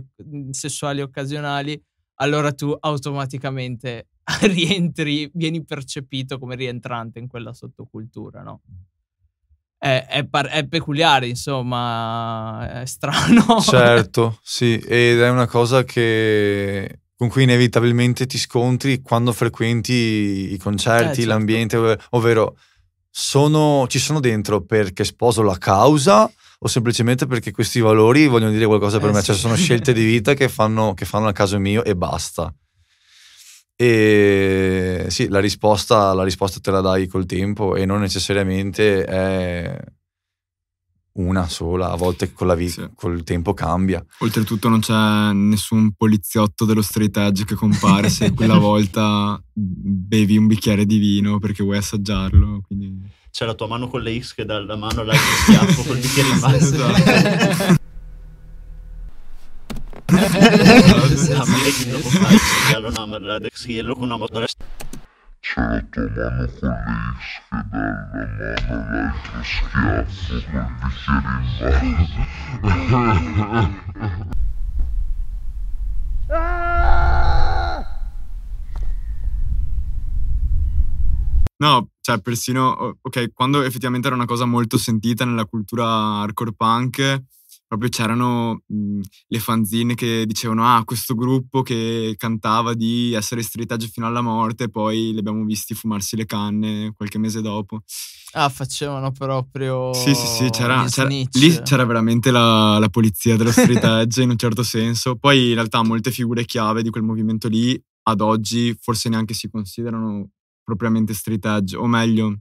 sessuali 0.50 1.00
occasionali, 1.00 1.80
allora 2.20 2.52
tu 2.52 2.74
automaticamente 2.78 4.08
rientri, 4.42 5.30
vieni 5.32 5.64
percepito 5.64 6.38
come 6.38 6.54
rientrante 6.54 7.18
in 7.18 7.28
quella 7.28 7.52
sottocultura, 7.52 8.42
no? 8.42 8.60
È, 9.80 10.06
è, 10.08 10.26
par- 10.26 10.48
è 10.48 10.66
peculiare, 10.66 11.28
insomma, 11.28 12.80
è 12.80 12.86
strano. 12.86 13.60
Certo, 13.62 14.38
sì, 14.42 14.76
ed 14.78 15.20
è 15.20 15.30
una 15.30 15.46
cosa 15.46 15.84
che 15.84 17.00
con 17.16 17.28
cui 17.28 17.42
inevitabilmente 17.44 18.26
ti 18.26 18.38
scontri 18.38 19.00
quando 19.02 19.32
frequenti 19.32 20.52
i 20.52 20.56
concerti, 20.58 21.10
Eh, 21.10 21.14
certo. 21.14 21.28
l'ambiente, 21.30 21.76
ov- 21.76 22.06
ovvero 22.10 22.56
sono, 23.10 23.86
ci 23.88 23.98
sono 23.98 24.20
dentro 24.20 24.62
perché 24.64 25.04
sposo 25.04 25.42
la 25.42 25.58
causa 25.58 26.30
o 26.60 26.68
semplicemente 26.68 27.26
perché 27.26 27.50
questi 27.50 27.80
valori 27.80 28.26
vogliono 28.26 28.52
dire 28.52 28.66
qualcosa 28.66 28.98
per 29.00 29.10
Eh, 29.10 29.12
me, 29.14 29.22
cioè 29.22 29.34
sì. 29.34 29.40
sono 29.40 29.56
scelte 29.56 29.92
di 29.92 30.04
vita 30.04 30.34
che 30.38 30.48
fanno, 30.48 30.94
che 30.94 31.04
fanno 31.04 31.26
a 31.28 31.32
caso 31.32 31.58
mio 31.58 31.82
e 31.84 31.96
basta. 31.96 32.52
E 33.80 35.06
sì, 35.08 35.28
la 35.28 35.38
risposta, 35.38 36.12
la 36.12 36.24
risposta 36.24 36.58
te 36.58 36.72
la 36.72 36.80
dai 36.80 37.06
col 37.06 37.26
tempo 37.26 37.76
e 37.76 37.86
non 37.86 38.00
necessariamente 38.00 39.04
è 39.04 39.78
una 41.12 41.48
sola, 41.48 41.92
a 41.92 41.96
volte 41.96 42.32
con 42.32 42.48
la 42.48 42.56
vita, 42.56 42.82
Sì. 42.82 42.90
col 42.96 43.22
tempo 43.22 43.54
cambia. 43.54 44.04
Oltretutto 44.18 44.68
non 44.68 44.80
c'è 44.80 45.32
nessun 45.32 45.92
poliziotto 45.92 46.64
dello 46.64 46.82
straight 46.82 47.16
edge 47.18 47.44
che 47.44 47.54
compare 47.54 48.08
se 48.08 48.32
quella 48.34 48.58
volta 48.58 49.40
bevi 49.52 50.36
un 50.36 50.48
bicchiere 50.48 50.84
di 50.84 50.98
vino 50.98 51.38
perché 51.38 51.62
vuoi 51.62 51.76
assaggiarlo. 51.76 52.62
Quindi... 52.66 53.00
C'è 53.30 53.44
la 53.44 53.54
tua 53.54 53.68
mano 53.68 53.86
con 53.86 54.02
le 54.02 54.20
X 54.20 54.34
che 54.34 54.44
dà 54.44 54.58
la 54.58 54.74
mano 54.74 55.02
all'altro 55.02 55.36
schiaffo 55.42 55.82
col 55.86 55.98
bicchiere 55.98 56.28
in 56.30 56.38
mano. 56.38 56.56
Esatto. 56.56 57.76
Amerikan 57.86 57.86
dopo 57.86 57.86
fai 57.86 57.86
lo 58.18 58.26
namn 58.26 58.26
Radex 58.38 59.26
Hielo 59.26 59.26
con 59.26 59.26
una 59.26 59.26
moto 59.70 59.90
C'è 59.90 59.94
la 59.94 59.97
tua 60.08 60.16
mano 63.06 63.18
con 63.18 63.20
le 63.20 63.48
X 63.50 63.66
che 65.90 66.00
dà 66.14 66.30
la 66.30 66.50
mano 67.60 67.92
schiaffo 69.42 70.42
col 70.50 70.66
bicchiere 70.80 71.86
in 71.86 73.34
mano. 73.36 73.86
No, 81.60 81.88
cioè 82.00 82.20
persino, 82.20 82.96
ok, 83.00 83.32
quando 83.32 83.62
effettivamente 83.62 84.06
era 84.06 84.14
una 84.16 84.26
cosa 84.26 84.44
molto 84.44 84.78
sentita 84.78 85.24
nella 85.24 85.44
cultura 85.44 86.20
hardcore 86.20 86.52
punk, 86.56 87.24
proprio 87.68 87.90
c'erano 87.90 88.62
mh, 88.66 89.00
le 89.28 89.38
fanzine 89.38 89.94
che 89.94 90.24
dicevano, 90.26 90.64
ah, 90.66 90.82
questo 90.84 91.14
gruppo 91.14 91.60
che 91.62 92.14
cantava 92.16 92.72
di 92.74 93.12
essere 93.12 93.42
straight 93.42 93.70
edge 93.70 93.88
fino 93.88 94.06
alla 94.06 94.22
morte, 94.22 94.70
poi 94.70 95.12
li 95.12 95.18
abbiamo 95.18 95.44
visti 95.44 95.74
fumarsi 95.74 96.16
le 96.16 96.24
canne 96.24 96.92
qualche 96.96 97.18
mese 97.18 97.42
dopo. 97.42 97.82
Ah, 98.32 98.48
facevano 98.48 99.12
proprio. 99.12 99.92
Sì, 99.92 100.14
sì, 100.14 100.26
sì, 100.26 100.50
c'era, 100.50 100.84
c'era- 100.88 101.08
lì 101.08 101.62
c'era 101.62 101.84
veramente 101.84 102.30
la, 102.30 102.78
la 102.78 102.88
polizia 102.88 103.36
dello 103.36 103.52
street 103.52 103.84
edge 103.84 104.22
in 104.22 104.30
un 104.30 104.36
certo 104.38 104.62
senso. 104.62 105.16
Poi 105.16 105.48
in 105.48 105.54
realtà 105.54 105.82
molte 105.84 106.10
figure 106.10 106.44
chiave 106.46 106.82
di 106.82 106.90
quel 106.90 107.04
movimento 107.04 107.48
lì 107.48 107.80
ad 108.04 108.20
oggi 108.22 108.74
forse 108.80 109.10
neanche 109.10 109.34
si 109.34 109.50
considerano 109.50 110.30
propriamente 110.64 111.12
street 111.14 111.44
edge, 111.44 111.76
o 111.76 111.86
meglio, 111.86 112.38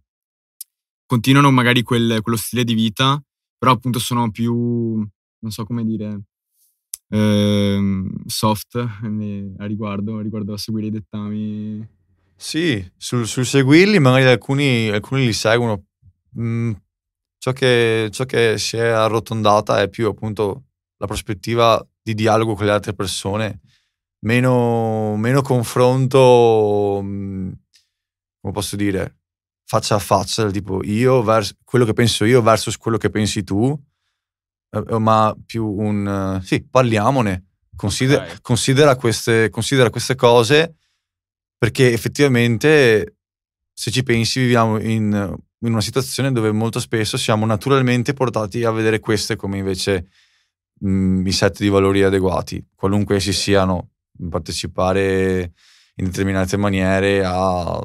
continuano 1.05 1.51
magari 1.51 1.81
quel- 1.83 2.19
quello 2.21 2.37
stile 2.37 2.63
di 2.63 2.73
vita, 2.73 3.21
però 3.57 3.71
appunto 3.71 3.99
sono 3.99 4.29
più, 4.31 5.05
non 5.47 5.51
so 5.51 5.63
come 5.63 5.85
dire, 5.85 6.23
ehm, 7.09 8.25
soft 8.25 8.75
a 8.75 9.65
riguardo, 9.65 10.19
riguardo 10.19 10.53
a 10.53 10.57
seguire 10.57 10.87
i 10.87 10.91
dettami. 10.91 11.87
Sì, 12.35 12.85
sul, 12.97 13.25
sul 13.25 13.45
seguirli 13.45 13.99
magari 13.99 14.25
alcuni, 14.25 14.89
alcuni 14.89 15.25
li 15.25 15.33
seguono. 15.33 15.85
Mm, 16.37 16.73
ciò, 17.37 17.53
che, 17.53 18.09
ciò 18.11 18.25
che 18.25 18.57
si 18.57 18.75
è 18.77 18.87
arrotondata 18.87 19.81
è 19.81 19.89
più 19.89 20.07
appunto 20.07 20.65
la 20.97 21.07
prospettiva 21.07 21.83
di 22.01 22.13
dialogo 22.13 22.53
con 22.53 22.65
le 22.65 22.71
altre 22.73 22.93
persone, 22.93 23.61
meno, 24.25 25.15
meno 25.15 25.41
confronto, 25.41 26.99
mm, 27.01 27.51
come 28.41 28.53
posso 28.53 28.75
dire, 28.75 29.19
faccia 29.65 29.95
a 29.95 29.99
faccia, 29.99 30.51
tipo 30.51 30.83
io 30.83 31.23
vers- 31.23 31.55
quello 31.63 31.85
che 31.85 31.93
penso 31.93 32.25
io 32.25 32.41
versus 32.41 32.77
quello 32.77 32.97
che 32.97 33.09
pensi 33.09 33.43
tu, 33.43 33.77
eh, 34.71 34.97
ma 34.99 35.35
più 35.45 35.65
un... 35.65 36.39
eh, 36.41 36.45
sì, 36.45 36.63
parliamone, 36.63 37.45
considera, 37.75 38.23
Ok. 38.23 38.41
considera 38.41 38.95
queste, 38.95 39.49
considera 39.49 39.89
queste 39.89 40.15
cose 40.15 40.75
perché 41.57 41.91
effettivamente 41.91 43.15
se 43.73 43.91
ci 43.91 44.03
pensi 44.03 44.39
viviamo 44.39 44.79
in, 44.79 45.11
in 45.59 45.71
una 45.71 45.81
situazione 45.81 46.31
dove 46.31 46.51
molto 46.51 46.79
spesso 46.79 47.17
siamo 47.17 47.45
naturalmente 47.45 48.13
portati 48.13 48.63
a 48.63 48.71
vedere 48.71 48.99
queste 48.99 49.35
come 49.35 49.57
invece 49.57 50.09
mh, 50.79 51.25
i 51.25 51.31
set 51.31 51.59
di 51.59 51.69
valori 51.69 52.03
adeguati, 52.03 52.63
qualunque 52.75 53.15
essi 53.17 53.33
siano, 53.33 53.91
partecipare 54.29 55.53
in 55.95 56.05
determinate 56.05 56.57
maniere 56.57 57.23
a 57.23 57.81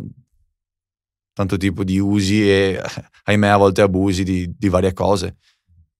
tanto 1.35 1.57
tipo 1.57 1.83
di 1.85 1.99
usi 1.99 2.49
e 2.51 2.80
ahimè 3.24 3.49
a 3.49 3.57
volte 3.57 3.83
abusi 3.83 4.22
di, 4.22 4.55
di 4.57 4.68
varie 4.68 4.93
cose. 4.93 5.37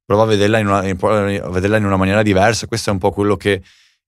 Prova 0.05 0.23
a 0.23 0.27
vederla 0.27 0.59
in, 0.59 0.67
una, 0.67 0.79
a 0.79 1.51
vederla 1.51 1.77
in 1.77 1.85
una 1.85 1.97
maniera 1.97 2.23
diversa, 2.23 2.67
questo 2.67 2.91
è 2.91 2.93
un 2.93 2.99
po' 2.99 3.11
quello 3.11 3.37
che 3.37 3.63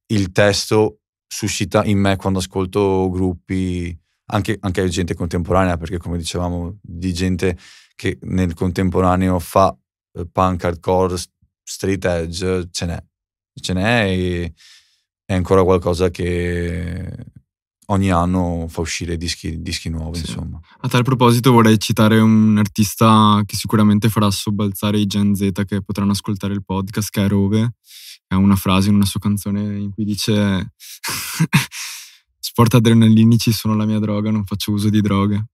il 0.07 0.33
testo 0.33 1.01
suscita 1.27 1.85
in 1.85 1.99
me 1.99 2.17
quando 2.17 2.39
ascolto 2.39 3.09
gruppi, 3.11 3.97
anche, 4.27 4.57
anche 4.61 4.89
gente 4.89 5.15
contemporanea, 5.15 5.77
perché 5.77 5.99
come 5.99 6.19
dicevamo, 6.19 6.79
di 6.83 7.13
gente 7.13 7.57
che 7.95 8.19
nel 8.23 8.55
contemporaneo 8.55 9.39
fa 9.39 9.77
eh, 10.13 10.27
punk, 10.31 10.65
hardcore, 10.65 11.17
street 11.63 12.05
edge, 12.05 12.69
ce 12.71 12.87
n'è. 12.87 13.03
Ce 13.61 13.73
n'è 13.73 14.05
e 14.09 14.53
è 15.25 15.35
ancora 15.35 15.63
qualcosa 15.63 16.11
che 16.11 17.09
ogni 17.87 18.11
anno 18.11 18.67
fa 18.69 18.81
uscire 18.81 19.17
dischi, 19.17 19.61
dischi 19.63 19.89
nuovi, 19.89 20.19
Sì. 20.19 20.27
insomma. 20.31 20.61
A 20.81 20.89
tal 20.89 21.03
proposito 21.05 21.53
vorrei 21.53 21.79
citare 21.79 22.19
un 22.21 22.57
artista 22.59 23.43
che 23.45 23.57
sicuramente 23.57 24.09
farà 24.09 24.31
sobbalzare 24.31 24.99
i 24.99 25.07
Gen 25.07 25.35
Z 25.35 25.51
che 25.67 25.83
potranno 25.83 26.13
ascoltare 26.13 26.55
il 26.55 26.65
podcast, 26.65 27.11
che 27.11 27.25
è 27.25 27.29
Rove. 27.29 27.75
Ha 28.29 28.37
una 28.37 28.57
frase 28.57 28.89
in 28.89 28.95
una 28.97 29.05
sua 29.05 29.21
canzone 29.21 29.79
in 29.79 29.91
cui 29.91 30.05
dice 30.05 30.73
sport 32.39 32.75
adrenalinici 32.75 33.53
sono 33.53 33.75
la 33.75 33.85
mia 33.85 33.99
droga, 33.99 34.31
non 34.31 34.45
faccio 34.45 34.73
uso 34.73 34.89
di 34.89 35.01
droghe. 35.01 35.47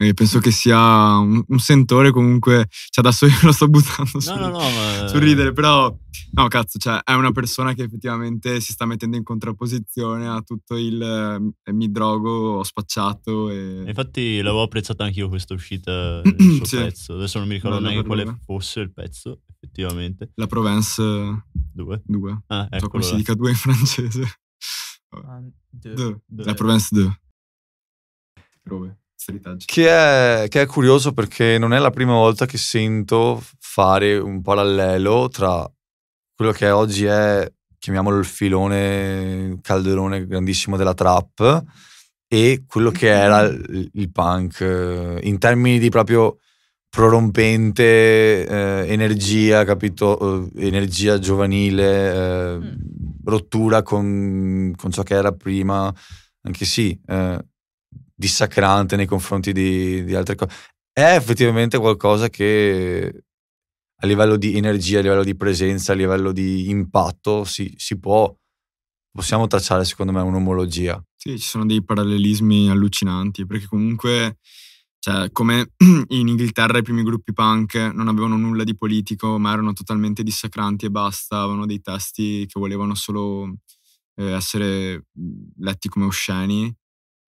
E 0.00 0.14
penso 0.14 0.38
che 0.38 0.52
sia 0.52 0.78
un, 1.18 1.42
un 1.44 1.58
sentore 1.58 2.12
comunque, 2.12 2.68
cioè 2.70 3.04
adesso 3.04 3.26
io 3.26 3.34
lo 3.42 3.50
sto 3.50 3.66
buttando 3.68 4.10
No, 4.14 4.20
sul, 4.20 4.38
no, 4.38 4.48
no, 4.48 4.58
ma... 4.58 5.08
sul 5.08 5.18
ridere, 5.20 5.52
però 5.52 5.92
no 6.32 6.46
cazzo, 6.46 6.78
cioè 6.78 7.00
è 7.02 7.14
una 7.14 7.32
persona 7.32 7.74
che 7.74 7.82
effettivamente 7.82 8.60
si 8.60 8.70
sta 8.72 8.86
mettendo 8.86 9.16
in 9.16 9.24
contrapposizione 9.24 10.28
a 10.28 10.40
tutto 10.42 10.76
il 10.76 11.50
eh, 11.64 11.72
mi 11.72 11.90
drogo, 11.90 12.58
ho 12.58 12.62
spacciato 12.62 13.50
e... 13.50 13.82
Infatti 13.88 14.36
l'avevo 14.40 14.62
apprezzata 14.62 15.02
anch'io 15.02 15.28
questa 15.28 15.54
uscita 15.54 16.20
del 16.22 16.60
Sì. 16.62 16.76
pezzo. 16.76 17.14
Adesso 17.14 17.38
non 17.40 17.48
mi 17.48 17.54
ricordo 17.54 17.80
neanche 17.80 18.04
quale 18.04 18.38
fosse 18.44 18.78
il 18.78 18.92
pezzo, 18.92 19.40
effettivamente. 19.52 20.30
La 20.36 20.46
Provence 20.46 21.02
Due. 21.52 22.02
2. 22.04 22.42
Ah, 22.46 22.56
Non 22.56 22.68
so 22.70 22.76
eccolo 22.76 22.88
come 22.90 23.02
si 23.02 23.10
là. 23.10 23.16
dica 23.16 23.34
2 23.34 23.50
in 23.50 23.56
francese. 23.56 24.20
Due. 25.10 25.52
Deux. 25.70 26.20
Deux. 26.24 26.46
La 26.46 26.54
Provence 26.54 26.88
2. 26.94 27.20
Rove, 28.62 28.86
street 28.86 28.92
edge. 28.92 28.96
Che 29.64 29.88
è, 29.88 30.46
che 30.48 30.62
è 30.62 30.66
curioso 30.66 31.12
perché 31.12 31.58
non 31.58 31.72
è 31.74 31.78
la 31.78 31.90
prima 31.90 32.12
volta 32.12 32.46
che 32.46 32.56
sento 32.56 33.42
fare 33.58 34.16
un 34.16 34.40
parallelo 34.42 35.28
tra 35.28 35.70
quello 36.34 36.52
che 36.52 36.70
oggi 36.70 37.04
è, 37.04 37.50
chiamiamolo 37.78 38.18
il 38.18 38.24
filone 38.24 39.58
calderone 39.60 40.26
grandissimo 40.26 40.76
della 40.76 40.94
trap, 40.94 41.64
e 42.28 42.64
quello 42.66 42.90
che 42.90 43.08
era 43.08 43.40
il, 43.42 43.90
il 43.94 44.10
punk, 44.12 44.60
eh, 44.60 45.18
in 45.22 45.38
termini 45.38 45.78
di 45.78 45.88
proprio 45.88 46.38
prorompente 46.88 48.46
eh, 48.46 48.92
energia, 48.92 49.64
capito? 49.64 50.48
Eh, 50.54 50.66
energia 50.66 51.18
giovanile, 51.18 52.12
eh, 52.12 52.58
Mm. 52.58 52.72
rottura 53.24 53.82
con, 53.82 54.72
con 54.76 54.90
ciò 54.90 55.02
che 55.02 55.14
era 55.14 55.32
prima, 55.32 55.92
anche 56.42 56.64
sì, 56.64 56.98
eh, 57.06 57.44
dissacrante 58.18 58.96
nei 58.96 59.06
confronti 59.06 59.52
di, 59.52 60.02
di 60.02 60.14
altre 60.14 60.34
cose. 60.34 60.52
È 60.92 61.14
effettivamente 61.14 61.78
qualcosa 61.78 62.28
che 62.28 63.22
a 64.00 64.06
livello 64.06 64.36
di 64.36 64.56
energia, 64.56 64.98
a 64.98 65.02
livello 65.02 65.22
di 65.22 65.36
presenza, 65.36 65.92
a 65.92 65.94
livello 65.94 66.32
di 66.32 66.68
impatto 66.68 67.44
si, 67.44 67.72
si 67.76 67.98
può, 67.98 68.34
possiamo 69.10 69.46
tracciare 69.46 69.84
secondo 69.84 70.12
me 70.12 70.20
un'omologia. 70.20 71.00
Sì, 71.16 71.38
ci 71.38 71.46
sono 71.46 71.64
dei 71.64 71.84
parallelismi 71.84 72.70
allucinanti, 72.70 73.46
perché 73.46 73.66
comunque, 73.66 74.38
cioè, 74.98 75.30
come 75.30 75.72
in 76.08 76.26
Inghilterra 76.26 76.78
i 76.78 76.82
primi 76.82 77.04
gruppi 77.04 77.32
punk 77.32 77.74
non 77.94 78.08
avevano 78.08 78.36
nulla 78.36 78.64
di 78.64 78.76
politico, 78.76 79.38
ma 79.38 79.52
erano 79.52 79.72
totalmente 79.72 80.24
dissacranti 80.24 80.86
e 80.86 80.90
basta, 80.90 81.38
avevano 81.38 81.66
dei 81.66 81.80
testi 81.80 82.46
che 82.46 82.58
volevano 82.58 82.94
solo 82.96 83.58
eh, 84.16 84.32
essere 84.32 85.06
letti 85.58 85.88
come 85.88 86.06
osceni. 86.06 86.74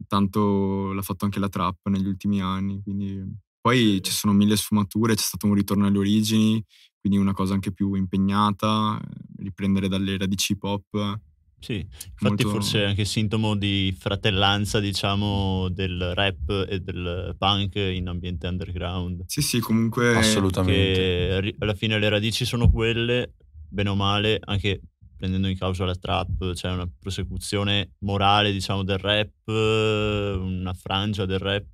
Tanto 0.07 0.93
l'ha 0.93 1.03
fatto 1.03 1.25
anche 1.25 1.39
la 1.39 1.49
trap 1.49 1.89
negli 1.89 2.07
ultimi 2.07 2.41
anni, 2.41 2.81
quindi 2.83 3.23
poi 3.61 4.01
ci 4.03 4.13
sono 4.13 4.33
mille 4.33 4.57
sfumature, 4.57 5.15
c'è 5.15 5.23
stato 5.23 5.47
un 5.47 5.55
ritorno 5.55 5.87
alle 5.87 5.99
origini, 5.99 6.65
quindi 6.99 7.19
una 7.19 7.33
cosa 7.33 7.55
anche 7.55 7.73
più 7.73 7.95
impegnata, 7.95 9.01
eh, 9.01 9.43
riprendere 9.43 9.89
dalle 9.89 10.17
radici 10.17 10.53
hip 10.53 10.63
hop. 10.65 11.21
Sì, 11.59 11.75
infatti 11.75 12.21
Molto- 12.23 12.49
forse 12.49 12.83
è 12.83 12.87
anche 12.87 13.05
sintomo 13.05 13.55
di 13.55 13.95
fratellanza, 13.99 14.81
diciamo, 14.81 15.69
del 15.69 16.15
rap 16.15 16.67
e 16.67 16.81
del 16.81 17.35
punk 17.37 17.75
in 17.75 18.09
ambiente 18.09 18.47
underground. 18.47 19.25
Sì, 19.27 19.43
sì, 19.43 19.61
comunque 19.61 20.17
Assolutamente. 20.17 21.55
Alla 21.59 21.75
fine 21.75 21.99
le 21.99 22.09
radici 22.09 22.47
sono 22.47 22.71
quelle, 22.71 23.35
bene 23.69 23.91
o 23.91 23.95
male, 23.95 24.39
anche 24.43 24.81
prendendo 25.21 25.49
in 25.49 25.59
causa 25.59 25.85
la 25.85 25.95
trap, 25.95 26.55
c'è 26.55 26.73
una 26.73 26.89
prosecuzione 26.99 27.93
morale, 27.99 28.53
diciamo, 28.53 28.83
del 28.83 28.97
rap, 28.97 29.31
eh, 29.45 30.39
una 30.41 30.73
frangia 30.73 31.27
del 31.27 31.39
rap, 31.39 31.64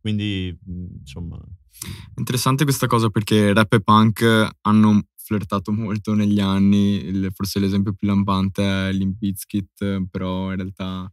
quindi 0.00 0.58
insomma... 0.98 1.38
Interessante 2.16 2.64
questa 2.64 2.88
cosa 2.88 3.08
perché 3.08 3.52
rap 3.52 3.72
e 3.74 3.80
punk 3.80 4.48
hanno 4.62 5.04
flirtato 5.16 5.70
molto 5.70 6.14
negli 6.14 6.40
anni, 6.40 7.04
il- 7.04 7.30
forse 7.32 7.60
l'esempio 7.60 7.92
più 7.92 8.08
lampante 8.08 8.88
è 8.88 8.92
Limp 8.92 9.18
Bizkit, 9.18 10.06
però 10.10 10.50
in 10.50 10.56
realtà 10.56 11.08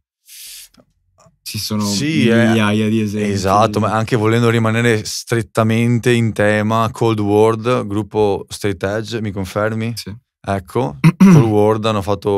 ci 1.42 1.58
sono 1.58 1.84
Sì, 1.84 2.26
eh, 2.26 2.34
migliaia 2.46 2.88
di 2.88 3.00
esempi. 3.00 3.30
Esatto, 3.30 3.78
ma 3.78 3.92
anche 3.92 4.16
volendo 4.16 4.50
rimanere 4.50 5.04
strettamente 5.04 6.10
in 6.10 6.32
tema, 6.32 6.90
Cold 6.90 7.20
World, 7.20 7.86
gruppo 7.86 8.46
Straight 8.48 8.82
Edge, 8.82 9.20
mi 9.20 9.30
confermi? 9.30 9.92
Sì. 9.94 10.12
Ecco, 10.46 10.98
Cold 11.16 11.44
World 11.44 11.84
hanno 11.86 12.02
fatto 12.02 12.30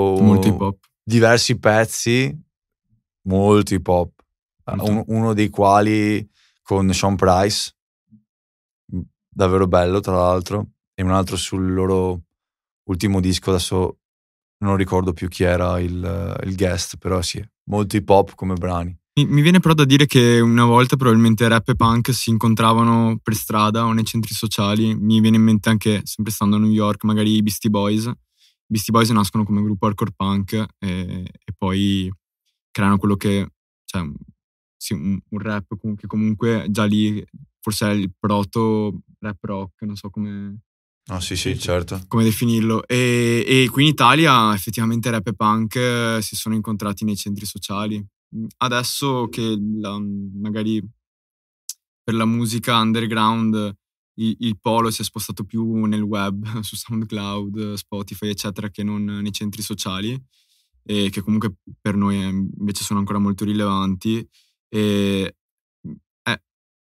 hop. 0.62 0.78
diversi 1.02 1.58
pezzi, 1.58 2.36
molto 3.22 3.74
hip 3.74 3.86
hop, 3.86 4.12
Molto. 4.64 4.90
Un- 4.90 5.04
uno 5.06 5.32
dei 5.32 5.48
quali 5.48 6.28
con 6.62 6.92
Sean 6.92 7.16
Price, 7.16 7.74
davvero 9.28 9.66
bello 9.66 10.00
tra 10.00 10.14
l'altro, 10.14 10.70
e 10.94 11.02
un 11.02 11.10
altro 11.10 11.36
sul 11.36 11.72
loro 11.72 12.22
ultimo 12.84 13.20
disco, 13.20 13.50
adesso 13.50 13.98
non 14.58 14.76
ricordo 14.76 15.12
più 15.12 15.28
chi 15.28 15.42
era 15.44 15.78
il, 15.80 16.40
il 16.44 16.56
guest, 16.56 16.98
però 16.98 17.20
sì, 17.22 17.44
molto 17.64 17.96
hip 17.96 18.08
hop 18.08 18.34
come 18.34 18.54
brani. 18.54 18.96
Mi, 19.18 19.40
viene 19.40 19.60
però 19.60 19.72
da 19.72 19.86
dire 19.86 20.04
che 20.04 20.40
una 20.40 20.66
volta 20.66 20.96
probabilmente 20.96 21.48
rap 21.48 21.68
e 21.70 21.74
punk 21.74 22.12
si 22.12 22.28
incontravano 22.28 23.18
per 23.22 23.34
strada 23.34 23.86
o 23.86 23.92
nei 23.92 24.04
centri 24.04 24.34
sociali. 24.34 24.94
Mi 24.94 25.20
viene 25.20 25.36
in 25.36 25.42
mente 25.42 25.70
anche, 25.70 26.02
sempre 26.04 26.32
stando 26.32 26.56
a 26.56 26.58
New 26.58 26.70
York, 26.70 27.02
magari 27.04 27.34
i 27.34 27.42
Beastie 27.42 27.70
Boys. 27.70 28.04
I 28.04 28.14
Beastie 28.66 28.92
Boys 28.92 29.08
nascono 29.10 29.44
come 29.44 29.62
gruppo 29.62 29.86
hardcore 29.86 30.12
punk 30.14 30.52
e, 30.52 31.22
e 31.22 31.52
poi 31.56 32.12
creano 32.70 32.98
quello 32.98 33.16
che, 33.16 33.52
cioè, 33.86 34.02
sì, 34.76 34.92
un, 34.92 35.18
un 35.30 35.38
rap 35.38 35.64
che 35.96 36.06
comunque 36.06 36.66
già 36.68 36.84
lì 36.84 37.24
forse 37.60 37.88
è 37.88 37.92
il 37.94 38.12
proto 38.18 39.00
rap 39.20 39.42
rock, 39.42 39.82
non 39.82 39.96
so 39.96 40.10
come, 40.10 40.60
Ah 41.08 41.20
sì 41.20 41.36
sì, 41.36 41.58
certo. 41.58 42.02
come 42.06 42.22
definirlo. 42.22 42.86
E, 42.86 43.44
e 43.46 43.68
qui 43.70 43.84
in 43.84 43.88
Italia 43.88 44.52
effettivamente 44.52 45.08
rap 45.10 45.26
e 45.26 45.34
punk 45.34 45.76
eh, 45.76 46.18
si 46.20 46.36
sono 46.36 46.54
incontrati 46.54 47.04
nei 47.04 47.16
centri 47.16 47.46
sociali. 47.46 48.04
Mm, 48.34 48.46
Adesso 48.58 49.28
che 49.28 49.56
la- 49.80 49.98
magari 49.98 50.80
per 52.02 52.14
la 52.14 52.24
musica 52.24 52.78
underground 52.78 53.74
il, 54.18 54.36
il 54.40 54.58
polo 54.60 54.90
si 54.90 55.02
è 55.02 55.04
spostato 55.04 55.44
più 55.44 55.84
nel 55.84 56.00
web, 56.02 56.44
su 56.62 56.76
SoundCloud, 56.76 57.74
Spotify, 57.74 58.28
eccetera, 58.28 58.70
che 58.70 58.82
non 58.82 59.04
nei 59.04 59.32
centri 59.32 59.62
sociali, 59.62 60.18
e 60.84 61.10
che 61.10 61.20
comunque 61.22 61.56
per 61.80 61.96
noi 61.96 62.16
invece 62.22 62.84
sono 62.84 63.00
ancora 63.00 63.18
molto 63.18 63.44
rilevanti. 63.44 64.26
E 64.68 65.36
è, 66.22 66.30
è 66.30 66.40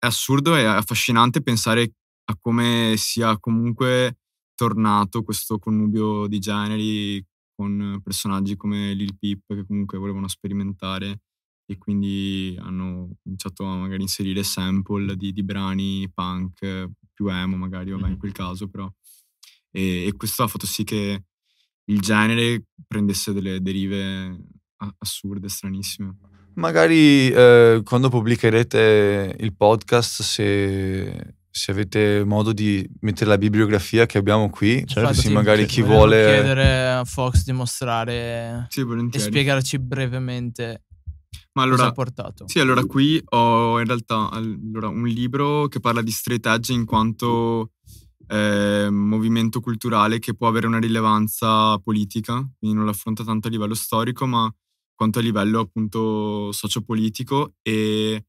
assurdo 0.06 0.56
e 0.56 0.66
affascinante 0.66 1.42
pensare 1.42 1.94
a 2.26 2.38
come 2.40 2.96
sia 2.98 3.38
comunque 3.40 4.18
tornato 4.56 5.24
questo 5.24 5.60
connubio 5.60 6.28
di 6.28 6.40
generi 6.40 7.24
con 7.58 8.00
personaggi 8.04 8.56
come 8.56 8.94
Lil 8.94 9.18
Peep 9.18 9.42
che 9.56 9.66
comunque 9.66 9.98
volevano 9.98 10.28
sperimentare 10.28 11.22
e 11.66 11.78
quindi 11.80 12.56
hanno 12.62 13.10
cominciato 13.24 13.66
a 13.66 13.76
magari 13.78 14.04
inserire 14.04 14.44
sample 14.44 15.18
di, 15.18 15.34
di 15.34 15.44
brani 15.44 16.10
punk 16.14 16.62
eh, 16.62 16.90
più 17.12 17.28
emo 17.30 17.58
magari, 17.58 17.90
vabbè 17.92 18.06
in 18.06 18.12
Mhm. 18.14 18.18
quel 18.20 18.32
caso 18.32 18.70
però. 18.70 18.90
E, 19.72 20.06
e 20.06 20.14
questo 20.16 20.44
ha 20.44 20.48
fatto 20.48 20.68
sì 20.68 20.84
che 20.84 21.24
il 21.86 22.00
genere 22.00 22.68
prendesse 22.86 23.34
delle 23.34 23.60
derive 23.62 24.38
assurde, 25.00 25.50
stranissime. 25.50 26.16
Magari 26.54 27.30
eh, 27.30 27.82
quando 27.84 28.10
pubblicherete 28.10 29.36
il 29.40 29.56
podcast, 29.56 30.22
se, 30.22 31.36
se 31.58 31.72
avete 31.72 32.24
modo 32.24 32.54
di 32.54 32.88
mettere 33.02 33.30
la 33.32 33.38
bibliografia 33.38 34.06
che 34.06 34.20
abbiamo 34.20 34.50
qui, 34.50 34.86
Certo, 34.86 35.08
così 35.08 35.28
Infatti, 35.28 35.34
magari 35.34 35.66
chi 35.66 35.82
vuole... 35.82 36.24
chiedere 36.24 36.88
a 36.92 37.04
Fox 37.04 37.44
di 37.44 37.52
mostrare 37.52 38.68
Sì, 38.70 38.86
e 39.12 39.20
spiegarci 39.20 39.80
brevemente 39.80 40.84
Ma 41.54 41.64
cosa 41.64 41.74
allora, 41.74 41.86
ha 41.88 41.92
portato. 41.92 42.48
Sì, 42.48 42.60
allora 42.60 42.86
qui 42.86 43.20
ho 43.30 43.80
in 43.80 43.88
realtà 43.88 44.30
allora, 44.30 44.88
un 44.88 45.08
libro 45.08 45.68
che 45.68 45.80
parla 45.80 46.04
di 46.04 46.12
straight 46.12 46.46
edge 46.46 46.72
in 46.74 46.86
quanto 46.86 47.72
eh, 48.28 48.88
movimento 48.92 49.60
culturale 49.60 50.20
che 50.20 50.36
può 50.36 50.48
avere 50.48 50.68
una 50.68 50.80
rilevanza 50.80 51.78
politica, 51.80 52.34
quindi 52.60 52.78
non 52.78 52.86
l'affronta 52.86 53.24
tanto 53.24 53.48
a 53.48 53.50
livello 53.50 53.74
storico, 53.74 54.28
ma 54.28 54.54
quanto 54.94 55.20
a 55.20 55.22
livello 55.24 55.60
appunto 55.60 56.52
sociopolitico 56.52 57.56
e 57.64 58.26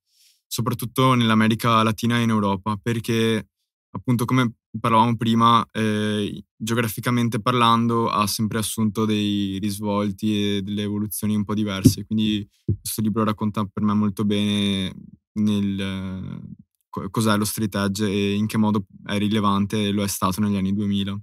soprattutto 0.48 1.14
nell'America 1.14 1.82
Latina 1.82 2.18
e 2.18 2.22
in 2.22 2.30
Europa, 2.30 2.76
perché 2.82 3.48
appunto 3.90 4.24
come 4.24 4.54
parlavamo 4.80 5.16
prima, 5.16 5.66
eh, 5.72 6.44
geograficamente 6.56 7.40
parlando 7.40 8.08
ha 8.08 8.26
sempre 8.26 8.58
assunto 8.58 9.04
dei 9.04 9.58
risvolti 9.58 10.56
e 10.56 10.62
delle 10.62 10.82
evoluzioni 10.82 11.34
un 11.34 11.44
po' 11.44 11.54
diverse, 11.54 12.04
quindi 12.04 12.46
questo 12.64 13.02
libro 13.02 13.24
racconta 13.24 13.64
per 13.64 13.82
me 13.82 13.94
molto 13.94 14.24
bene 14.24 14.94
nel, 15.34 15.80
eh, 15.80 16.40
co- 16.88 17.08
cos'è 17.10 17.36
lo 17.36 17.44
street 17.44 17.74
edge 17.74 18.06
e 18.06 18.34
in 18.34 18.46
che 18.46 18.58
modo 18.58 18.86
è 19.04 19.18
rilevante 19.18 19.86
e 19.88 19.90
lo 19.92 20.02
è 20.02 20.08
stato 20.08 20.40
negli 20.40 20.56
anni 20.56 20.74
2000. 20.74 21.20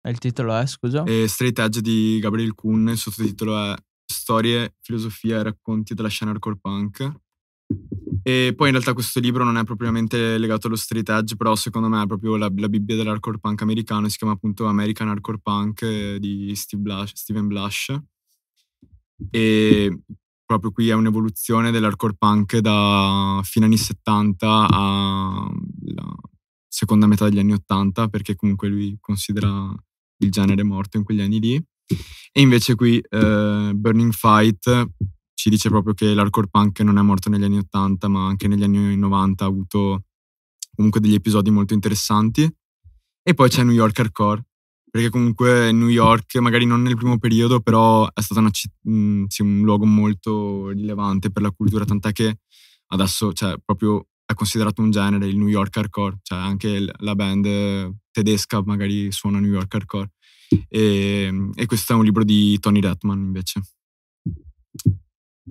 E 0.00 0.10
il 0.10 0.18
titolo 0.18 0.54
è, 0.56 0.66
scusa? 0.66 1.02
E 1.04 1.26
Straight 1.26 1.58
Edge 1.58 1.80
di 1.80 2.18
Gabriel 2.20 2.54
Kuhn, 2.54 2.88
il 2.88 2.96
sottotitolo 2.96 3.58
è 3.58 3.76
Storie, 4.06 4.76
filosofia 4.80 5.38
e 5.38 5.42
racconti 5.42 5.94
della 5.94 6.08
scena 6.08 6.30
hardcore 6.30 6.56
punk. 6.60 7.12
E 8.28 8.52
poi 8.54 8.66
in 8.66 8.74
realtà 8.74 8.92
questo 8.92 9.20
libro 9.20 9.42
non 9.42 9.56
è 9.56 9.64
propriamente 9.64 10.36
legato 10.36 10.66
allo 10.66 10.76
street 10.76 11.08
edge, 11.08 11.34
però 11.34 11.56
secondo 11.56 11.88
me 11.88 12.02
è 12.02 12.06
proprio 12.06 12.36
la, 12.36 12.52
la 12.54 12.68
Bibbia 12.68 12.94
dell'hardcore 12.94 13.38
punk 13.38 13.62
americano, 13.62 14.06
si 14.10 14.18
chiama 14.18 14.34
appunto 14.34 14.66
American 14.66 15.08
Hardcore 15.08 15.38
Punk 15.42 15.80
eh, 15.80 16.18
di 16.20 16.54
Blush, 16.76 17.12
Steven 17.14 17.46
Blush. 17.46 17.98
E 19.30 20.02
proprio 20.44 20.72
qui 20.72 20.90
è 20.90 20.92
un'evoluzione 20.92 21.70
dell'hardcore 21.70 22.16
punk 22.18 22.58
da 22.58 23.40
fine 23.44 23.64
anni 23.64 23.78
70 23.78 24.68
alla 24.68 26.14
seconda 26.68 27.06
metà 27.06 27.30
degli 27.30 27.38
anni 27.38 27.54
80, 27.54 28.08
perché 28.08 28.34
comunque 28.34 28.68
lui 28.68 28.98
considera 29.00 29.74
il 30.18 30.30
genere 30.30 30.62
morto 30.64 30.98
in 30.98 31.04
quegli 31.04 31.22
anni 31.22 31.40
lì. 31.40 31.54
E 31.54 32.40
invece 32.42 32.74
qui 32.74 32.98
eh, 32.98 33.72
Burning 33.74 34.12
Fight 34.12 34.86
ci 35.38 35.50
dice 35.50 35.68
proprio 35.68 35.94
che 35.94 36.14
l'hardcore 36.14 36.48
punk 36.50 36.80
non 36.80 36.98
è 36.98 37.02
morto 37.02 37.30
negli 37.30 37.44
anni 37.44 37.58
80, 37.58 38.08
ma 38.08 38.26
anche 38.26 38.48
negli 38.48 38.64
anni 38.64 38.96
90 38.96 39.44
ha 39.44 39.46
avuto 39.46 40.02
comunque 40.74 41.00
degli 41.00 41.14
episodi 41.14 41.50
molto 41.50 41.74
interessanti. 41.74 42.52
E 43.22 43.34
poi 43.34 43.48
c'è 43.48 43.62
New 43.62 43.72
York 43.72 43.96
Hardcore, 44.00 44.44
perché 44.90 45.10
comunque 45.10 45.70
New 45.70 45.86
York, 45.86 46.34
magari 46.38 46.66
non 46.66 46.82
nel 46.82 46.96
primo 46.96 47.18
periodo, 47.18 47.60
però 47.60 48.08
è 48.12 48.20
stato 48.20 48.50
ci- 48.50 48.68
mh, 48.82 49.26
sì, 49.28 49.42
un 49.42 49.60
luogo 49.62 49.86
molto 49.86 50.70
rilevante 50.70 51.30
per 51.30 51.42
la 51.42 51.52
cultura, 51.52 51.84
tant'è 51.84 52.10
che 52.10 52.40
adesso 52.88 53.32
cioè, 53.32 53.54
proprio 53.64 54.08
è 54.24 54.34
considerato 54.34 54.82
un 54.82 54.90
genere 54.90 55.28
il 55.28 55.36
New 55.36 55.46
York 55.46 55.76
Hardcore, 55.76 56.18
cioè 56.22 56.38
anche 56.38 56.84
la 56.98 57.14
band 57.14 57.94
tedesca 58.10 58.60
magari 58.64 59.12
suona 59.12 59.38
New 59.38 59.52
York 59.52 59.72
Hardcore. 59.72 60.10
E, 60.68 61.50
e 61.54 61.66
questo 61.66 61.92
è 61.92 61.96
un 61.96 62.02
libro 62.04 62.24
di 62.24 62.58
Tony 62.58 62.80
Redman 62.80 63.20
invece. 63.20 63.62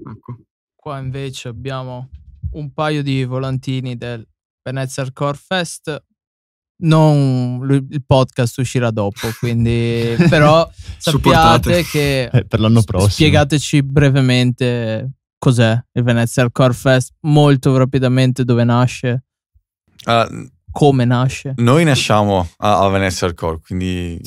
Ecco. 0.06 0.38
Qua 0.76 1.00
invece 1.00 1.48
abbiamo 1.50 2.10
un 2.52 2.72
paio 2.74 3.02
di 3.04 3.24
volantini 3.26 3.98
del 3.98 4.26
Venezia 4.64 5.04
Hardcore 5.04 5.38
Fest. 5.38 6.04
Non, 6.80 7.68
il 7.90 8.04
podcast 8.06 8.60
uscirà 8.60 8.92
dopo, 8.92 9.28
quindi 9.40 10.16
però 10.30 10.70
sappiate 10.98 11.84
che 11.84 12.30
Eh, 12.32 12.46
per 12.46 12.60
l'anno 12.60 12.84
prossimo. 12.84 13.10
spiegateci 13.12 13.82
brevemente 13.82 15.14
cos'è 15.40 15.72
il 15.94 16.04
Venezia 16.04 16.44
Hardcore 16.44 16.74
Fest, 16.74 17.16
molto 17.22 17.76
rapidamente 17.78 18.44
dove 18.44 18.64
nasce, 18.64 19.24
Ah, 20.06 20.28
come 20.72 21.06
nasce. 21.06 21.54
noi 21.58 21.84
nasciamo 21.84 22.48
a, 22.58 22.80
a 22.86 22.90
Venezia 22.90 23.26
Hardcore, 23.26 23.60
quindi 23.60 24.22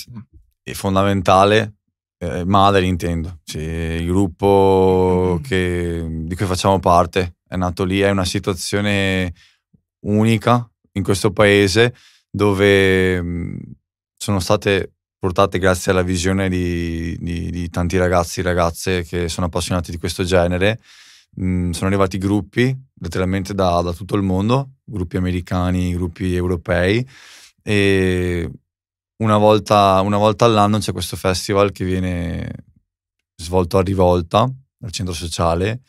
è 0.62 0.73
fondamentale 0.73 1.77
Eh, 2.23 2.45
Maderi 2.45 2.87
intendo, 2.87 3.39
sì, 3.45 3.59
il 3.59 4.05
gruppo 4.07 5.41
che- 5.43 6.05
di 6.07 6.35
cui 6.37 6.45
facciamo 6.45 6.79
parte 6.79 7.37
è 7.49 7.57
nato 7.57 7.85
lì, 7.85 8.01
è 8.01 8.11
una 8.11 8.27
situazione 8.27 9.33
unica 10.01 10.68
in 10.93 11.03
questo 11.03 11.33
paese 11.33 11.95
dove 12.31 13.23
mh, 13.23 13.59
sono 14.18 14.39
state 14.39 14.93
portate 15.18 15.59
grazie 15.59 15.93
alla 15.93 16.03
visione 16.03 16.51
di, 16.51 17.16
di- 17.21 17.51
di 17.51 17.71
tanti 17.71 17.97
ragazzi 17.97 18.41
e 18.41 18.43
ragazze 18.43 19.03
che 19.05 19.29
sono 19.31 19.47
appassionati 19.47 19.91
di 19.91 19.97
questo 19.99 20.23
genere. 20.23 20.79
mh, 21.37 21.71
sono 21.71 21.87
arrivati 21.89 22.18
gruppi 22.18 22.77
letteralmente 23.01 23.55
da, 23.55 23.81
da 23.81 23.93
tutto 23.95 24.16
il 24.16 24.23
mondo, 24.23 24.73
gruppi 24.85 25.16
americani, 25.16 25.95
gruppi 25.95 26.35
europei 26.35 27.07
e 27.62 28.51
una 29.21 29.37
volta, 29.37 30.01
una 30.01 30.18
volta 30.18 30.45
all'anno 30.45 30.79
c'è 30.79 30.93
questo 30.93 31.16
festival 31.16 31.73
che 31.73 31.85
viene 31.85 32.51
svolto 33.37 33.79
a 33.79 33.83
Rivolta, 33.83 34.43
al 34.43 34.91
centro 34.91 35.14
sociale, 35.14 35.83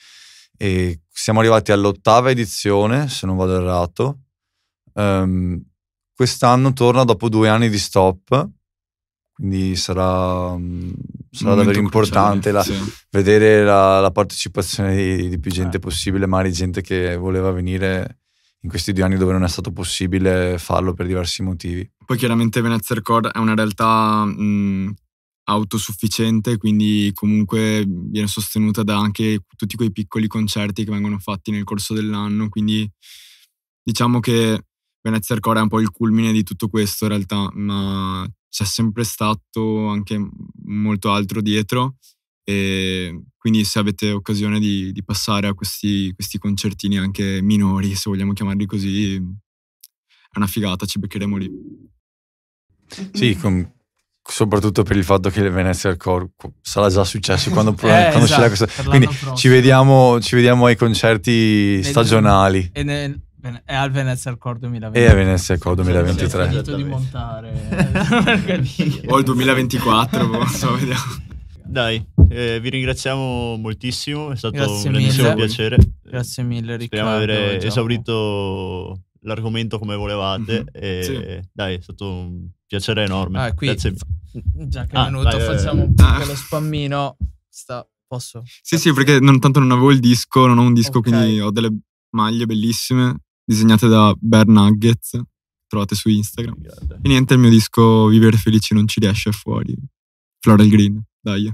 e 0.57 1.01
siamo 1.09 1.39
arrivati 1.39 1.71
all'ottava 1.71 2.29
edizione, 2.29 3.09
se 3.09 3.25
non 3.25 3.37
vado 3.37 3.55
errato. 3.55 4.19
Ehm, 4.95 5.61
quest'anno 6.13 6.73
torna 6.73 7.03
dopo 7.03 7.29
due 7.29 7.49
anni 7.49 7.69
di 7.69 7.79
stop, 7.79 8.49
quindi 9.33 9.75
sarà, 9.75 10.55
mm, 10.55 10.91
sarà 11.31 11.55
davvero 11.55 11.79
importante 11.79 12.51
la- 12.51 12.63
sì. 12.63 12.75
vedere 13.09 13.63
la, 13.63 13.99
la 13.99 14.11
partecipazione 14.11 14.95
di, 14.95 15.29
di 15.29 15.39
più 15.39 15.51
gente 15.51 15.79
possibile, 15.79 16.27
magari 16.27 16.51
gente 16.51 16.81
che 16.81 17.15
voleva 17.15 17.51
venire 17.51 18.20
in 18.63 18.69
questi 18.69 18.93
due 18.93 19.03
anni 19.03 19.17
dove 19.17 19.31
non 19.31 19.43
è 19.43 19.47
stato 19.47 19.71
possibile 19.71 20.57
farlo 20.57 20.93
per 20.93 21.07
diversi 21.07 21.41
motivi. 21.41 21.89
Poi 22.05 22.17
chiaramente 22.17 22.61
Venezia 22.61 22.95
Record 22.95 23.27
è 23.27 23.37
una 23.39 23.55
realtà 23.55 24.25
mh, 24.25 24.93
autosufficiente, 25.45 26.57
quindi 26.57 27.11
comunque 27.13 27.83
viene 27.87 28.27
sostenuta 28.27 28.83
da 28.83 28.97
anche 28.97 29.43
tutti 29.55 29.75
quei 29.75 29.91
piccoli 29.91 30.27
concerti 30.27 30.83
che 30.83 30.91
vengono 30.91 31.17
fatti 31.17 31.51
nel 31.51 31.63
corso 31.63 31.93
dell'anno, 31.93 32.49
quindi 32.49 32.89
diciamo 33.83 34.19
che 34.19 34.65
Venezia 35.01 35.33
Record 35.35 35.57
è 35.57 35.61
un 35.61 35.67
po' 35.67 35.79
il 35.79 35.89
culmine 35.89 36.31
di 36.31 36.43
tutto 36.43 36.67
questo 36.67 37.05
in 37.05 37.11
realtà, 37.11 37.49
ma 37.53 38.27
c'è 38.47 38.65
sempre 38.65 39.03
stato 39.03 39.87
anche 39.87 40.19
molto 40.65 41.11
altro 41.11 41.41
dietro 41.41 41.95
e 42.43 43.23
quindi 43.41 43.63
se 43.63 43.79
avete 43.79 44.11
occasione 44.11 44.59
di, 44.59 44.91
di 44.91 45.03
passare 45.03 45.47
a 45.47 45.55
questi, 45.55 46.11
questi 46.13 46.37
concertini 46.37 46.99
anche 46.99 47.41
minori, 47.41 47.95
se 47.95 48.03
vogliamo 48.11 48.33
chiamarli 48.33 48.67
così, 48.67 49.15
è 49.15 50.37
una 50.37 50.45
figata, 50.45 50.85
ci 50.85 50.99
beccheremo 50.99 51.37
lì. 51.37 51.49
Sì, 53.13 53.35
com- 53.37 53.67
soprattutto 54.23 54.83
per 54.83 54.95
il 54.95 55.03
fatto 55.03 55.31
che 55.31 55.39
il 55.41 55.49
Venezia 55.49 55.89
Record 55.89 56.33
co- 56.35 56.53
sarà 56.61 56.89
già 56.89 57.03
successo 57.03 57.49
quando, 57.49 57.73
pro- 57.73 57.87
Eh, 57.87 58.09
quando 58.09 58.25
uscirà 58.25 58.45
esatto, 58.45 58.65
questa- 58.71 58.83
Quindi 58.89 59.09
ci 59.35 59.47
vediamo, 59.47 60.19
ci 60.21 60.35
vediamo 60.35 60.65
ai 60.67 60.75
concerti 60.75 61.81
stagionali 61.81 62.69
E 62.73 62.83
nel- 62.83 63.19
è 63.65 63.73
al 63.73 63.89
Venezia 63.89 64.29
Record 64.29 64.59
2020. 64.59 65.03
e 65.03 65.09
a 65.09 65.15
Venezia 65.15 65.55
Record 65.55 65.79
Ho 65.79 65.81
2023. 65.83 66.47
finito 66.47 66.75
di 66.75 66.83
montare. 66.83 67.49
O 69.07 69.17
il 69.17 69.23
2024, 69.23 70.27
boh, 70.27 70.45
so, 70.45 70.75
vediamo. 70.75 71.29
Dai, 71.71 72.05
eh, 72.29 72.59
vi 72.59 72.69
ringraziamo 72.69 73.55
moltissimo, 73.55 74.31
è 74.31 74.35
stato 74.35 74.55
Grazie 74.55 74.87
un 74.87 74.93
grandissimo 74.95 75.23
mille. 75.29 75.35
piacere. 75.35 75.77
Grazie 76.03 76.43
mille 76.43 76.75
Riccardo. 76.75 76.85
Speriamo 77.11 77.17
di 77.17 77.31
aver 77.31 77.65
esaurito 77.65 79.01
l'argomento 79.21 79.79
come 79.79 79.95
volevate. 79.95 80.59
Mhm, 80.59 80.67
e 80.73 81.01
sì. 81.03 81.49
Dai, 81.53 81.75
è 81.75 81.81
stato 81.81 82.11
un 82.11 82.49
piacere 82.67 83.03
enorme. 83.05 83.39
Ah, 83.41 83.53
qui, 83.53 83.67
Grazie. 83.67 83.93
già 84.67 84.83
che 84.85 84.91
è 84.95 84.99
Ah, 84.99 85.05
venuto, 85.05 85.29
vai. 85.29 85.39
facciamo 85.39 85.83
un 85.83 85.93
Ah. 85.95 86.17
piccolo 86.17 86.35
spammino. 86.35 87.17
Sta, 87.47 87.87
posso? 88.05 88.43
Sì, 88.61 88.77
sì, 88.77 88.91
perché 88.91 89.19
non, 89.21 89.39
tanto 89.39 89.59
non 89.59 89.71
avevo 89.71 89.91
il 89.91 89.99
disco, 89.99 90.45
non 90.47 90.57
ho 90.57 90.63
un 90.63 90.73
disco, 90.73 90.97
Ok. 90.97 91.07
quindi 91.09 91.39
ho 91.39 91.51
delle 91.51 91.73
maglie 92.09 92.45
bellissime 92.45 93.15
disegnate 93.45 93.87
da 93.87 94.13
Bear 94.19 94.45
Nuggets, 94.47 95.19
trovate 95.67 95.95
su 95.95 96.09
Instagram. 96.09 96.55
E 97.01 97.07
niente, 97.07 97.33
il 97.35 97.39
mio 97.39 97.49
disco 97.49 98.07
Vivere 98.07 98.35
felici 98.35 98.73
non 98.73 98.87
ci 98.89 98.99
riesce 98.99 99.31
fuori. 99.31 99.73
Floral 100.39 100.67
Green, 100.67 101.01
dai. 101.21 101.49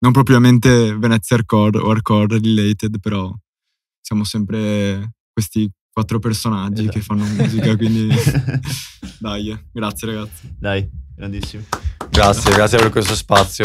Non 0.00 0.12
propriamente 0.12 0.96
Venezia 0.96 1.36
Hardcore 1.36 1.78
o 1.78 1.90
Hardcore 1.90 2.38
related, 2.38 3.00
però 3.00 3.32
siamo 4.00 4.24
sempre 4.24 5.14
questi 5.32 5.68
quattro 5.90 6.20
personaggi 6.20 6.82
Esatto. 6.82 6.98
che 6.98 7.04
fanno 7.04 7.24
musica, 7.24 7.76
quindi 7.76 8.08
dai, 9.18 9.66
grazie 9.72 10.06
ragazzi. 10.06 10.54
Dai, 10.56 10.88
grandissimo. 11.16 11.64
Grazie, 12.10 12.52
grazie 12.52 12.78
per 12.78 12.90
questo 12.90 13.16
spazio. 13.16 13.64